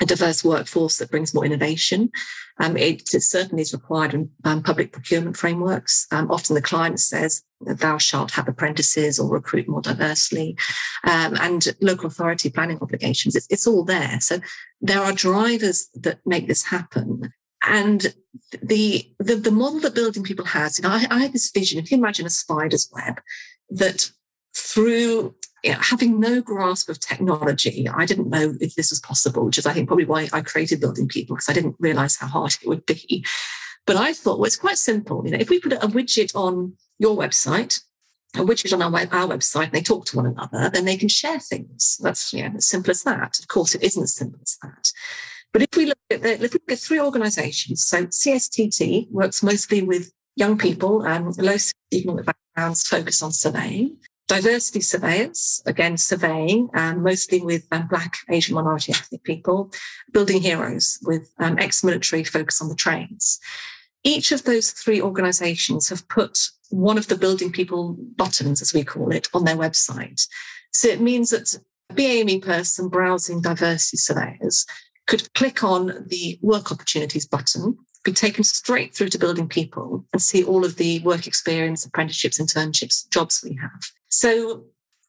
a 0.02 0.06
diverse 0.06 0.44
workforce 0.44 0.98
that 0.98 1.12
brings 1.12 1.34
more 1.34 1.46
innovation. 1.46 2.10
Um, 2.60 2.76
it, 2.76 3.14
it, 3.14 3.22
certainly 3.22 3.62
is 3.62 3.74
required 3.74 4.14
in 4.14 4.30
um, 4.44 4.64
public 4.64 4.92
procurement 4.92 5.38
frameworks. 5.38 6.08
Um, 6.12 6.30
often 6.30 6.56
the 6.56 6.62
client 6.62 7.00
says, 7.00 7.44
thou 7.62 7.98
shalt 7.98 8.32
have 8.32 8.48
apprentices 8.48 9.20
or 9.20 9.30
recruit 9.30 9.70
more 9.70 9.82
diversely. 9.82 10.58
Um, 11.04 11.38
and 11.40 11.68
local 11.82 12.08
authority 12.08 12.50
planning 12.50 12.80
obligations, 12.82 13.36
it's, 13.36 13.48
it's 13.50 13.68
all 13.68 13.86
there. 13.86 14.20
So 14.20 14.40
there 14.82 15.02
are 15.02 15.14
drivers 15.14 15.88
that 15.94 16.20
make 16.26 16.48
this 16.48 16.66
happen. 16.66 17.32
And 17.64 18.14
the, 18.62 19.08
the, 19.20 19.36
the 19.36 19.52
model 19.52 19.80
that 19.82 19.96
building 19.96 20.24
people 20.24 20.46
has, 20.46 20.80
you 20.80 20.84
know, 20.84 20.90
I, 20.90 21.06
I 21.12 21.20
had 21.20 21.34
this 21.34 21.52
vision, 21.52 21.80
if 21.80 21.92
you 21.92 21.98
imagine 21.98 22.26
a 22.26 22.32
spider's 22.32 22.90
web, 22.92 23.22
that 23.70 24.10
through 24.56 25.36
having 25.64 26.20
no 26.20 26.42
grasp 26.42 26.90
of 26.90 27.00
technology, 27.00 27.88
I 27.88 28.06
didn't 28.06 28.30
know 28.30 28.56
if 28.60 28.76
this 28.76 28.90
was 28.90 29.00
possible, 29.00 29.46
which 29.46 29.58
is, 29.58 29.66
I 29.66 29.74
think, 29.74 29.88
probably 29.88 30.06
why 30.06 30.30
I 30.34 30.42
created 30.42 30.80
Building 30.80 31.08
People, 31.08 31.36
because 31.36 31.50
I 31.50 31.54
didn't 31.54 31.76
realize 31.80 32.18
how 32.18 32.28
hard 32.28 32.56
it 32.62 32.68
would 32.68 32.86
be. 32.86 33.26
But 33.86 33.96
I 33.96 34.14
thought, 34.14 34.40
well, 34.40 34.48
it's 34.48 34.56
quite 34.56 34.78
simple. 34.78 35.24
You 35.26 35.32
know, 35.32 35.40
if 35.40 35.50
we 35.50 35.60
put 35.60 35.74
a 35.74 35.88
widget 35.88 36.36
on 36.36 36.74
your 37.00 37.18
website, 37.18 37.82
a 38.36 38.40
widget 38.40 38.74
on 38.74 38.82
our, 38.82 38.92
web, 38.92 39.10
our 39.12 39.28
website, 39.28 39.66
and 39.66 39.74
they 39.74 39.82
talk 39.82 40.06
to 40.06 40.18
one 40.18 40.28
another, 40.28 40.70
then 40.70 40.86
they 40.86 40.98
can 40.98 41.10
share 41.10 41.40
things. 41.40 41.98
That's 42.02 42.32
you 42.34 42.44
know, 42.44 42.56
as 42.58 42.68
simple 42.68 42.92
as 42.92 43.04
that. 43.04 43.40
Of 43.40 43.48
course, 43.48 43.76
it 43.76 43.84
isn't 43.84 44.04
as 44.04 44.16
simple 44.16 44.40
as 44.42 44.58
that. 44.62 44.92
But 45.54 45.64
if 45.64 45.76
we 45.76 45.86
look 45.86 45.98
at 46.10 46.22
the, 46.22 46.34
if 46.34 46.54
we 46.54 46.60
look 46.60 46.72
at 46.72 46.80
three 46.80 47.00
organisations, 47.00 47.84
so 47.86 48.06
CSTT 48.06 49.12
works 49.12 49.44
mostly 49.44 49.82
with 49.82 50.12
young 50.36 50.58
people 50.58 51.06
and 51.06 51.36
low 51.38 51.58
economic 51.94 52.26
backgrounds, 52.26 52.88
focus 52.88 53.22
on 53.22 53.32
surveying. 53.32 53.98
Diversity 54.32 54.80
surveyors, 54.80 55.62
again, 55.66 55.98
surveying, 55.98 56.70
um, 56.74 57.04
mostly 57.04 57.42
with 57.42 57.68
um, 57.74 57.90
Black, 57.90 58.16
Asian, 58.30 58.56
minority 58.56 58.94
ethnic 58.94 59.24
people. 59.26 59.70
Building 60.14 60.42
Heroes 60.42 60.98
with 61.02 61.34
um, 61.40 61.60
ex 61.60 61.84
military 61.84 62.24
focus 62.24 62.62
on 62.62 62.70
the 62.70 62.76
trades. 62.76 63.42
Each 64.06 64.32
of 64.32 64.46
those 64.46 64.72
three 64.72 65.02
organizations 65.02 65.90
have 65.90 66.08
put 66.08 66.48
one 66.70 66.98
of 66.98 67.08
the 67.08 67.18
Building 67.18 67.52
People 67.52 67.98
buttons, 68.16 68.62
as 68.62 68.74
we 68.74 68.86
call 68.86 69.12
it, 69.12 69.28
on 69.34 69.44
their 69.44 69.58
website. 69.58 70.26
So 70.72 70.88
it 70.88 71.02
means 71.02 71.32
that 71.32 71.54
a 71.90 71.94
BAME 71.94 72.42
person 72.42 72.88
browsing 72.88 73.42
diversity 73.42 73.98
surveyors 73.98 74.66
could 75.08 75.34
click 75.34 75.62
on 75.62 76.06
the 76.08 76.40
work 76.42 76.72
opportunities 76.72 77.28
button, 77.28 77.78
be 78.04 78.12
taken 78.12 78.44
straight 78.44 78.96
through 78.96 79.10
to 79.10 79.20
building 79.20 79.48
people 79.48 80.06
and 80.12 80.22
see 80.22 80.44
all 80.44 80.66
of 80.66 80.78
the 80.78 81.00
work 81.00 81.28
experience, 81.28 81.86
apprenticeships, 81.86 82.40
internships, 82.40 83.10
jobs 83.10 83.44
we 83.44 83.56
have. 83.62 83.92
So 84.10 84.66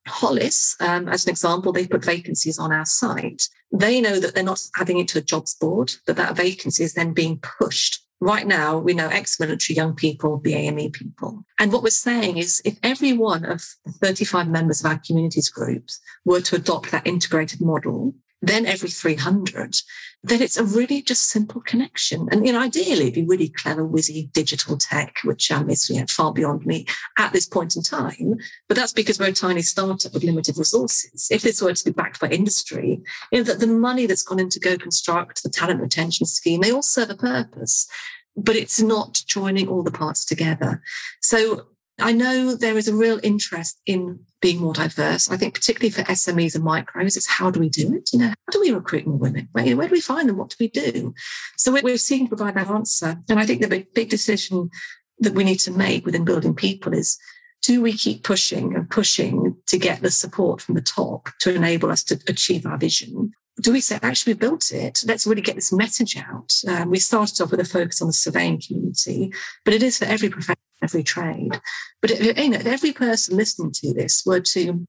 Hollis, 0.07 0.77
um, 0.81 1.09
as 1.09 1.25
an 1.25 1.31
example, 1.31 1.73
they 1.73 1.87
put 1.87 2.05
vacancies 2.05 2.59
on 2.59 2.73
our 2.73 2.85
site. 2.85 3.49
They 3.71 4.01
know 4.01 4.19
that 4.19 4.35
they're 4.35 4.43
not 4.43 4.63
adding 4.77 4.99
it 4.99 5.09
to 5.09 5.19
a 5.19 5.23
jobs 5.23 5.55
board, 5.55 5.93
that 6.07 6.17
that 6.17 6.37
vacancy 6.37 6.85
is 6.85 6.95
then 6.95 7.13
being 7.13 7.39
pushed. 7.39 8.01
Right 8.21 8.47
now, 8.47 8.79
we 8.79 8.95
know 8.95 9.09
ex-military 9.09 9.77
young 9.77 9.95
people, 9.95 10.41
BAME 10.41 10.93
people. 10.93 11.45
And 11.59 11.73
what 11.73 11.83
we're 11.83 11.91
saying 11.91 12.39
is 12.39 12.63
if 12.65 12.79
every 12.83 13.13
one 13.13 13.45
of 13.45 13.65
the 13.85 13.93
35 13.93 14.49
members 14.49 14.81
of 14.81 14.87
our 14.87 15.01
communities 15.05 15.49
groups 15.49 16.01
were 16.25 16.41
to 16.43 16.57
adopt 16.57 16.93
that 16.93 17.07
integrated 17.07 17.61
model, 17.61 18.15
then 18.43 18.67
every 18.67 18.91
300, 18.91 19.77
then 20.25 20.43
it's 20.43 20.57
a 20.57 20.65
really 20.65 21.01
just 21.01 21.31
simple 21.31 21.61
connection. 21.61 22.29
And, 22.31 22.45
you 22.45 22.53
know, 22.53 22.61
ideally 22.61 23.03
it'd 23.03 23.15
be 23.15 23.25
really 23.25 23.49
clever, 23.49 23.85
whizzy 23.85 24.31
digital 24.33 24.77
tech, 24.77 25.19
which 25.23 25.51
um, 25.51 25.71
is 25.71 25.89
you 25.89 26.01
know, 26.01 26.07
far 26.09 26.33
beyond 26.33 26.67
me 26.67 26.87
at 27.19 27.33
this 27.33 27.47
point 27.47 27.77
in 27.77 27.83
time. 27.83 28.37
But 28.69 28.77
that's 28.77 28.93
because 28.93 29.19
we're 29.19 29.29
a 29.29 29.33
tiny 29.33 29.63
startup 29.63 30.13
with 30.13 30.25
limited 30.25 30.59
resources. 30.59 31.29
If 31.31 31.43
this 31.43 31.63
were 31.63 31.73
to 31.73 31.85
be 31.85 31.93
backed 31.93 32.21
by 32.21 32.29
industry, 32.29 33.01
you 33.31 33.39
know, 33.39 33.45
that 33.45 33.61
the 33.61 33.69
money 33.69 34.07
that's 34.07 34.25
gone 34.25 34.41
into 34.41 34.61
Go 34.61 34.77
Construct, 34.77 35.43
the 35.43 35.49
talent 35.49 35.81
retention 35.81 36.27
scheme, 36.27 36.61
they 36.61 36.73
all 36.73 36.83
serve 36.83 37.11
a 37.11 37.17
purpose 37.17 37.89
but 38.35 38.57
it's 38.57 38.81
not 38.81 39.23
joining 39.27 39.69
all 39.69 39.83
the 39.83 39.91
parts 39.91 40.25
together. 40.25 40.83
So 41.21 41.67
I 42.03 42.13
know 42.13 42.55
there 42.55 42.77
is 42.77 42.89
a 42.89 42.95
real 42.95 43.21
interest 43.23 43.81
in 43.87 44.21
being 44.41 44.61
more 44.61 44.75
diverse. 44.75 45.31
I 45.31 45.37
think 45.37 45.55
particularly 45.55 45.91
for 45.91 46.03
SMEs 46.03 46.55
and 46.55 46.65
micros, 46.65 47.17
it's 47.17 47.27
how 47.27 47.51
do 47.51 47.61
we 47.61 47.69
do 47.69 47.95
it? 47.95 48.11
You 48.13 48.19
know, 48.19 48.29
how 48.29 48.51
do 48.51 48.61
we 48.61 48.73
recruit 48.73 49.07
more 49.07 49.17
women? 49.17 49.49
Where, 49.53 49.77
where 49.77 49.89
do 49.89 49.93
we 49.93 50.01
find 50.01 50.29
them? 50.29 50.37
What 50.37 50.51
do 50.51 50.57
we 50.59 50.69
do? 50.69 51.15
So 51.57 51.73
we're, 51.73 51.83
we're 51.83 51.97
seeking 51.97 52.27
to 52.29 52.37
provide 52.37 52.57
that 52.57 52.69
answer. 52.69 53.19
And 53.29 53.39
I 53.39 53.47
think 53.47 53.63
the 53.63 53.69
big, 53.69 53.95
big 53.95 54.11
decision 54.11 54.71
that 55.21 55.35
we 55.35 55.45
need 55.45 55.61
to 55.61 55.71
make 55.71 56.05
within 56.05 56.25
building 56.25 56.55
people 56.55 56.93
is 56.93 57.19
do 57.63 57.81
we 57.81 57.93
keep 57.93 58.25
pushing 58.25 58.75
and 58.75 58.91
pushing 58.91 59.57
to 59.69 59.79
get 59.79 60.03
the 60.03 60.11
support 60.11 60.61
from 60.61 60.75
the 60.75 60.83
top 60.83 61.29
to 61.41 61.55
enable 61.55 61.91
us 61.91 62.03
to 62.05 62.21
achieve 62.27 62.67
our 62.67 62.77
vision? 62.77 63.33
do 63.61 63.73
we 63.73 63.81
say, 63.81 63.99
actually, 64.03 64.33
we 64.33 64.39
built 64.39 64.73
it? 64.73 65.03
Let's 65.07 65.27
really 65.27 65.43
get 65.43 65.57
this 65.57 65.73
message 65.73 66.17
out. 66.17 66.53
Um, 66.67 66.91
we 66.91 66.99
started 66.99 67.41
off 67.41 67.51
with 67.51 67.61
a 67.61 67.65
focus 67.65 68.01
on 68.01 68.09
the 68.09 68.13
surveying 68.13 68.61
community, 68.61 69.33
but 69.65 69.75
it 69.75 69.83
is 69.83 69.99
for 69.99 70.07
every 70.07 70.31
profession, 70.31 70.63
every 70.83 71.03
trade. 71.03 71.61
But 72.01 72.11
if, 72.11 72.39
you 72.39 72.51
know, 72.51 72.59
if 72.59 72.67
every 72.67 72.93
person 72.93 73.37
listening 73.37 73.73
to 73.77 73.95
this 73.95 74.23
were 74.27 74.41
to 74.41 74.87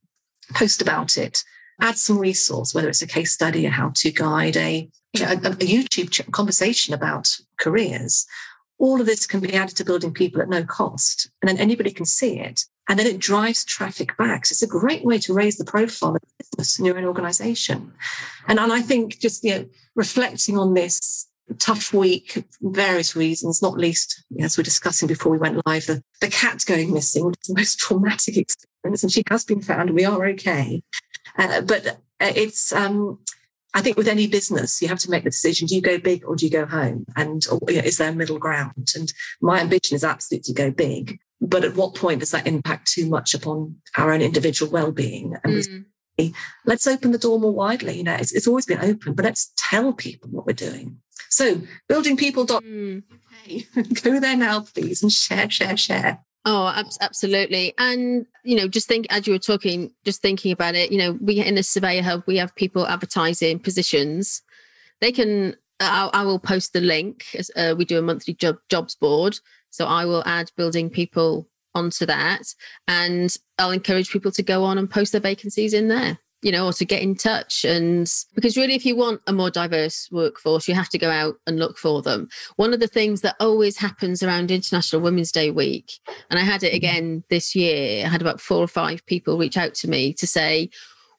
post 0.53 0.81
about 0.81 1.17
it, 1.17 1.43
add 1.81 1.97
some 1.97 2.17
resource, 2.17 2.73
whether 2.73 2.89
it's 2.89 3.01
a 3.01 3.07
case 3.07 3.33
study, 3.33 3.65
a 3.65 3.69
how-to 3.69 4.11
guide, 4.11 4.57
a, 4.57 4.89
you 5.13 5.25
know, 5.25 5.31
a, 5.31 5.33
a 5.33 5.67
YouTube 5.67 6.31
conversation 6.31 6.93
about 6.93 7.37
careers, 7.59 8.25
all 8.79 8.99
of 8.99 9.05
this 9.05 9.25
can 9.25 9.39
be 9.39 9.53
added 9.53 9.75
to 9.77 9.85
building 9.85 10.13
people 10.13 10.41
at 10.41 10.49
no 10.49 10.63
cost. 10.63 11.29
And 11.41 11.49
then 11.49 11.57
anybody 11.57 11.91
can 11.91 12.05
see 12.05 12.39
it 12.39 12.65
and 12.89 12.99
then 12.99 13.07
it 13.07 13.19
drives 13.19 13.63
traffic 13.63 14.15
back. 14.17 14.45
So 14.45 14.53
it's 14.53 14.63
a 14.63 14.67
great 14.67 15.05
way 15.05 15.17
to 15.19 15.33
raise 15.33 15.57
the 15.57 15.65
profile 15.65 16.15
of 16.15 16.21
business 16.37 16.77
in 16.77 16.85
your 16.85 16.97
own 16.97 17.05
organization. 17.05 17.93
And, 18.47 18.59
and 18.59 18.73
I 18.73 18.81
think 18.81 19.19
just 19.19 19.43
you 19.43 19.51
know, 19.51 19.65
reflecting 19.95 20.57
on 20.57 20.73
this 20.73 21.27
tough 21.59 21.93
week, 21.93 22.45
various 22.61 23.15
reasons, 23.15 23.61
not 23.61 23.77
least, 23.77 24.23
as 24.39 24.57
we 24.57 24.61
are 24.61 24.65
discussing 24.65 25.07
before 25.07 25.31
we 25.31 25.37
went 25.37 25.65
live, 25.65 25.85
the, 25.85 26.03
the 26.21 26.27
cat 26.27 26.63
going 26.65 26.93
missing, 26.93 27.25
which 27.25 27.37
is 27.41 27.47
the 27.47 27.59
most 27.59 27.79
traumatic 27.79 28.37
experience. 28.37 29.03
And 29.03 29.11
she 29.11 29.23
has 29.29 29.43
been 29.43 29.61
found. 29.61 29.91
We 29.91 30.05
are 30.05 30.25
okay. 30.27 30.83
Uh, 31.37 31.61
but 31.61 31.87
uh, 31.87 32.31
it's, 32.35 32.71
um, 32.73 33.19
I 33.73 33.81
think 33.81 33.97
with 33.97 34.07
any 34.07 34.27
business, 34.27 34.81
you 34.81 34.87
have 34.87 34.99
to 34.99 35.09
make 35.09 35.23
the 35.23 35.31
decision: 35.31 35.67
do 35.67 35.75
you 35.75 35.81
go 35.81 35.97
big 35.97 36.23
or 36.25 36.35
do 36.35 36.45
you 36.45 36.51
go 36.51 36.65
home? 36.65 37.05
And 37.15 37.45
or, 37.51 37.59
you 37.67 37.77
know, 37.77 37.85
is 37.85 37.97
there 37.97 38.11
a 38.11 38.15
middle 38.15 38.37
ground? 38.37 38.89
And 38.95 39.11
my 39.41 39.59
ambition 39.59 39.95
is 39.95 40.03
absolutely 40.03 40.53
to 40.53 40.61
go 40.61 40.71
big. 40.71 41.19
But 41.41 41.65
at 41.65 41.75
what 41.75 41.95
point 41.95 42.21
does 42.21 42.31
that 42.31 42.47
impact 42.47 42.91
too 42.91 43.09
much 43.09 43.33
upon 43.33 43.75
our 43.97 44.13
own 44.13 44.21
individual 44.21 44.71
well-being? 44.71 45.35
And 45.43 45.85
mm. 46.17 46.33
let's 46.65 46.87
open 46.87 47.11
the 47.11 47.17
door 47.17 47.39
more 47.39 47.51
widely. 47.51 47.97
You 47.97 48.03
know, 48.03 48.13
it's, 48.13 48.31
it's, 48.31 48.47
always 48.47 48.65
been 48.65 48.79
open, 48.79 49.13
but 49.13 49.25
let's 49.25 49.51
tell 49.57 49.91
people 49.91 50.29
what 50.29 50.45
we're 50.45 50.53
doing. 50.53 51.01
So 51.33 51.61
buildingpeople.uk, 51.89 52.63
mm. 52.63 53.03
go 54.03 54.19
there 54.19 54.37
now, 54.37 54.61
please, 54.61 55.01
and 55.01 55.11
share, 55.11 55.49
share, 55.49 55.75
share. 55.77 56.19
Oh, 56.45 56.83
absolutely. 57.01 57.73
And, 57.77 58.25
you 58.43 58.57
know, 58.57 58.67
just 58.67 58.87
think 58.87 59.07
as 59.09 59.25
you 59.25 59.33
were 59.33 59.39
talking, 59.39 59.91
just 60.03 60.21
thinking 60.21 60.51
about 60.51 60.75
it, 60.75 60.91
you 60.91 60.97
know, 60.97 61.17
we 61.21 61.39
in 61.39 61.55
the 61.55 61.63
surveyor 61.63 62.03
hub, 62.03 62.23
we 62.27 62.37
have 62.37 62.53
people 62.55 62.85
advertising 62.85 63.59
positions. 63.59 64.41
They 64.99 65.11
can, 65.11 65.55
I, 65.79 66.09
I 66.13 66.23
will 66.23 66.39
post 66.39 66.73
the 66.73 66.81
link. 66.81 67.25
As, 67.33 67.49
uh, 67.55 67.73
we 67.77 67.85
do 67.85 67.97
a 67.97 68.01
monthly 68.01 68.33
job, 68.33 68.57
jobs 68.69 68.95
board. 68.95 69.39
So 69.69 69.85
I 69.85 70.05
will 70.05 70.23
add 70.25 70.51
building 70.55 70.89
people 70.89 71.47
onto 71.73 72.05
that 72.05 72.43
and 72.87 73.35
I'll 73.57 73.71
encourage 73.71 74.11
people 74.11 74.31
to 74.33 74.43
go 74.43 74.63
on 74.63 74.77
and 74.77 74.89
post 74.89 75.13
their 75.13 75.21
vacancies 75.21 75.73
in 75.73 75.87
there 75.87 76.19
you 76.43 76.51
know, 76.51 76.67
or 76.67 76.73
to 76.73 76.85
get 76.85 77.01
in 77.01 77.15
touch. 77.15 77.63
And 77.63 78.11
because 78.35 78.57
really, 78.57 78.75
if 78.75 78.85
you 78.85 78.95
want 78.95 79.21
a 79.27 79.33
more 79.33 79.49
diverse 79.49 80.09
workforce, 80.11 80.67
you 80.67 80.75
have 80.75 80.89
to 80.89 80.97
go 80.97 81.09
out 81.09 81.35
and 81.47 81.57
look 81.57 81.77
for 81.77 82.01
them. 82.01 82.27
One 82.57 82.73
of 82.73 82.79
the 82.79 82.87
things 82.87 83.21
that 83.21 83.35
always 83.39 83.77
happens 83.77 84.21
around 84.21 84.51
International 84.51 85.01
Women's 85.01 85.31
Day 85.31 85.51
week, 85.51 85.93
and 86.29 86.39
I 86.39 86.43
had 86.43 86.63
it 86.63 86.67
mm-hmm. 86.67 86.75
again 86.75 87.23
this 87.29 87.55
year, 87.55 88.05
I 88.05 88.09
had 88.09 88.21
about 88.21 88.41
four 88.41 88.59
or 88.59 88.67
five 88.67 89.05
people 89.05 89.37
reach 89.37 89.57
out 89.57 89.73
to 89.75 89.89
me 89.89 90.13
to 90.13 90.27
say, 90.27 90.69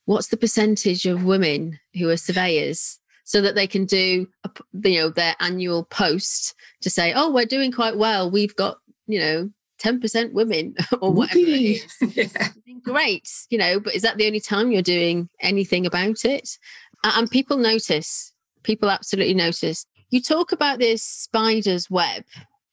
what's 0.05 0.29
the 0.29 0.37
percentage 0.37 1.07
of 1.07 1.25
women 1.25 1.81
who 1.95 2.09
are 2.11 2.17
surveyors? 2.17 3.01
so 3.27 3.41
that 3.41 3.55
they 3.55 3.67
can 3.67 3.87
do 3.87 4.29
a, 4.45 4.51
you 4.87 5.01
know 5.01 5.09
their 5.09 5.35
annual 5.41 5.85
post 5.85 6.55
to 6.83 6.91
say 6.91 7.15
oh 7.17 7.33
we're 7.33 7.47
doing 7.47 7.73
quite 7.73 7.97
well 7.97 8.31
we've 8.31 8.55
got 8.55 8.77
you 9.07 9.19
know 9.19 9.51
10% 9.85 10.33
women 10.33 10.75
or 11.01 11.13
whatever 11.13 11.39
it 11.39 11.49
is. 11.49 11.97
yeah. 12.17 12.49
Great 12.85 13.29
you 13.51 13.59
know 13.59 13.81
but 13.81 13.95
is 13.95 14.03
that 14.03 14.17
the 14.17 14.27
only 14.27 14.41
time 14.41 14.71
you're 14.71 14.83
doing 14.83 15.29
anything 15.41 15.87
about 15.87 16.25
it 16.25 16.59
and 17.03 17.31
people 17.31 17.57
notice 17.57 18.33
people 18.63 18.91
absolutely 18.91 19.35
notice 19.35 19.87
you 20.11 20.21
talk 20.21 20.53
about 20.53 20.79
this 20.79 21.03
spider's 21.03 21.91
web 21.91 22.25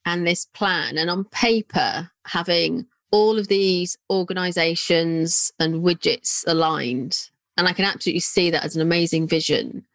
and 0.05 0.25
this 0.25 0.45
plan 0.45 0.97
and 0.97 1.09
on 1.09 1.23
paper 1.25 2.09
having 2.25 2.85
all 3.11 3.37
of 3.37 3.47
these 3.47 3.97
organizations 4.09 5.51
and 5.59 5.83
widgets 5.83 6.43
aligned 6.47 7.29
and 7.57 7.67
i 7.67 7.73
can 7.73 7.85
absolutely 7.85 8.19
see 8.19 8.49
that 8.49 8.63
as 8.63 8.75
an 8.75 8.81
amazing 8.81 9.27
vision 9.27 9.85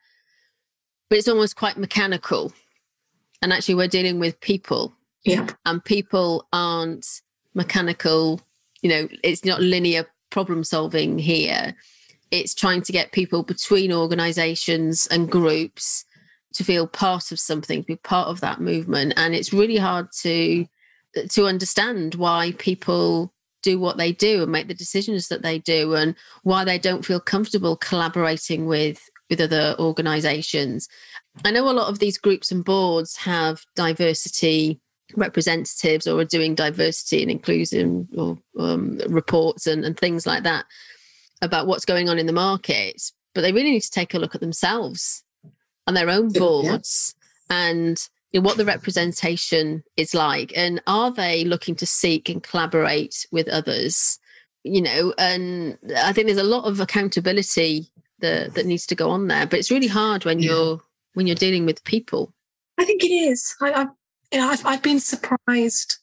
but 1.09 1.19
it's 1.19 1.29
almost 1.29 1.57
quite 1.57 1.77
mechanical. 1.77 2.53
And 3.43 3.53
actually, 3.53 3.77
we're 3.77 3.89
dealing 3.89 4.19
with 4.19 4.41
people. 4.41 4.95
Yeah. 5.25 5.47
And 5.65 5.85
people 5.85 6.47
aren't 6.53 7.07
mechanical, 7.55 8.41
you 8.87 8.93
know, 8.93 9.09
it's 9.25 9.45
not 9.45 9.61
linear 9.61 10.07
problem 10.31 10.63
solving 10.63 11.19
here. 11.19 11.75
It's 12.31 12.55
trying 12.55 12.83
to 12.83 12.93
get 12.93 13.11
people 13.11 13.43
between 13.43 13.93
organizations 13.93 15.09
and 15.09 15.29
groups 15.29 16.05
to 16.55 16.63
feel 16.63 16.87
part 16.87 17.33
of 17.33 17.41
something, 17.41 17.81
to 17.83 17.87
be 17.87 17.97
part 17.97 18.29
of 18.29 18.41
that 18.43 18.61
movement. 18.61 19.15
And 19.17 19.35
it's 19.35 19.53
really 19.53 19.77
hard 19.77 20.07
to 20.23 20.67
to 21.31 21.47
understand 21.47 22.15
why 22.15 22.53
people 22.59 23.33
do 23.63 23.81
what 23.81 23.97
they 23.97 24.13
do 24.13 24.45
and 24.45 24.53
make 24.53 24.69
the 24.69 24.75
decisions 24.75 25.27
that 25.29 25.43
they 25.43 25.59
do 25.59 25.95
and 25.95 26.15
why 26.45 26.63
they 26.63 26.79
don't 26.79 27.05
feel 27.05 27.19
comfortable 27.19 27.77
collaborating 27.77 28.67
with 28.67 29.01
with 29.29 29.41
other 29.41 29.75
organizations. 29.81 30.89
I 31.45 31.51
know 31.51 31.69
a 31.69 31.73
lot 31.73 31.89
of 31.89 31.99
these 31.99 32.19
groups 32.19 32.53
and 32.53 32.65
boards 32.65 33.17
have 33.17 33.65
diversity 33.75 34.81
representatives 35.15 36.07
or 36.07 36.21
are 36.21 36.25
doing 36.25 36.55
diversity 36.55 37.23
and 37.23 37.31
inclusion 37.31 38.09
or 38.17 38.39
um, 38.59 38.99
reports 39.09 39.67
and, 39.67 39.85
and 39.85 39.97
things 39.97 40.27
like 40.27 40.43
that 40.43 40.65
about 41.43 41.67
what's 41.67 41.85
going 41.85 42.09
on 42.09 42.19
in 42.19 42.27
the 42.27 42.33
market 42.33 43.01
but 43.35 43.43
they 43.43 43.53
really 43.53 43.71
need 43.71 43.83
to 43.83 43.91
take 43.91 44.15
a 44.15 44.19
look 44.19 44.35
at 44.35 44.41
themselves 44.41 45.23
and 45.87 45.97
their 45.97 46.11
own 46.11 46.31
boards 46.33 47.15
yeah. 47.51 47.69
and 47.69 48.09
you 48.33 48.41
know, 48.41 48.45
what 48.45 48.57
the 48.57 48.65
representation 48.65 49.85
is 49.97 50.15
like 50.15 50.53
and 50.57 50.83
are 50.87 51.11
they 51.11 51.45
looking 51.45 51.77
to 51.77 51.87
seek 51.87 52.29
and 52.29 52.43
collaborate 52.43 53.27
with 53.31 53.49
others 53.49 54.19
you 54.65 54.83
know 54.83 55.15
and 55.19 55.79
i 55.99 56.13
think 56.13 56.27
there's 56.27 56.39
a 56.39 56.43
lot 56.43 56.65
of 56.65 56.81
accountability 56.81 57.89
that 58.19 58.55
that 58.55 58.67
needs 58.67 58.87
to 58.87 58.95
go 58.95 59.11
on 59.11 59.29
there 59.29 59.47
but 59.47 59.59
it's 59.59 59.71
really 59.71 59.87
hard 59.87 60.25
when 60.25 60.41
yeah. 60.41 60.51
you're 60.51 60.81
when 61.15 61.27
you're 61.27 61.37
dealing 61.37 61.67
with 61.67 61.85
people 61.85 62.33
i 62.79 62.85
think 62.85 63.05
it 63.05 63.13
is 63.13 63.55
I, 63.61 63.73
I 63.73 63.87
you 64.37 64.43
know 64.43 64.51
I've, 64.51 64.67
I've 64.67 64.83
been 64.83 65.01
surprised 65.01 65.97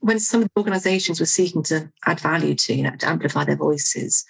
when 0.00 0.20
some 0.20 0.42
of 0.42 0.48
the 0.48 0.60
organizations 0.60 1.20
were 1.20 1.26
seeking 1.26 1.62
to 1.64 1.90
add 2.04 2.20
value 2.20 2.54
to 2.54 2.74
you 2.74 2.82
know 2.82 2.94
to 2.96 3.08
amplify 3.08 3.44
their 3.44 3.56
voices 3.56 4.24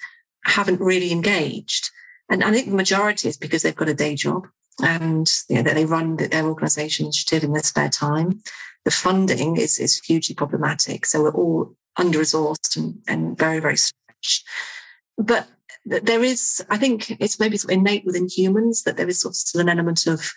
haven't 0.45 0.81
really 0.81 1.11
engaged. 1.11 1.91
And 2.31 2.45
i 2.45 2.53
think 2.53 2.69
the 2.69 2.77
majority 2.77 3.29
is 3.29 3.37
because 3.37 3.63
they've 3.63 3.75
got 3.75 3.89
a 3.89 3.95
day 3.95 4.15
job 4.15 4.47
and 4.81 5.29
you 5.49 5.61
know, 5.61 5.75
they 5.75 5.85
run 5.85 6.17
their 6.17 6.45
organization 6.45 7.07
initiative 7.07 7.43
in 7.43 7.53
their 7.53 7.65
spare 7.65 7.89
time. 7.89 8.41
The 8.85 8.93
funding 8.93 9.57
is 9.57 9.81
is 9.81 9.99
hugely 9.99 10.37
problematic. 10.37 11.05
So 11.05 11.23
we're 11.23 11.35
all 11.35 11.75
under 11.97 12.21
resourced 12.21 12.77
and, 12.77 13.03
and 13.09 13.37
very 13.37 13.59
very 13.59 13.77
stretched. 13.77 14.47
But 15.17 15.49
there 15.85 16.23
is, 16.23 16.65
I 16.69 16.77
think 16.77 17.17
it's 17.19 17.41
maybe 17.41 17.57
sort 17.57 17.73
of 17.73 17.79
innate 17.79 18.05
within 18.05 18.29
humans 18.29 18.83
that 18.83 18.97
there 18.97 19.09
is 19.09 19.21
sort 19.21 19.33
of 19.33 19.37
still 19.37 19.63
an 19.63 19.71
element 19.71 20.07
of 20.07 20.33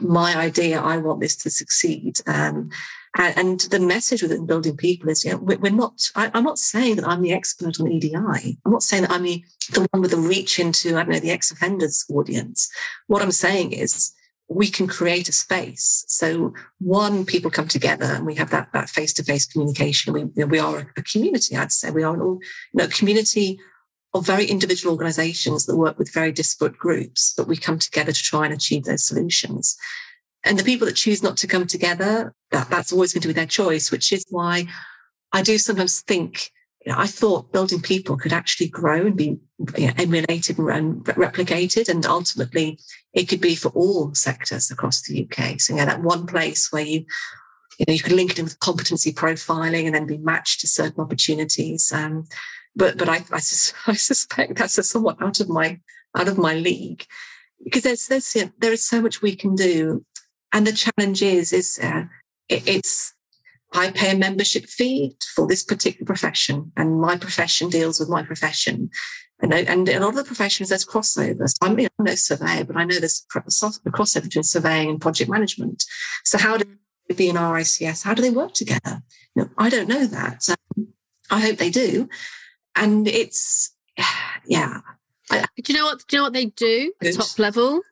my 0.00 0.36
idea, 0.36 0.80
I 0.80 0.96
want 0.98 1.20
this 1.20 1.36
to 1.36 1.50
succeed. 1.50 2.20
Um, 2.26 2.70
and, 3.18 3.38
and, 3.38 3.60
the 3.60 3.78
message 3.78 4.22
within 4.22 4.46
building 4.46 4.76
people 4.76 5.10
is, 5.10 5.24
you 5.24 5.32
know, 5.32 5.38
we're 5.38 5.70
not, 5.70 6.00
I, 6.14 6.30
am 6.32 6.44
not 6.44 6.58
saying 6.58 6.96
that 6.96 7.06
I'm 7.06 7.20
the 7.20 7.32
expert 7.32 7.78
on 7.78 7.92
EDI. 7.92 8.14
I'm 8.64 8.72
not 8.72 8.82
saying 8.82 9.02
that 9.02 9.10
I'm 9.10 9.22
the, 9.22 9.44
the 9.72 9.86
one 9.90 10.00
with 10.00 10.12
the 10.12 10.16
reach 10.16 10.58
into, 10.58 10.96
I 10.96 11.02
don't 11.02 11.10
know, 11.10 11.20
the 11.20 11.30
ex 11.30 11.50
offenders 11.50 12.06
audience. 12.08 12.70
What 13.08 13.22
I'm 13.22 13.32
saying 13.32 13.72
is, 13.72 14.12
we 14.48 14.68
can 14.68 14.86
create 14.86 15.28
a 15.28 15.32
space. 15.32 16.04
So 16.08 16.52
one, 16.78 17.24
people 17.24 17.50
come 17.50 17.68
together 17.68 18.04
and 18.04 18.26
we 18.26 18.34
have 18.34 18.50
that 18.50 18.68
that 18.72 18.90
face 18.90 19.12
to 19.14 19.24
face 19.24 19.46
communication. 19.46 20.12
We 20.12 20.24
we 20.44 20.58
are 20.58 20.78
a, 20.78 20.86
a, 20.96 21.02
community. 21.02 21.56
I'd 21.56 21.72
say 21.72 21.90
we 21.90 22.02
are 22.02 22.14
an 22.14 22.20
all 22.20 22.38
you 22.72 22.78
know 22.78 22.88
community 22.88 23.58
of 24.14 24.26
very 24.26 24.46
individual 24.46 24.92
organizations 24.92 25.66
that 25.66 25.76
work 25.76 25.98
with 25.98 26.12
very 26.12 26.32
disparate 26.32 26.76
groups, 26.76 27.32
but 27.36 27.48
we 27.48 27.56
come 27.56 27.78
together 27.78 28.12
to 28.12 28.22
try 28.22 28.44
and 28.44 28.52
achieve 28.52 28.84
those 28.84 29.04
solutions. 29.04 29.76
And 30.44 30.58
the 30.58 30.64
people 30.64 30.86
that 30.86 30.96
choose 30.96 31.22
not 31.22 31.36
to 31.38 31.46
come 31.46 31.66
together, 31.66 32.34
that, 32.50 32.68
that's 32.68 32.92
always 32.92 33.12
going 33.12 33.22
to 33.22 33.28
be 33.28 33.34
their 33.34 33.46
choice, 33.46 33.90
which 33.90 34.12
is 34.12 34.24
why 34.28 34.66
I 35.32 35.42
do 35.42 35.56
sometimes 35.56 36.00
think, 36.02 36.50
you 36.84 36.92
know, 36.92 36.98
I 36.98 37.06
thought 37.06 37.52
building 37.52 37.80
people 37.80 38.16
could 38.16 38.32
actually 38.32 38.68
grow 38.68 39.06
and 39.06 39.16
be 39.16 39.38
you 39.78 39.86
know, 39.86 39.92
emulated 39.96 40.58
and 40.58 41.04
replicated. 41.04 41.88
And 41.88 42.04
ultimately, 42.04 42.80
it 43.14 43.28
could 43.28 43.40
be 43.40 43.54
for 43.54 43.68
all 43.68 44.14
sectors 44.14 44.70
across 44.70 45.00
the 45.02 45.24
UK. 45.24 45.60
So, 45.60 45.76
yeah, 45.76 45.84
that 45.84 46.02
one 46.02 46.26
place 46.26 46.72
where 46.72 46.84
you 46.84 47.06
you 47.78 47.86
know, 47.88 47.94
you 47.94 48.00
can 48.00 48.16
link 48.16 48.32
it 48.32 48.38
in 48.38 48.44
with 48.44 48.60
competency 48.60 49.12
profiling 49.12 49.86
and 49.86 49.94
then 49.94 50.06
be 50.06 50.18
matched 50.18 50.60
to 50.60 50.68
certain 50.68 51.00
opportunities. 51.00 51.90
Um, 51.90 52.26
but 52.74 52.98
but 52.98 53.08
I 53.08 53.24
I, 53.32 53.38
sus- 53.38 53.74
I 53.86 53.94
suspect 53.94 54.56
that's 54.56 54.86
somewhat 54.88 55.22
out 55.22 55.40
of 55.40 55.48
my 55.48 55.80
out 56.16 56.28
of 56.28 56.38
my 56.38 56.54
league 56.54 57.06
because 57.64 57.82
there's 57.82 58.06
there's 58.06 58.34
you 58.34 58.44
know, 58.44 58.52
there 58.58 58.72
is 58.72 58.84
so 58.84 59.00
much 59.00 59.22
we 59.22 59.36
can 59.36 59.54
do, 59.54 60.04
and 60.52 60.66
the 60.66 60.72
challenge 60.72 61.22
is 61.22 61.52
is 61.52 61.78
uh, 61.82 62.04
it, 62.48 62.66
it's 62.66 63.14
I 63.72 63.90
pay 63.90 64.12
a 64.12 64.16
membership 64.18 64.66
fee 64.66 65.16
for 65.34 65.46
this 65.46 65.62
particular 65.62 66.06
profession, 66.06 66.72
and 66.76 67.00
my 67.00 67.16
profession 67.16 67.68
deals 67.68 67.98
with 68.00 68.08
my 68.08 68.22
profession. 68.22 68.90
And, 69.40 69.52
and 69.52 69.88
a 69.88 69.98
lot 69.98 70.10
of 70.10 70.14
the 70.14 70.22
professions, 70.22 70.68
there's 70.68 70.84
crossover. 70.84 71.48
So 71.48 71.56
I'm, 71.62 71.76
I'm 71.76 71.88
no 71.98 72.14
surveyor, 72.14 72.62
but 72.62 72.76
I 72.76 72.84
know 72.84 73.00
there's 73.00 73.26
a 73.34 73.40
crossover 73.40 74.22
between 74.22 74.44
surveying 74.44 74.88
and 74.88 75.00
project 75.00 75.28
management. 75.28 75.82
So 76.24 76.38
how 76.38 76.58
do 76.58 76.64
be 77.16 77.28
an 77.28 77.34
RICS? 77.36 78.04
How 78.04 78.14
do 78.14 78.22
they 78.22 78.30
work 78.30 78.54
together? 78.54 79.02
You 79.34 79.42
know, 79.42 79.48
I 79.58 79.68
don't 79.68 79.88
know 79.88 80.06
that. 80.06 80.48
Um, 80.48 80.88
I 81.28 81.40
hope 81.40 81.56
they 81.56 81.70
do 81.70 82.08
and 82.76 83.06
it's 83.08 83.72
yeah. 84.46 84.80
do 85.30 85.42
you 85.68 85.74
know 85.74 85.86
what? 85.86 86.04
Do 86.06 86.16
you 86.16 86.18
know 86.18 86.24
what 86.24 86.32
they 86.32 86.46
do 86.46 86.92
at 87.02 87.14
top 87.14 87.38
level? 87.38 87.82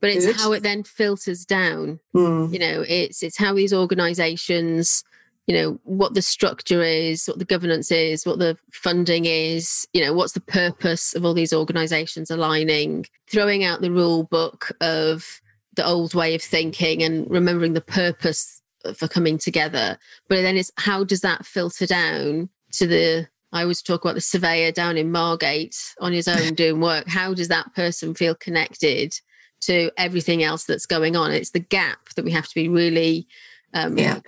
But 0.00 0.10
it's 0.10 0.24
Good. 0.24 0.36
how 0.36 0.52
it 0.52 0.62
then 0.62 0.82
filters 0.82 1.44
down. 1.44 2.00
Mm. 2.14 2.52
You 2.52 2.58
know, 2.58 2.84
it's 2.88 3.22
it's 3.22 3.36
how 3.36 3.54
these 3.54 3.72
organisations, 3.72 5.04
you 5.46 5.54
know, 5.54 5.78
what 5.84 6.14
the 6.14 6.22
structure 6.22 6.82
is, 6.82 7.26
what 7.26 7.38
the 7.38 7.44
governance 7.44 7.90
is, 7.90 8.24
what 8.24 8.38
the 8.38 8.56
funding 8.72 9.26
is. 9.26 9.86
You 9.92 10.04
know, 10.04 10.14
what's 10.14 10.32
the 10.32 10.40
purpose 10.40 11.14
of 11.14 11.24
all 11.24 11.34
these 11.34 11.52
organisations 11.52 12.30
aligning, 12.30 13.06
throwing 13.30 13.62
out 13.62 13.82
the 13.82 13.90
rule 13.90 14.24
book 14.24 14.72
of 14.80 15.40
the 15.74 15.86
old 15.86 16.14
way 16.14 16.34
of 16.34 16.42
thinking 16.42 17.02
and 17.02 17.30
remembering 17.30 17.74
the 17.74 17.80
purpose 17.80 18.60
for 18.94 19.08
coming 19.08 19.38
together. 19.38 19.98
But 20.28 20.42
then 20.42 20.56
it's 20.56 20.70
how 20.76 21.04
does 21.04 21.20
that 21.20 21.44
filter 21.44 21.86
down 21.86 22.48
to 22.72 22.86
the 22.86 23.28
I 23.52 23.62
always 23.62 23.82
talk 23.82 24.04
about 24.04 24.14
the 24.14 24.20
surveyor 24.20 24.72
down 24.72 24.96
in 24.96 25.10
Margate 25.10 25.76
on 26.00 26.12
his 26.12 26.28
own 26.28 26.54
doing 26.54 26.80
work. 26.80 27.08
How 27.08 27.34
does 27.34 27.48
that 27.48 27.74
person 27.74 28.14
feel 28.14 28.34
connected 28.34 29.14
to 29.62 29.90
everything 29.96 30.42
else 30.42 30.64
that's 30.64 30.86
going 30.86 31.16
on? 31.16 31.32
It's 31.32 31.50
the 31.50 31.60
gap 31.60 32.10
that 32.16 32.24
we 32.24 32.30
have 32.30 32.46
to 32.46 32.54
be 32.54 32.68
really, 32.68 33.26
um, 33.74 33.98
yeah. 33.98 34.20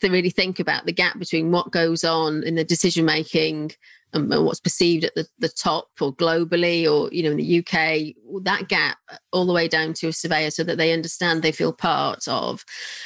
to 0.00 0.10
really 0.10 0.30
think 0.30 0.58
about 0.58 0.86
the 0.86 0.92
gap 0.92 1.18
between 1.18 1.52
what 1.52 1.70
goes 1.70 2.02
on 2.02 2.42
in 2.42 2.56
the 2.56 2.64
decision 2.64 3.04
making 3.04 3.72
and, 4.12 4.32
and 4.32 4.44
what's 4.44 4.60
perceived 4.60 5.04
at 5.04 5.14
the, 5.14 5.26
the 5.38 5.48
top 5.48 5.90
or 6.00 6.14
globally 6.14 6.90
or 6.90 7.12
you 7.12 7.22
know 7.22 7.30
in 7.30 7.36
the 7.36 7.58
UK. 7.58 8.14
That 8.42 8.66
gap 8.68 8.98
all 9.32 9.46
the 9.46 9.52
way 9.52 9.68
down 9.68 9.92
to 9.94 10.08
a 10.08 10.12
surveyor, 10.12 10.50
so 10.50 10.64
that 10.64 10.78
they 10.78 10.92
understand 10.92 11.42
they 11.42 11.52
feel 11.52 11.72
part 11.72 12.26
of. 12.26 12.64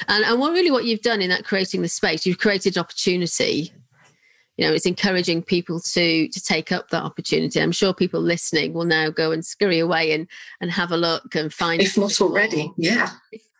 And 0.08 0.24
and 0.24 0.38
what 0.38 0.52
really 0.52 0.70
what 0.70 0.84
you've 0.84 1.02
done 1.02 1.20
in 1.20 1.30
that 1.30 1.44
creating 1.44 1.82
the 1.82 1.88
space, 1.88 2.24
you've 2.24 2.38
created 2.38 2.78
opportunity 2.78 3.72
you 4.56 4.66
know 4.66 4.72
it's 4.72 4.86
encouraging 4.86 5.42
people 5.42 5.80
to 5.80 6.28
to 6.28 6.40
take 6.40 6.72
up 6.72 6.88
that 6.90 7.02
opportunity. 7.02 7.60
I'm 7.60 7.72
sure 7.72 7.94
people 7.94 8.20
listening 8.20 8.74
will 8.74 8.84
now 8.84 9.10
go 9.10 9.32
and 9.32 9.44
scurry 9.44 9.78
away 9.78 10.12
and 10.12 10.28
and 10.60 10.70
have 10.70 10.92
a 10.92 10.96
look 10.96 11.34
and 11.34 11.52
find 11.52 11.80
if 11.80 11.96
not 11.96 12.20
already 12.20 12.70
yeah. 12.76 13.10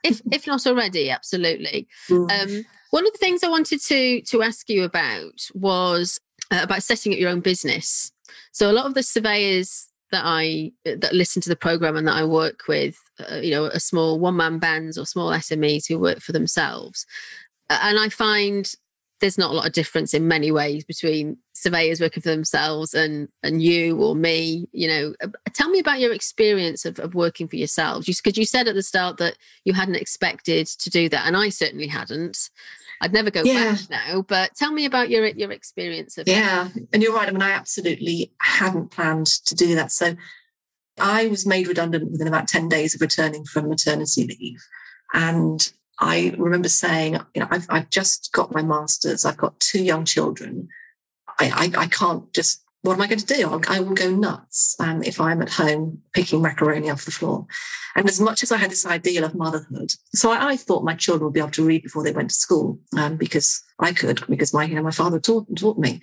If 0.04 0.20
if 0.30 0.46
not 0.46 0.66
already 0.66 1.10
absolutely. 1.10 1.88
Mm. 2.08 2.30
um, 2.30 2.64
one 2.90 3.06
of 3.06 3.12
the 3.12 3.18
things 3.18 3.42
i 3.42 3.48
wanted 3.48 3.80
to 3.80 4.20
to 4.22 4.42
ask 4.42 4.68
you 4.68 4.84
about 4.84 5.40
was 5.54 6.20
uh, 6.50 6.60
about 6.62 6.82
setting 6.82 7.12
up 7.12 7.18
your 7.18 7.30
own 7.30 7.40
business. 7.40 8.12
So 8.52 8.70
a 8.70 8.72
lot 8.72 8.86
of 8.86 8.94
the 8.94 9.02
surveyors 9.02 9.88
that 10.10 10.22
i 10.26 10.70
that 10.84 11.14
listen 11.14 11.40
to 11.40 11.48
the 11.48 11.56
program 11.56 11.96
and 11.96 12.06
that 12.06 12.16
i 12.16 12.24
work 12.24 12.68
with 12.68 12.98
uh, 13.30 13.36
you 13.36 13.50
know 13.50 13.64
a 13.64 13.80
small 13.80 14.20
one 14.20 14.36
man 14.36 14.58
bands 14.58 14.98
or 14.98 15.06
small 15.06 15.30
smes 15.30 15.88
who 15.88 15.98
work 15.98 16.20
for 16.20 16.32
themselves. 16.32 17.06
And 17.70 17.98
i 17.98 18.10
find 18.10 18.70
there's 19.22 19.38
not 19.38 19.52
a 19.52 19.54
lot 19.54 19.66
of 19.66 19.72
difference 19.72 20.12
in 20.12 20.26
many 20.26 20.50
ways 20.50 20.84
between 20.84 21.38
surveyors 21.54 22.00
working 22.00 22.22
for 22.22 22.28
themselves 22.28 22.92
and 22.92 23.28
and 23.44 23.62
you 23.62 23.96
or 24.02 24.16
me 24.16 24.66
you 24.72 24.88
know 24.88 25.14
uh, 25.22 25.28
tell 25.54 25.70
me 25.70 25.78
about 25.78 26.00
your 26.00 26.12
experience 26.12 26.84
of, 26.84 26.98
of 26.98 27.14
working 27.14 27.46
for 27.46 27.54
yourselves 27.54 28.04
because 28.04 28.36
you 28.36 28.44
said 28.44 28.66
at 28.66 28.74
the 28.74 28.82
start 28.82 29.16
that 29.18 29.38
you 29.64 29.72
hadn't 29.72 29.94
expected 29.94 30.66
to 30.66 30.90
do 30.90 31.08
that 31.08 31.24
and 31.26 31.36
i 31.36 31.48
certainly 31.48 31.86
hadn't 31.86 32.50
i'd 33.00 33.12
never 33.12 33.30
go 33.30 33.42
yeah. 33.44 33.72
back 33.72 33.90
now 33.90 34.22
but 34.22 34.54
tell 34.56 34.72
me 34.72 34.84
about 34.84 35.08
your 35.08 35.24
your 35.28 35.52
experience 35.52 36.18
of 36.18 36.26
yeah 36.26 36.68
that. 36.74 36.88
and 36.92 37.02
you're 37.02 37.14
right 37.14 37.28
i 37.28 37.32
mean 37.32 37.42
i 37.42 37.52
absolutely 37.52 38.32
hadn't 38.40 38.90
planned 38.90 39.26
to 39.26 39.54
do 39.54 39.76
that 39.76 39.92
so 39.92 40.16
i 40.98 41.28
was 41.28 41.46
made 41.46 41.68
redundant 41.68 42.10
within 42.10 42.26
about 42.26 42.48
10 42.48 42.68
days 42.68 42.92
of 42.92 43.00
returning 43.00 43.44
from 43.44 43.68
maternity 43.68 44.26
leave 44.26 44.60
and 45.14 45.72
I 46.00 46.34
remember 46.36 46.68
saying, 46.68 47.18
you 47.34 47.40
know, 47.40 47.48
I've, 47.50 47.66
I've 47.68 47.90
just 47.90 48.30
got 48.32 48.52
my 48.52 48.62
master's. 48.62 49.24
I've 49.24 49.36
got 49.36 49.58
two 49.60 49.82
young 49.82 50.04
children. 50.04 50.68
I, 51.38 51.70
I, 51.76 51.82
I 51.82 51.86
can't 51.86 52.32
just, 52.32 52.64
what 52.82 52.94
am 52.94 53.00
I 53.00 53.06
going 53.06 53.20
to 53.20 53.26
do? 53.26 53.48
I'll, 53.48 53.60
I 53.68 53.80
will 53.80 53.94
go 53.94 54.10
nuts 54.10 54.74
um, 54.80 55.02
if 55.02 55.20
I'm 55.20 55.42
at 55.42 55.50
home 55.50 56.00
picking 56.12 56.42
macaroni 56.42 56.90
off 56.90 57.04
the 57.04 57.10
floor. 57.10 57.46
And 57.94 58.08
as 58.08 58.20
much 58.20 58.42
as 58.42 58.50
I 58.50 58.56
had 58.56 58.70
this 58.70 58.86
ideal 58.86 59.24
of 59.24 59.34
motherhood, 59.34 59.92
so 60.14 60.30
I, 60.30 60.52
I 60.52 60.56
thought 60.56 60.84
my 60.84 60.94
children 60.94 61.26
would 61.26 61.34
be 61.34 61.40
able 61.40 61.50
to 61.52 61.64
read 61.64 61.82
before 61.82 62.02
they 62.02 62.12
went 62.12 62.30
to 62.30 62.36
school 62.36 62.78
um, 62.96 63.16
because 63.16 63.62
I 63.78 63.92
could, 63.92 64.26
because 64.28 64.54
my, 64.54 64.64
you 64.64 64.74
know, 64.74 64.82
my 64.82 64.90
father 64.90 65.20
taught, 65.20 65.46
taught 65.56 65.78
me. 65.78 66.00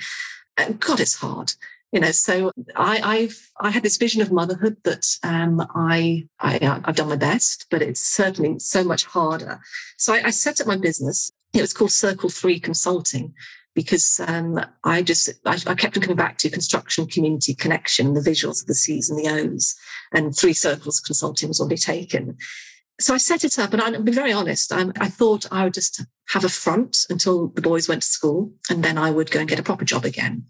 God, 0.80 1.00
it's 1.00 1.16
hard 1.16 1.54
you 1.92 2.00
know 2.00 2.12
so 2.12 2.52
I, 2.76 3.00
I've 3.04 3.50
I 3.60 3.72
had 3.72 3.84
this 3.84 3.98
vision 3.98 4.22
of 4.22 4.32
motherhood 4.32 4.78
that 4.84 5.06
um, 5.24 5.66
I, 5.76 6.28
I 6.40 6.58
have 6.62 6.96
done 6.96 7.10
my 7.10 7.16
best, 7.16 7.66
but 7.70 7.82
it's 7.82 8.00
certainly 8.00 8.60
so 8.60 8.84
much 8.84 9.06
harder. 9.06 9.60
So 9.98 10.14
I, 10.14 10.28
I, 10.28 10.30
set 10.30 10.62
up 10.62 10.68
my 10.68 10.78
business. 10.78 11.32
It 11.54 11.62
was 11.62 11.74
called 11.74 11.92
Circle 11.92 12.30
Three 12.30 12.60
Consulting 12.60 13.34
because 13.76 14.22
um, 14.28 14.60
I 14.84 15.02
just 15.02 15.30
I, 15.46 15.58
I, 15.68 15.76
kept 15.76 15.98
on 15.98 16.04
coming 16.04 16.18
back 16.18 16.38
to 16.40 16.50
construction 16.50 17.06
community 17.06 17.54
connection, 17.54 18.14
the 18.14 18.22
visuals 18.22 18.62
of 18.62 18.68
the 18.68 18.76
C's 18.76 19.10
and 19.10 19.20
the 19.20 19.30
O's, 19.30 19.76
and 20.14 20.36
Three 20.36 20.54
Circles 20.54 21.00
Consulting 21.00 21.50
was 21.50 21.60
already 21.60 21.78
taken. 21.78 22.38
So 23.00 23.14
I 23.14 23.18
set 23.18 23.44
it 23.44 23.58
up, 23.58 23.74
and 23.74 23.82
I'll 23.82 24.02
be 24.02 24.12
very 24.12 24.34
honest. 24.34 24.74
I, 24.74 24.88
I 25.00 25.08
thought 25.08 25.46
I 25.52 25.64
would 25.64 25.74
just 25.74 26.04
have 26.30 26.44
a 26.44 26.50
front 26.50 27.06
until 27.10 27.48
the 27.48 27.62
boys 27.62 27.88
went 27.88 28.02
to 28.02 28.08
school, 28.08 28.52
and 28.70 28.84
then 28.84 28.98
I 28.98 29.12
would 29.12 29.32
go 29.32 29.40
and 29.40 29.50
get 29.50 29.60
a 29.60 29.64
proper 29.64 29.86
job 29.86 30.06
again. 30.06 30.46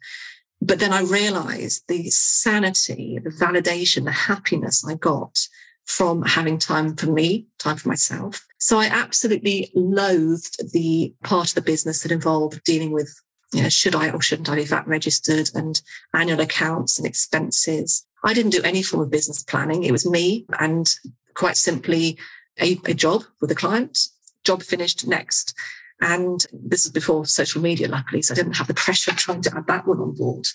But 0.62 0.80
then 0.80 0.92
I 0.92 1.02
realized 1.02 1.88
the 1.88 2.10
sanity, 2.10 3.20
the 3.24 3.30
validation, 3.30 4.06
the 4.06 4.12
happiness 4.12 4.86
I 4.86 4.96
got 4.96 5.48
from 5.86 6.22
having 6.22 6.60
time 6.60 6.96
for 6.96 7.08
me, 7.08 7.48
time 7.58 7.78
for 7.78 7.88
myself. 7.88 8.46
So 8.60 8.78
I 8.78 8.86
absolutely 8.86 9.72
loathed 9.74 10.72
the 10.72 11.14
part 11.24 11.50
of 11.50 11.56
the 11.56 11.62
business 11.62 12.04
that 12.04 12.12
involved 12.12 12.64
dealing 12.64 12.92
with, 12.92 13.10
you 13.54 13.64
know, 13.64 13.70
should 13.70 13.96
I 13.96 14.12
or 14.12 14.22
shouldn't 14.22 14.50
I 14.50 14.56
be 14.56 14.66
VAT 14.66 14.88
registered 14.88 15.50
and 15.56 15.82
annual 16.14 16.42
accounts 16.42 17.00
and 17.00 17.08
expenses. 17.08 18.06
I 18.24 18.34
didn't 18.34 18.52
do 18.52 18.62
any 18.64 18.84
form 18.84 19.02
of 19.02 19.10
business 19.10 19.42
planning. 19.42 19.84
It 19.84 19.92
was 19.92 20.08
me 20.08 20.46
and 20.60 20.94
quite 21.34 21.58
simply 21.58 22.20
a, 22.60 22.80
a 22.86 22.94
job 22.94 23.24
with 23.42 23.50
a 23.50 23.56
client, 23.56 24.10
job 24.44 24.62
finished 24.62 25.08
next. 25.08 25.56
And 26.02 26.46
this 26.54 26.86
is 26.86 26.92
before 26.92 27.26
social 27.26 27.62
media, 27.62 27.88
luckily, 27.88 28.22
so 28.22 28.34
I 28.34 28.36
didn't 28.36 28.56
have 28.56 28.68
the 28.68 28.74
pressure 28.74 29.12
of 29.12 29.18
trying 29.18 29.42
to 29.42 29.58
add 29.58 29.68
that 29.68 29.86
one 29.86 30.00
on 30.00 30.16
board. 30.16 30.48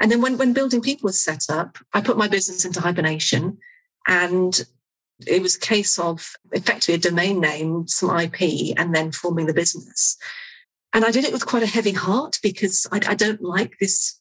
And 0.00 0.10
then 0.10 0.20
when, 0.20 0.38
when 0.38 0.52
building 0.52 0.80
people 0.80 1.08
was 1.08 1.22
set 1.22 1.44
up, 1.50 1.78
I 1.92 2.00
put 2.00 2.18
my 2.18 2.28
business 2.28 2.64
into 2.64 2.80
hibernation 2.80 3.58
and 4.06 4.66
it 5.26 5.42
was 5.42 5.56
a 5.56 5.60
case 5.60 5.98
of 5.98 6.32
effectively 6.52 6.94
a 6.94 6.98
domain 6.98 7.40
name, 7.40 7.86
some 7.86 8.16
IP, 8.18 8.74
and 8.76 8.94
then 8.94 9.12
forming 9.12 9.46
the 9.46 9.54
business. 9.54 10.16
And 10.92 11.04
I 11.04 11.10
did 11.10 11.24
it 11.24 11.32
with 11.32 11.46
quite 11.46 11.62
a 11.62 11.66
heavy 11.66 11.92
heart 11.92 12.38
because 12.42 12.86
I, 12.90 13.00
I 13.06 13.14
don't 13.14 13.42
like 13.42 13.74
this, 13.80 14.18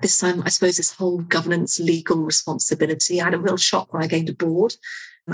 this 0.00 0.22
um, 0.22 0.42
I 0.44 0.48
suppose, 0.48 0.76
this 0.76 0.94
whole 0.94 1.18
governance 1.18 1.78
legal 1.78 2.18
responsibility. 2.18 3.20
I 3.20 3.24
had 3.24 3.34
a 3.34 3.38
real 3.38 3.56
shock 3.56 3.92
when 3.92 4.02
I 4.02 4.08
gained 4.08 4.28
a 4.28 4.34
board. 4.34 4.74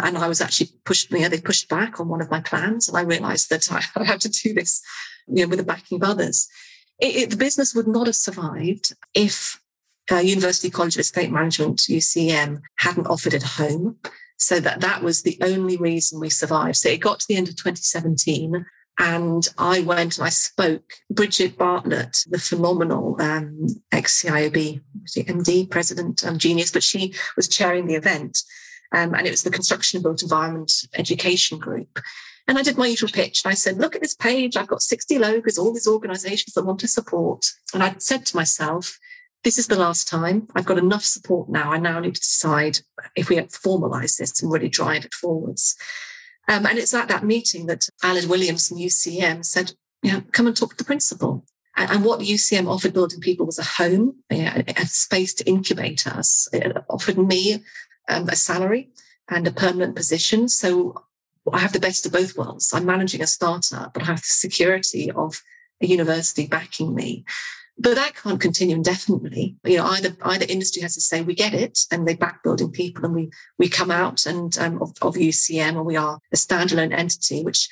And 0.03 0.19
I 0.19 0.29
was 0.29 0.41
actually 0.41 0.71
pushed 0.85 1.13
me, 1.13 1.27
they 1.27 1.41
pushed 1.41 1.69
back 1.69 2.01
on 2.01 2.09
one 2.09 2.21
of 2.21 2.31
my 2.31 2.41
plans. 2.41 2.89
And 2.89 2.97
I 2.97 3.03
realized 3.03 3.51
that 3.51 3.71
I, 3.97 4.05
had 4.05 4.21
to 4.23 4.29
do 4.29 4.55
this, 4.55 4.83
you 5.27 5.43
know, 5.43 5.49
with 5.49 5.59
the 5.59 5.65
backing 5.65 6.03
of 6.03 6.09
others. 6.09 6.49
It, 6.99 7.17
it, 7.17 7.31
the 7.31 7.37
business 7.37 7.75
would 7.75 7.89
not 7.89 8.07
have 8.07 8.17
survived 8.17 8.95
if 9.15 9.61
uh, 10.11 10.17
University 10.17 10.71
College 10.71 10.97
of 10.97 11.01
Estate 11.01 11.33
Management, 11.33 11.81
UCEM, 11.81 12.61
hadn't 12.79 13.07
offered 13.07 13.35
it 13.35 13.43
home. 13.43 13.99
So 14.39 14.61
that 14.61 14.81
that 14.83 15.03
was 15.03 15.23
the 15.23 15.39
only 15.43 15.77
reason 15.77 16.21
we 16.21 16.31
survived. 16.31 16.77
So 16.77 16.91
it 16.91 16.99
got 16.99 17.21
to 17.21 17.27
the 17.29 17.37
end 17.37 17.49
of 17.49 17.57
2017 17.57 18.67
and 18.99 19.47
I 19.59 19.81
went 19.81 20.19
and 20.19 20.27
I 20.27 20.31
spoke. 20.31 20.95
Bridget 21.11 21.59
Bartlett, 21.59 22.19
the 22.29 22.39
phenomenal 22.39 23.17
um, 23.21 23.67
ex-CIOB 23.93 24.81
MD, 25.17 25.71
president, 25.71 26.25
um, 26.25 26.39
genius, 26.39 26.71
but 26.71 26.83
she 26.83 27.15
was 27.37 27.49
chairing 27.49 27.87
the 27.87 27.95
event. 27.95 28.43
Um, 28.93 29.15
and 29.15 29.27
it 29.27 29.31
was 29.31 29.43
the 29.43 29.51
Construction 29.51 29.99
and 29.99 30.05
Built 30.05 30.23
Environment 30.23 30.73
Education 30.95 31.59
Group. 31.59 32.01
And 32.49 32.59
I 32.59 32.63
did 32.63 32.79
my 32.79 32.87
usual 32.87 33.11
pitch. 33.11 33.43
And 33.45 33.51
I 33.51 33.55
said, 33.55 33.79
look 33.79 33.97
at 33.97 34.03
this 34.03 34.15
page. 34.15 34.57
I've 34.57 34.69
got 34.69 34.83
60 34.83 35.19
logos, 35.19 35.59
all 35.59 35.73
these 35.73 35.89
organizations 35.89 36.55
that 36.55 36.65
want 36.65 36.79
to 36.81 36.89
support. 36.89 37.47
And 37.75 37.83
I 37.83 37.97
said 37.99 38.25
to 38.27 38.37
myself, 38.37 38.99
this 39.43 39.59
is 39.59 39.67
the 39.67 39.79
last 39.79 40.09
time. 40.09 40.49
I've 40.55 40.65
got 40.65 40.79
enough 40.79 41.05
support 41.05 41.49
now. 41.49 41.73
I 41.73 41.79
now 41.79 42.01
need 42.01 42.15
to 42.15 42.21
decide 42.21 42.81
if 43.15 43.29
we 43.29 43.37
formalize 43.37 44.17
this 44.17 44.43
and 44.43 44.53
really 44.53 44.69
drive 44.69 45.05
it 45.05 45.15
forwards. 45.15 45.77
Um, 46.49 46.67
and 46.67 46.79
it's 46.79 46.95
at 46.95 47.09
that 47.09 47.25
meeting 47.25 47.67
that 47.67 47.89
Alan 48.03 48.29
Williams 48.29 48.69
from 48.69 48.79
UCEM 48.79 49.45
said, 49.45 49.73
"Yeah, 50.03 50.21
come 50.33 50.47
and 50.47 50.57
talk 50.57 50.71
to 50.71 50.77
the 50.77 50.85
principal. 50.85 51.45
And, 51.77 52.05
what 52.05 52.21
UCEM 52.21 52.69
offered 52.69 52.95
building 52.95 53.21
people 53.21 53.45
was 53.45 53.59
a 53.59 53.63
home, 53.63 54.17
a 54.31 54.87
space 54.87 55.35
to 55.35 55.47
incubate 55.47 56.07
us. 56.07 56.49
It 56.51 56.75
offered 56.89 57.19
me 57.19 57.63
um, 58.09 58.29
a 58.29 58.37
salary 58.37 58.91
and 59.29 59.47
a 59.47 59.53
permanent 59.53 59.97
position. 59.97 60.49
So 60.49 61.05
I 61.53 61.59
have 61.59 61.73
the 61.73 61.81
best 61.81 62.07
of 62.07 62.13
both 62.13 62.37
worlds. 62.37 62.73
I'm 62.73 62.87
managing 62.87 63.23
a 63.23 63.27
startup, 63.27 63.93
but 63.93 64.03
I 64.03 64.07
have 64.07 64.21
the 64.21 64.27
security 64.27 65.11
of 65.11 65.43
a 65.81 65.87
university 65.87 66.47
backing 66.47 66.95
me. 66.95 67.25
But 67.79 67.95
that 67.97 68.15
can't 68.15 68.41
continue 68.41 68.75
indefinitely. 68.75 69.57
You 69.65 69.79
know, 69.79 69.87
either 69.87 70.17
either 70.23 70.47
industry 70.49 70.81
has 70.83 70.95
to 70.95 71.01
say 71.01 71.21
we 71.21 71.35
get 71.35 71.53
it, 71.53 71.81
and 71.91 72.09
they 72.09 72.15
back 72.15 72.43
building 72.43 72.71
people, 72.71 73.05
and 73.05 73.15
we 73.15 73.31
we 73.59 73.69
come 73.69 73.91
out 73.91 74.25
and 74.25 74.57
um, 74.59 74.81
of, 74.81 74.95
of 75.03 75.15
UCEM, 75.17 75.77
and 75.77 75.85
we 75.85 75.97
are 75.97 76.19
a 76.33 76.37
standalone 76.37 76.97
entity, 76.97 77.43
which 77.45 77.69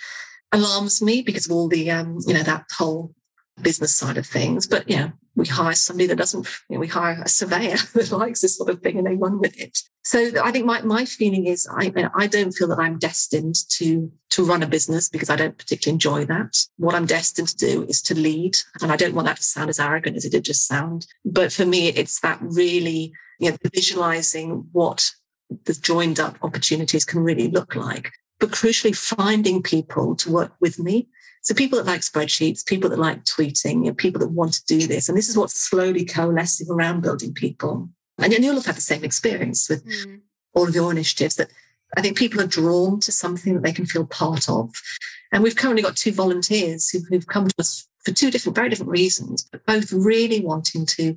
alarms 0.52 1.00
me 1.00 1.22
because 1.22 1.46
of 1.46 1.52
all 1.52 1.68
the 1.68 1.90
um, 1.90 2.18
you 2.26 2.34
know 2.34 2.42
that 2.42 2.66
whole 2.76 3.14
business 3.62 3.94
side 3.94 4.18
of 4.18 4.26
things. 4.26 4.66
But 4.66 4.90
yeah, 4.90 5.10
we 5.36 5.46
hire 5.46 5.74
somebody 5.74 6.06
that 6.08 6.18
doesn't. 6.18 6.46
You 6.68 6.76
know, 6.76 6.80
we 6.80 6.88
hire 6.88 7.22
a 7.24 7.28
surveyor 7.28 7.76
that 7.94 8.12
likes 8.12 8.42
this 8.42 8.58
sort 8.58 8.68
of 8.68 8.82
thing, 8.82 8.98
and 8.98 9.06
they 9.06 9.16
run 9.16 9.38
with 9.38 9.58
it. 9.58 9.78
So 10.04 10.30
I 10.42 10.52
think 10.52 10.66
my, 10.66 10.82
my 10.82 11.06
feeling 11.06 11.46
is 11.46 11.66
I, 11.70 11.90
I 12.14 12.26
don't 12.26 12.52
feel 12.52 12.68
that 12.68 12.78
I'm 12.78 12.98
destined 12.98 13.56
to, 13.70 14.12
to 14.30 14.44
run 14.44 14.62
a 14.62 14.66
business 14.66 15.08
because 15.08 15.30
I 15.30 15.36
don't 15.36 15.56
particularly 15.56 15.94
enjoy 15.94 16.24
that. 16.26 16.58
What 16.76 16.94
I'm 16.94 17.06
destined 17.06 17.48
to 17.48 17.56
do 17.56 17.86
is 17.88 18.02
to 18.02 18.14
lead. 18.14 18.56
And 18.82 18.92
I 18.92 18.96
don't 18.96 19.14
want 19.14 19.26
that 19.26 19.38
to 19.38 19.42
sound 19.42 19.70
as 19.70 19.80
arrogant 19.80 20.16
as 20.16 20.26
it 20.26 20.32
did 20.32 20.44
just 20.44 20.66
sound. 20.66 21.06
But 21.24 21.54
for 21.54 21.64
me, 21.64 21.88
it's 21.88 22.20
that 22.20 22.38
really, 22.42 23.14
you 23.40 23.50
know, 23.50 23.56
visualizing 23.74 24.66
what 24.72 25.10
the 25.64 25.72
joined 25.72 26.20
up 26.20 26.36
opportunities 26.42 27.06
can 27.06 27.20
really 27.20 27.48
look 27.48 27.74
like. 27.74 28.10
But 28.40 28.50
crucially, 28.50 28.94
finding 28.94 29.62
people 29.62 30.16
to 30.16 30.30
work 30.30 30.52
with 30.60 30.78
me. 30.78 31.08
So 31.40 31.54
people 31.54 31.78
that 31.78 31.86
like 31.86 32.02
spreadsheets, 32.02 32.66
people 32.66 32.90
that 32.90 32.98
like 32.98 33.24
tweeting, 33.24 33.84
you 33.84 33.90
know, 33.90 33.94
people 33.94 34.20
that 34.20 34.28
want 34.28 34.52
to 34.54 34.64
do 34.66 34.86
this. 34.86 35.08
And 35.08 35.16
this 35.16 35.30
is 35.30 35.36
what's 35.36 35.58
slowly 35.58 36.04
coalescing 36.04 36.70
around 36.70 37.00
building 37.00 37.32
people. 37.32 37.88
And 38.18 38.32
you'll 38.32 38.54
have 38.54 38.66
had 38.66 38.76
the 38.76 38.80
same 38.80 39.04
experience 39.04 39.68
with 39.68 39.86
mm. 39.86 40.20
all 40.54 40.68
of 40.68 40.74
your 40.74 40.90
initiatives 40.90 41.34
that 41.36 41.50
I 41.96 42.02
think 42.02 42.16
people 42.16 42.40
are 42.40 42.46
drawn 42.46 43.00
to 43.00 43.12
something 43.12 43.54
that 43.54 43.62
they 43.62 43.72
can 43.72 43.86
feel 43.86 44.06
part 44.06 44.48
of. 44.48 44.72
And 45.32 45.42
we've 45.42 45.56
currently 45.56 45.82
got 45.82 45.96
two 45.96 46.12
volunteers 46.12 46.90
who've, 46.90 47.06
who've 47.08 47.26
come 47.26 47.48
to 47.48 47.54
us 47.58 47.88
for 48.04 48.12
two 48.12 48.30
different, 48.30 48.56
very 48.56 48.68
different 48.68 48.92
reasons, 48.92 49.48
but 49.50 49.64
both 49.66 49.92
really 49.92 50.40
wanting 50.40 50.86
to, 50.86 51.16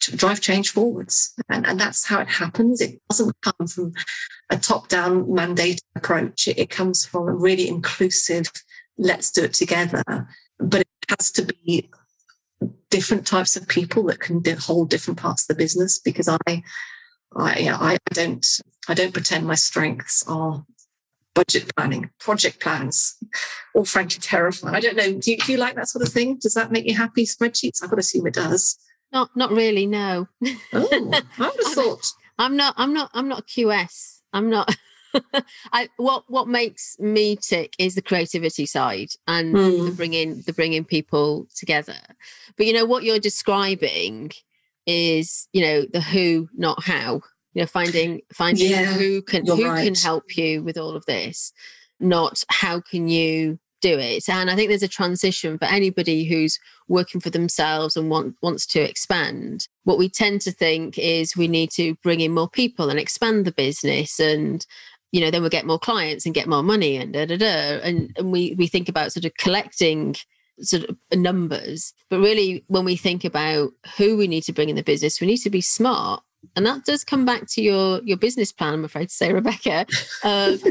to 0.00 0.16
drive 0.16 0.40
change 0.40 0.70
forwards. 0.70 1.34
And, 1.48 1.66
and 1.66 1.78
that's 1.78 2.06
how 2.06 2.20
it 2.20 2.28
happens. 2.28 2.80
It 2.80 3.00
doesn't 3.08 3.36
come 3.42 3.66
from 3.66 3.92
a 4.48 4.56
top 4.56 4.88
down 4.88 5.32
mandate 5.32 5.80
approach. 5.94 6.48
It, 6.48 6.58
it 6.58 6.70
comes 6.70 7.04
from 7.04 7.28
a 7.28 7.34
really 7.34 7.68
inclusive, 7.68 8.50
let's 8.96 9.30
do 9.30 9.44
it 9.44 9.54
together. 9.54 10.02
But 10.58 10.82
it 10.82 10.88
has 11.18 11.30
to 11.32 11.42
be 11.42 11.90
different 12.90 13.26
types 13.26 13.56
of 13.56 13.68
people 13.68 14.04
that 14.04 14.20
can 14.20 14.42
hold 14.58 14.90
different 14.90 15.18
parts 15.18 15.44
of 15.44 15.48
the 15.48 15.62
business 15.62 15.98
because 15.98 16.28
I, 16.28 16.38
I, 16.48 16.62
I 17.36 17.98
don't, 18.12 18.46
I 18.88 18.94
don't 18.94 19.12
pretend 19.12 19.46
my 19.46 19.54
strengths 19.54 20.24
are 20.26 20.64
budget 21.34 21.74
planning, 21.74 22.10
project 22.18 22.60
plans, 22.60 23.16
or 23.74 23.84
frankly 23.84 24.18
terrifying. 24.20 24.74
I 24.74 24.80
don't 24.80 24.96
know. 24.96 25.12
Do 25.12 25.30
you, 25.30 25.36
do 25.38 25.52
you 25.52 25.58
like 25.58 25.76
that 25.76 25.88
sort 25.88 26.06
of 26.06 26.12
thing? 26.12 26.38
Does 26.38 26.54
that 26.54 26.72
make 26.72 26.86
you 26.86 26.96
happy? 26.96 27.24
Spreadsheets? 27.24 27.82
I've 27.82 27.90
got 27.90 27.96
to 27.96 28.00
assume 28.00 28.26
it 28.26 28.34
does. 28.34 28.78
Not, 29.12 29.30
not 29.36 29.50
really. 29.50 29.86
No. 29.86 30.28
Oh, 30.72 30.88
I 30.92 31.08
would 31.08 31.14
have 31.14 31.54
thought. 31.74 32.06
I'm 32.38 32.56
not. 32.56 32.74
I'm 32.76 32.94
not. 32.94 33.10
I'm 33.12 33.28
not 33.28 33.46
QS. 33.46 34.20
I'm 34.32 34.50
not. 34.50 34.74
I 35.72 35.88
what 35.96 36.24
what 36.28 36.48
makes 36.48 36.98
me 36.98 37.36
tick 37.36 37.74
is 37.78 37.94
the 37.94 38.02
creativity 38.02 38.66
side 38.66 39.10
and 39.26 39.54
mm. 39.54 39.86
the 39.86 39.92
bringing 39.92 40.42
the 40.42 40.52
bringing 40.52 40.84
people 40.84 41.46
together. 41.54 41.98
But 42.56 42.66
you 42.66 42.72
know 42.72 42.84
what 42.84 43.02
you're 43.02 43.18
describing 43.18 44.32
is 44.86 45.48
you 45.52 45.62
know 45.62 45.86
the 45.92 46.00
who, 46.00 46.48
not 46.54 46.82
how. 46.82 47.22
You 47.52 47.62
know, 47.62 47.66
finding 47.66 48.20
finding 48.32 48.70
yeah, 48.70 48.84
who 48.84 49.22
can 49.22 49.44
who 49.44 49.66
right. 49.66 49.84
can 49.84 49.96
help 49.96 50.36
you 50.36 50.62
with 50.62 50.78
all 50.78 50.94
of 50.94 51.04
this, 51.06 51.52
not 51.98 52.44
how 52.48 52.80
can 52.80 53.08
you 53.08 53.58
do 53.80 53.98
it. 53.98 54.28
And 54.28 54.50
I 54.50 54.56
think 54.56 54.68
there's 54.68 54.82
a 54.82 54.88
transition 54.88 55.58
for 55.58 55.64
anybody 55.64 56.24
who's 56.24 56.58
working 56.88 57.20
for 57.20 57.30
themselves 57.30 57.96
and 57.96 58.10
want, 58.10 58.36
wants 58.42 58.66
to 58.66 58.80
expand. 58.80 59.68
What 59.84 59.98
we 59.98 60.08
tend 60.08 60.42
to 60.42 60.52
think 60.52 60.98
is 60.98 61.36
we 61.36 61.48
need 61.48 61.70
to 61.72 61.94
bring 62.02 62.20
in 62.20 62.32
more 62.32 62.48
people 62.48 62.90
and 62.90 62.98
expand 62.98 63.44
the 63.44 63.52
business 63.52 64.20
and 64.20 64.64
you 65.12 65.20
know, 65.20 65.30
then 65.30 65.42
we'll 65.42 65.50
get 65.50 65.66
more 65.66 65.78
clients 65.78 66.24
and 66.24 66.34
get 66.34 66.48
more 66.48 66.62
money 66.62 66.96
and 66.96 67.12
da 67.12 67.26
da 67.26 67.36
da. 67.36 67.80
And, 67.82 68.12
and 68.16 68.32
we, 68.32 68.54
we 68.56 68.66
think 68.66 68.88
about 68.88 69.12
sort 69.12 69.24
of 69.24 69.34
collecting 69.36 70.16
sort 70.60 70.84
of 70.84 70.96
numbers. 71.12 71.92
But 72.08 72.20
really, 72.20 72.64
when 72.68 72.84
we 72.84 72.96
think 72.96 73.24
about 73.24 73.72
who 73.96 74.16
we 74.16 74.28
need 74.28 74.44
to 74.44 74.52
bring 74.52 74.68
in 74.68 74.76
the 74.76 74.82
business, 74.82 75.20
we 75.20 75.26
need 75.26 75.38
to 75.38 75.50
be 75.50 75.60
smart. 75.60 76.22
And 76.56 76.64
that 76.64 76.84
does 76.84 77.04
come 77.04 77.26
back 77.26 77.46
to 77.50 77.62
your 77.62 78.00
your 78.02 78.16
business 78.16 78.50
plan, 78.50 78.74
I'm 78.74 78.84
afraid 78.84 79.08
to 79.08 79.14
say, 79.14 79.32
Rebecca, 79.32 79.86
of, 80.24 80.62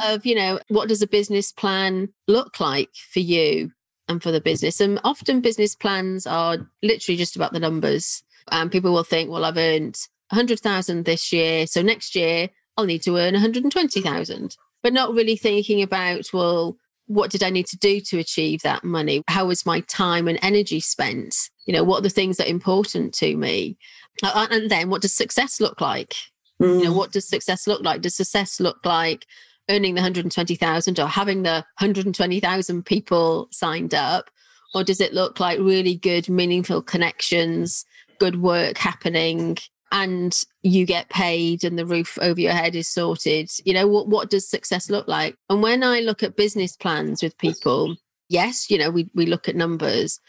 of 0.00 0.24
you 0.24 0.34
know, 0.34 0.60
what 0.68 0.88
does 0.88 1.02
a 1.02 1.06
business 1.06 1.52
plan 1.52 2.08
look 2.26 2.58
like 2.58 2.90
for 3.12 3.20
you 3.20 3.70
and 4.08 4.22
for 4.22 4.30
the 4.30 4.40
business? 4.40 4.80
And 4.80 4.98
often 5.04 5.40
business 5.40 5.74
plans 5.74 6.26
are 6.26 6.58
literally 6.82 7.18
just 7.18 7.36
about 7.36 7.52
the 7.52 7.60
numbers. 7.60 8.22
And 8.50 8.72
people 8.72 8.92
will 8.92 9.04
think, 9.04 9.30
well, 9.30 9.44
I've 9.44 9.58
earned 9.58 9.98
100,000 10.30 11.04
this 11.04 11.32
year. 11.32 11.66
So 11.66 11.82
next 11.82 12.14
year 12.14 12.48
I'll 12.80 12.86
need 12.86 13.02
to 13.02 13.18
earn 13.18 13.34
120,000, 13.34 14.56
but 14.82 14.94
not 14.94 15.12
really 15.12 15.36
thinking 15.36 15.82
about, 15.82 16.24
well, 16.32 16.78
what 17.06 17.30
did 17.30 17.42
I 17.42 17.50
need 17.50 17.66
to 17.66 17.76
do 17.76 18.00
to 18.00 18.18
achieve 18.18 18.62
that 18.62 18.84
money? 18.84 19.22
How 19.28 19.44
was 19.44 19.66
my 19.66 19.80
time 19.80 20.28
and 20.28 20.38
energy 20.40 20.80
spent? 20.80 21.36
You 21.66 21.74
know, 21.74 21.84
what 21.84 21.98
are 21.98 22.02
the 22.02 22.08
things 22.08 22.38
that 22.38 22.46
are 22.46 22.50
important 22.50 23.12
to 23.14 23.36
me? 23.36 23.76
And 24.22 24.70
then 24.70 24.88
what 24.88 25.02
does 25.02 25.14
success 25.14 25.60
look 25.60 25.82
like? 25.82 26.14
Mm. 26.62 26.78
You 26.78 26.84
know, 26.84 26.92
mm. 26.92 26.96
what 26.96 27.12
does 27.12 27.28
success 27.28 27.66
look 27.66 27.82
like? 27.82 28.00
Does 28.00 28.16
success 28.16 28.60
look 28.60 28.78
like 28.84 29.26
earning 29.68 29.94
the 29.94 30.00
120,000 30.00 30.98
or 30.98 31.06
having 31.06 31.42
the 31.42 31.64
120,000 31.80 32.86
people 32.86 33.48
signed 33.52 33.94
up? 33.94 34.30
Or 34.74 34.84
does 34.84 35.00
it 35.00 35.12
look 35.12 35.38
like 35.38 35.58
really 35.58 35.96
good, 35.96 36.30
meaningful 36.30 36.80
connections, 36.80 37.84
good 38.18 38.40
work 38.40 38.78
happening, 38.78 39.58
and 39.92 40.38
you 40.62 40.86
get 40.86 41.08
paid 41.08 41.64
and 41.64 41.78
the 41.78 41.86
roof 41.86 42.18
over 42.20 42.40
your 42.40 42.52
head 42.52 42.74
is 42.74 42.88
sorted? 42.88 43.50
You 43.64 43.74
know, 43.74 43.86
what, 43.86 44.08
what 44.08 44.30
does 44.30 44.48
success 44.48 44.90
look 44.90 45.08
like? 45.08 45.36
And 45.48 45.62
when 45.62 45.82
I 45.82 46.00
look 46.00 46.22
at 46.22 46.36
business 46.36 46.76
plans 46.76 47.22
with 47.22 47.36
people, 47.38 47.96
yes, 48.28 48.70
you 48.70 48.78
know, 48.78 48.90
we, 48.90 49.10
we 49.14 49.26
look 49.26 49.48
at 49.48 49.56
numbers, 49.56 50.20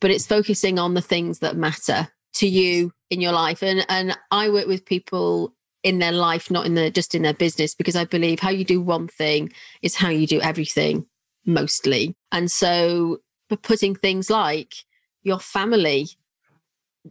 but 0.00 0.10
it's 0.10 0.26
focusing 0.26 0.78
on 0.78 0.94
the 0.94 1.00
things 1.00 1.38
that 1.40 1.56
matter 1.56 2.08
to 2.34 2.46
you 2.46 2.92
in 3.10 3.20
your 3.20 3.32
life. 3.32 3.62
And 3.62 3.84
and 3.88 4.16
I 4.30 4.50
work 4.50 4.66
with 4.66 4.84
people 4.84 5.54
in 5.82 5.98
their 5.98 6.12
life, 6.12 6.50
not 6.50 6.66
in 6.66 6.74
the 6.74 6.90
just 6.90 7.14
in 7.14 7.22
their 7.22 7.34
business, 7.34 7.74
because 7.74 7.96
I 7.96 8.04
believe 8.04 8.40
how 8.40 8.50
you 8.50 8.64
do 8.64 8.80
one 8.80 9.08
thing 9.08 9.52
is 9.82 9.94
how 9.94 10.10
you 10.10 10.26
do 10.26 10.40
everything 10.40 11.06
mostly. 11.46 12.14
And 12.32 12.50
so 12.50 13.18
putting 13.62 13.94
things 13.94 14.28
like 14.28 14.74
your 15.22 15.38
family 15.38 16.08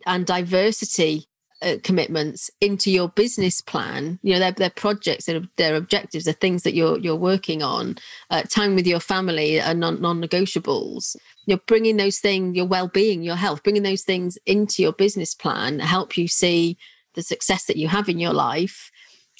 and 0.06 0.26
diversity 0.26 1.28
uh, 1.66 1.78
commitments 1.84 2.50
into 2.62 2.92
your 2.92 3.10
business 3.10 3.60
plan. 3.60 4.20
You 4.22 4.34
know 4.34 4.40
they're, 4.40 4.52
they're 4.52 4.70
projects 4.70 5.26
they're, 5.26 5.42
they're 5.58 5.76
objectives 5.76 6.26
they're 6.26 6.34
things 6.34 6.64
that 6.64 6.76
you're 6.76 6.98
you're 7.00 7.16
working 7.16 7.64
on 7.64 7.98
uh, 8.30 8.44
time 8.44 8.76
with 8.76 8.88
your 8.88 9.00
family 9.00 9.60
are 9.60 9.74
non, 9.74 10.00
non-negotiables. 10.02 11.16
You're 11.46 11.62
bringing 11.66 11.98
those 11.98 12.20
things 12.20 12.56
your 12.56 12.68
well-being 12.68 13.24
your 13.24 13.36
health 13.36 13.64
bringing 13.64 13.84
those 13.84 14.04
things 14.04 14.38
into 14.46 14.82
your 14.82 14.94
business 14.94 15.34
plan 15.34 15.80
help 15.80 16.18
you 16.18 16.28
see 16.28 16.78
the 17.16 17.24
success 17.24 17.66
that 17.66 17.78
you 17.78 17.88
have 17.88 18.10
in 18.10 18.20
your 18.20 18.34
life 18.34 18.92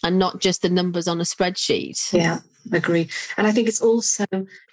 and 0.04 0.18
not 0.18 0.42
just 0.42 0.62
the 0.62 0.70
numbers 0.70 1.08
on 1.08 1.22
a 1.22 1.24
spreadsheet. 1.24 2.12
Yeah 2.12 2.40
agree. 2.74 3.10
And 3.38 3.46
i 3.46 3.52
think 3.52 3.68
it's 3.68 3.82
also 3.82 4.26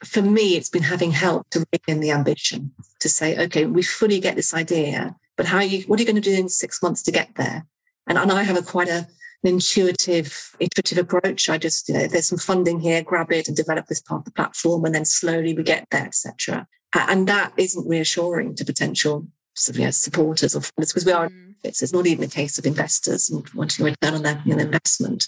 for 0.04 0.22
me 0.22 0.56
it's 0.56 0.70
been 0.70 0.82
having 0.82 1.10
help 1.10 1.48
to 1.50 1.66
bring 1.70 1.96
in 1.96 2.00
the 2.00 2.10
ambition 2.10 2.72
to 3.00 3.08
say 3.08 3.38
okay 3.44 3.66
we 3.66 3.82
fully 3.82 4.20
get 4.20 4.36
this 4.36 4.54
idea 4.54 5.14
but 5.42 5.48
how 5.48 5.58
you 5.60 5.82
what 5.88 5.98
are 5.98 6.02
you 6.02 6.06
going 6.06 6.22
to 6.22 6.30
do 6.30 6.38
in 6.38 6.48
six 6.48 6.80
months 6.80 7.02
to 7.02 7.10
get 7.10 7.34
there 7.34 7.66
and, 8.06 8.16
and 8.16 8.30
i 8.30 8.44
have 8.44 8.56
a 8.56 8.62
quite 8.62 8.88
a 8.88 9.08
an 9.42 9.54
intuitive, 9.54 10.54
intuitive 10.60 10.98
approach. 10.98 11.48
I 11.50 11.58
just, 11.58 11.88
you 11.88 11.94
know, 11.96 12.06
there's 12.06 12.28
some 12.28 12.38
funding 12.38 12.78
here, 12.78 13.02
grab 13.02 13.32
it 13.32 13.48
and 13.48 13.56
develop 13.56 13.86
this 13.86 14.00
part 14.00 14.20
of 14.20 14.24
the 14.24 14.30
platform, 14.30 14.84
and 14.84 14.94
then 14.94 15.04
slowly 15.04 15.52
we 15.52 15.64
get 15.64 15.88
there, 15.90 16.06
etc. 16.06 16.68
And 16.94 17.26
that 17.26 17.52
isn't 17.56 17.88
reassuring 17.88 18.54
to 18.54 18.64
potential 18.64 19.26
you 19.72 19.80
know, 19.80 19.90
supporters 19.90 20.54
or 20.54 20.60
funders 20.60 20.90
because 20.90 21.04
we 21.04 21.10
are. 21.10 21.28
Mm. 21.28 21.54
It's, 21.64 21.82
it's 21.82 21.92
not 21.92 22.06
even 22.06 22.24
a 22.24 22.28
case 22.28 22.58
of 22.58 22.66
investors 22.66 23.30
and 23.30 23.48
wanting 23.50 23.84
a 23.84 23.90
return 23.90 24.14
on 24.14 24.22
their 24.22 24.40
you 24.44 24.56
know, 24.56 24.62
investment. 24.62 25.26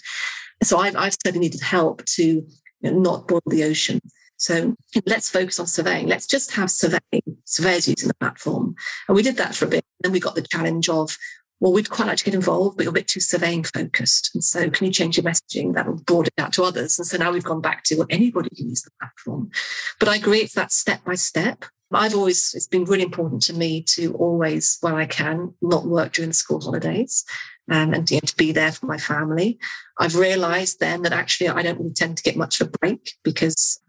So 0.63 0.77
I've, 0.77 0.95
I've 0.95 1.15
certainly 1.25 1.47
needed 1.47 1.61
help 1.61 2.03
to 2.05 2.23
you 2.23 2.45
know, 2.81 2.99
not 2.99 3.27
boil 3.27 3.41
the 3.45 3.63
ocean. 3.63 3.99
So 4.37 4.75
let's 5.05 5.29
focus 5.29 5.61
on 5.61 5.67
surveying. 5.67 6.07
Let's 6.07 6.27
just 6.27 6.51
have 6.51 6.69
surveying, 6.69 7.37
surveyors 7.45 7.87
using 7.87 8.09
the 8.09 8.15
platform. 8.15 8.75
And 9.07 9.15
we 9.15 9.21
did 9.21 9.37
that 9.37 9.55
for 9.55 9.65
a 9.65 9.69
bit. 9.69 9.84
Then 10.01 10.11
we 10.11 10.19
got 10.19 10.35
the 10.35 10.41
challenge 10.41 10.89
of, 10.89 11.17
well, 11.59 11.71
we'd 11.71 11.89
quite 11.89 12.07
like 12.07 12.17
to 12.17 12.25
get 12.25 12.33
involved, 12.33 12.77
but 12.77 12.83
you're 12.83 12.91
a 12.91 12.93
bit 12.93 13.07
too 13.07 13.19
surveying 13.19 13.63
focused. 13.63 14.31
And 14.33 14.43
so 14.43 14.69
can 14.69 14.87
you 14.87 14.93
change 14.93 15.17
your 15.17 15.23
messaging? 15.23 15.73
That'll 15.73 15.95
broaden 15.95 16.31
it 16.37 16.41
out 16.41 16.53
to 16.53 16.63
others. 16.63 16.99
And 16.99 17.07
so 17.07 17.17
now 17.17 17.31
we've 17.31 17.43
gone 17.43 17.61
back 17.61 17.83
to 17.85 17.95
well, 17.95 18.07
anybody 18.09 18.49
can 18.55 18.69
use 18.69 18.81
the 18.81 18.91
platform. 18.99 19.51
But 19.99 20.09
I 20.09 20.17
agree 20.17 20.39
it's 20.39 20.53
that 20.55 20.71
step 20.71 21.03
by 21.05 21.15
step. 21.15 21.65
I've 21.91 22.15
always, 22.15 22.53
it's 22.53 22.67
been 22.67 22.83
really 22.83 23.03
important 23.03 23.41
to 23.43 23.53
me 23.53 23.81
to 23.89 24.13
always, 24.15 24.77
when 24.81 24.95
I 24.95 25.05
can, 25.05 25.53
not 25.61 25.85
work 25.85 26.13
during 26.13 26.31
the 26.31 26.35
school 26.35 26.59
holidays 26.59 27.23
um, 27.71 27.93
and 27.93 28.09
you 28.09 28.17
know, 28.17 28.21
to 28.25 28.35
be 28.35 28.51
there 28.51 28.71
for 28.71 28.85
my 28.85 28.97
family. 28.97 29.57
I've 29.97 30.15
realized 30.15 30.79
then 30.79 31.03
that 31.03 31.13
actually 31.13 31.49
I 31.49 31.61
don't 31.61 31.79
really 31.79 31.93
tend 31.93 32.17
to 32.17 32.23
get 32.23 32.35
much 32.35 32.59
of 32.59 32.67
a 32.67 32.77
break 32.77 33.13
because 33.23 33.79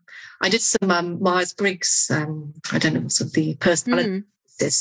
I 0.41 0.49
did 0.49 0.61
some 0.61 0.91
um, 0.91 1.21
Myers 1.21 1.53
Briggs, 1.53 2.11
um, 2.13 2.55
I 2.71 2.79
don't 2.79 2.95
know, 2.95 3.09
sort 3.09 3.29
of 3.29 3.35
the 3.35 3.55
personality 3.57 4.09
mm. 4.09 4.25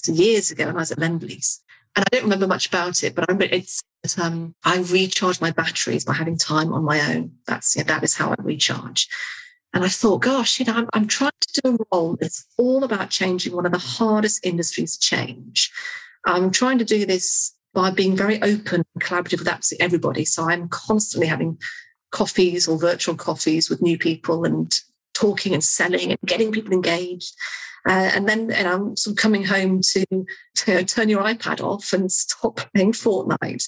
Years 0.07 0.51
ago 0.51 0.65
when 0.67 0.75
I 0.75 0.79
was 0.79 0.91
at 0.91 0.99
Lendlease. 0.99 1.59
And 1.95 2.03
I 2.05 2.15
don't 2.15 2.23
remember 2.23 2.47
much 2.47 2.67
about 2.67 3.03
it, 3.03 3.15
but 3.15 3.23
I 3.23 3.31
remember 3.31 3.55
it's 3.55 3.81
that 4.03 4.19
um, 4.19 4.53
I 4.63 4.79
recharge 4.79 5.39
my 5.39 5.51
batteries 5.51 6.03
by 6.03 6.13
having 6.13 6.37
time 6.37 6.73
on 6.73 6.83
my 6.83 6.99
own. 7.13 7.31
That's 7.47 7.73
that 7.75 8.03
is 8.03 8.15
how 8.15 8.31
I 8.31 8.35
recharge. 8.39 9.07
And 9.73 9.83
I 9.83 9.89
thought, 9.89 10.21
gosh, 10.21 10.59
you 10.59 10.65
know, 10.65 10.73
I'm, 10.73 10.89
I'm 10.93 11.07
trying 11.07 11.31
to 11.41 11.61
do 11.61 11.75
a 11.75 11.95
role 11.95 12.17
that's 12.19 12.45
all 12.57 12.83
about 12.83 13.09
changing 13.09 13.53
one 13.53 13.65
of 13.65 13.71
the 13.71 13.77
hardest 13.77 14.45
industries 14.45 14.97
to 14.97 15.05
change. 15.05 15.71
I'm 16.25 16.51
trying 16.51 16.77
to 16.79 16.85
do 16.85 17.05
this 17.05 17.53
by 17.73 17.91
being 17.91 18.15
very 18.15 18.41
open 18.41 18.83
and 18.93 19.03
collaborative 19.03 19.39
with 19.39 19.49
absolutely 19.49 19.83
everybody. 19.83 20.25
So 20.25 20.49
I'm 20.49 20.69
constantly 20.69 21.27
having 21.27 21.59
coffees 22.11 22.67
or 22.67 22.77
virtual 22.77 23.15
coffees 23.15 23.69
with 23.69 23.81
new 23.81 23.97
people 23.97 24.45
and 24.45 24.73
talking 25.13 25.53
and 25.53 25.63
selling 25.63 26.11
and 26.11 26.19
getting 26.25 26.53
people 26.53 26.71
engaged. 26.71 27.35
Uh, 27.87 28.11
and 28.13 28.27
then 28.27 28.51
and 28.51 28.67
I'm 28.67 28.95
sort 28.95 29.13
of 29.13 29.21
coming 29.21 29.43
home 29.43 29.81
to, 29.81 30.05
to 30.55 30.83
turn 30.83 31.09
your 31.09 31.23
iPad 31.23 31.61
off 31.61 31.93
and 31.93 32.11
stop 32.11 32.67
playing 32.73 32.93
Fortnite. 32.93 33.67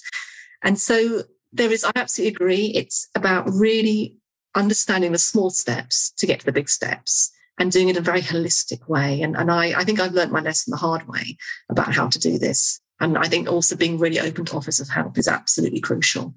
And 0.62 0.78
so 0.78 1.22
there 1.52 1.70
is, 1.70 1.84
I 1.84 1.92
absolutely 1.94 2.34
agree. 2.34 2.66
It's 2.74 3.08
about 3.14 3.48
really 3.48 4.16
understanding 4.54 5.12
the 5.12 5.18
small 5.18 5.50
steps 5.50 6.10
to 6.18 6.26
get 6.26 6.40
to 6.40 6.46
the 6.46 6.52
big 6.52 6.68
steps 6.68 7.30
and 7.58 7.72
doing 7.72 7.88
it 7.88 7.96
in 7.96 8.02
a 8.02 8.04
very 8.04 8.22
holistic 8.22 8.88
way. 8.88 9.20
And, 9.22 9.36
and 9.36 9.50
I, 9.50 9.78
I 9.78 9.84
think 9.84 10.00
I've 10.00 10.12
learned 10.12 10.32
my 10.32 10.40
lesson 10.40 10.70
the 10.70 10.76
hard 10.76 11.06
way 11.08 11.36
about 11.68 11.94
how 11.94 12.08
to 12.08 12.18
do 12.18 12.38
this. 12.38 12.80
And 13.00 13.16
I 13.16 13.28
think 13.28 13.48
also 13.48 13.76
being 13.76 13.98
really 13.98 14.18
open 14.18 14.44
to 14.46 14.56
offers 14.56 14.80
of 14.80 14.88
help 14.88 15.18
is 15.18 15.28
absolutely 15.28 15.80
crucial. 15.80 16.34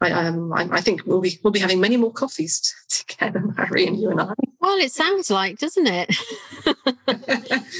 I, 0.00 0.10
um, 0.10 0.52
I, 0.52 0.68
I, 0.70 0.80
think 0.80 1.02
we'll 1.06 1.20
be 1.20 1.38
we'll 1.44 1.52
be 1.52 1.60
having 1.60 1.80
many 1.80 1.96
more 1.96 2.12
coffees 2.12 2.74
together, 2.88 3.40
Mary 3.56 3.86
and 3.86 3.98
you 3.98 4.10
and 4.10 4.20
I. 4.20 4.34
Well, 4.72 4.80
it 4.80 4.90
sounds 4.90 5.30
like, 5.30 5.58
doesn't 5.58 5.86
it? 5.86 6.16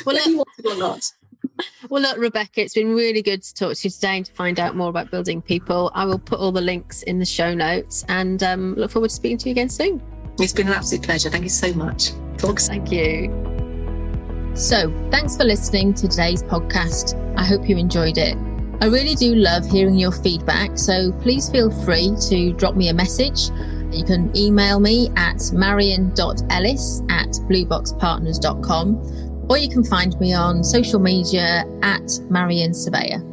well, 0.05 0.15
look, 0.15 0.27
you 0.27 0.37
want 0.37 0.49
it 0.59 0.67
or 0.67 0.77
not. 0.77 1.11
Well, 1.89 2.03
look, 2.03 2.19
Rebecca, 2.19 2.61
it's 2.61 2.75
been 2.75 2.95
really 2.95 3.23
good 3.23 3.43
to 3.43 3.55
talk 3.55 3.77
to 3.77 3.89
you 3.89 3.91
today 3.91 4.19
and 4.19 4.27
to 4.27 4.33
find 4.35 4.61
out 4.61 4.77
more 4.77 4.91
about 4.91 5.11
building 5.11 5.41
people. 5.41 5.91
I 5.95 6.05
will 6.05 6.19
put 6.19 6.39
all 6.39 6.53
the 6.53 6.61
links 6.61 7.03
in 7.05 7.19
the 7.19 7.25
show 7.25 7.55
notes 7.55 8.05
and 8.11 8.43
um, 8.43 8.75
look 8.75 8.91
forward 8.91 9.09
to 9.09 9.15
speaking 9.15 9.39
to 9.39 9.49
you 9.49 9.53
again 9.53 9.71
soon. 9.71 10.03
It's 10.39 10.53
been 10.53 10.67
an 10.67 10.75
absolute 10.75 11.03
pleasure. 11.03 11.31
Thank 11.31 11.45
you 11.45 11.49
so 11.49 11.73
much. 11.73 12.11
Talks. 12.37 12.69
Thank 12.69 12.93
you. 12.93 13.31
So, 14.55 14.93
thanks 15.11 15.35
for 15.35 15.45
listening 15.45 15.95
to 15.95 16.09
today's 16.09 16.43
podcast. 16.43 17.17
I 17.39 17.45
hope 17.47 17.67
you 17.71 17.79
enjoyed 17.79 18.19
it. 18.19 18.37
I 18.83 18.87
really 18.89 19.15
do 19.15 19.35
love 19.35 19.65
hearing 19.65 19.95
your 19.95 20.13
feedback, 20.13 20.77
so 20.77 21.11
please 21.23 21.49
feel 21.49 21.71
free 21.71 22.15
to 22.29 22.53
drop 22.53 22.77
me 22.77 22.91
a 22.91 22.95
message. 22.95 23.49
You 23.93 24.05
can 24.05 24.37
email 24.37 24.81
me 24.81 25.11
at 25.17 25.53
marion.ellis 25.53 27.03
at 27.09 27.29
blueboxpartners.com 27.49 29.47
or 29.49 29.59
you 29.59 29.69
can 29.69 29.85
find 29.85 30.19
me 30.19 30.33
on 30.33 30.65
social 30.65 31.01
media 31.01 31.65
at 31.83 32.09
Marion 32.31 32.73
Surveyor. 32.73 33.32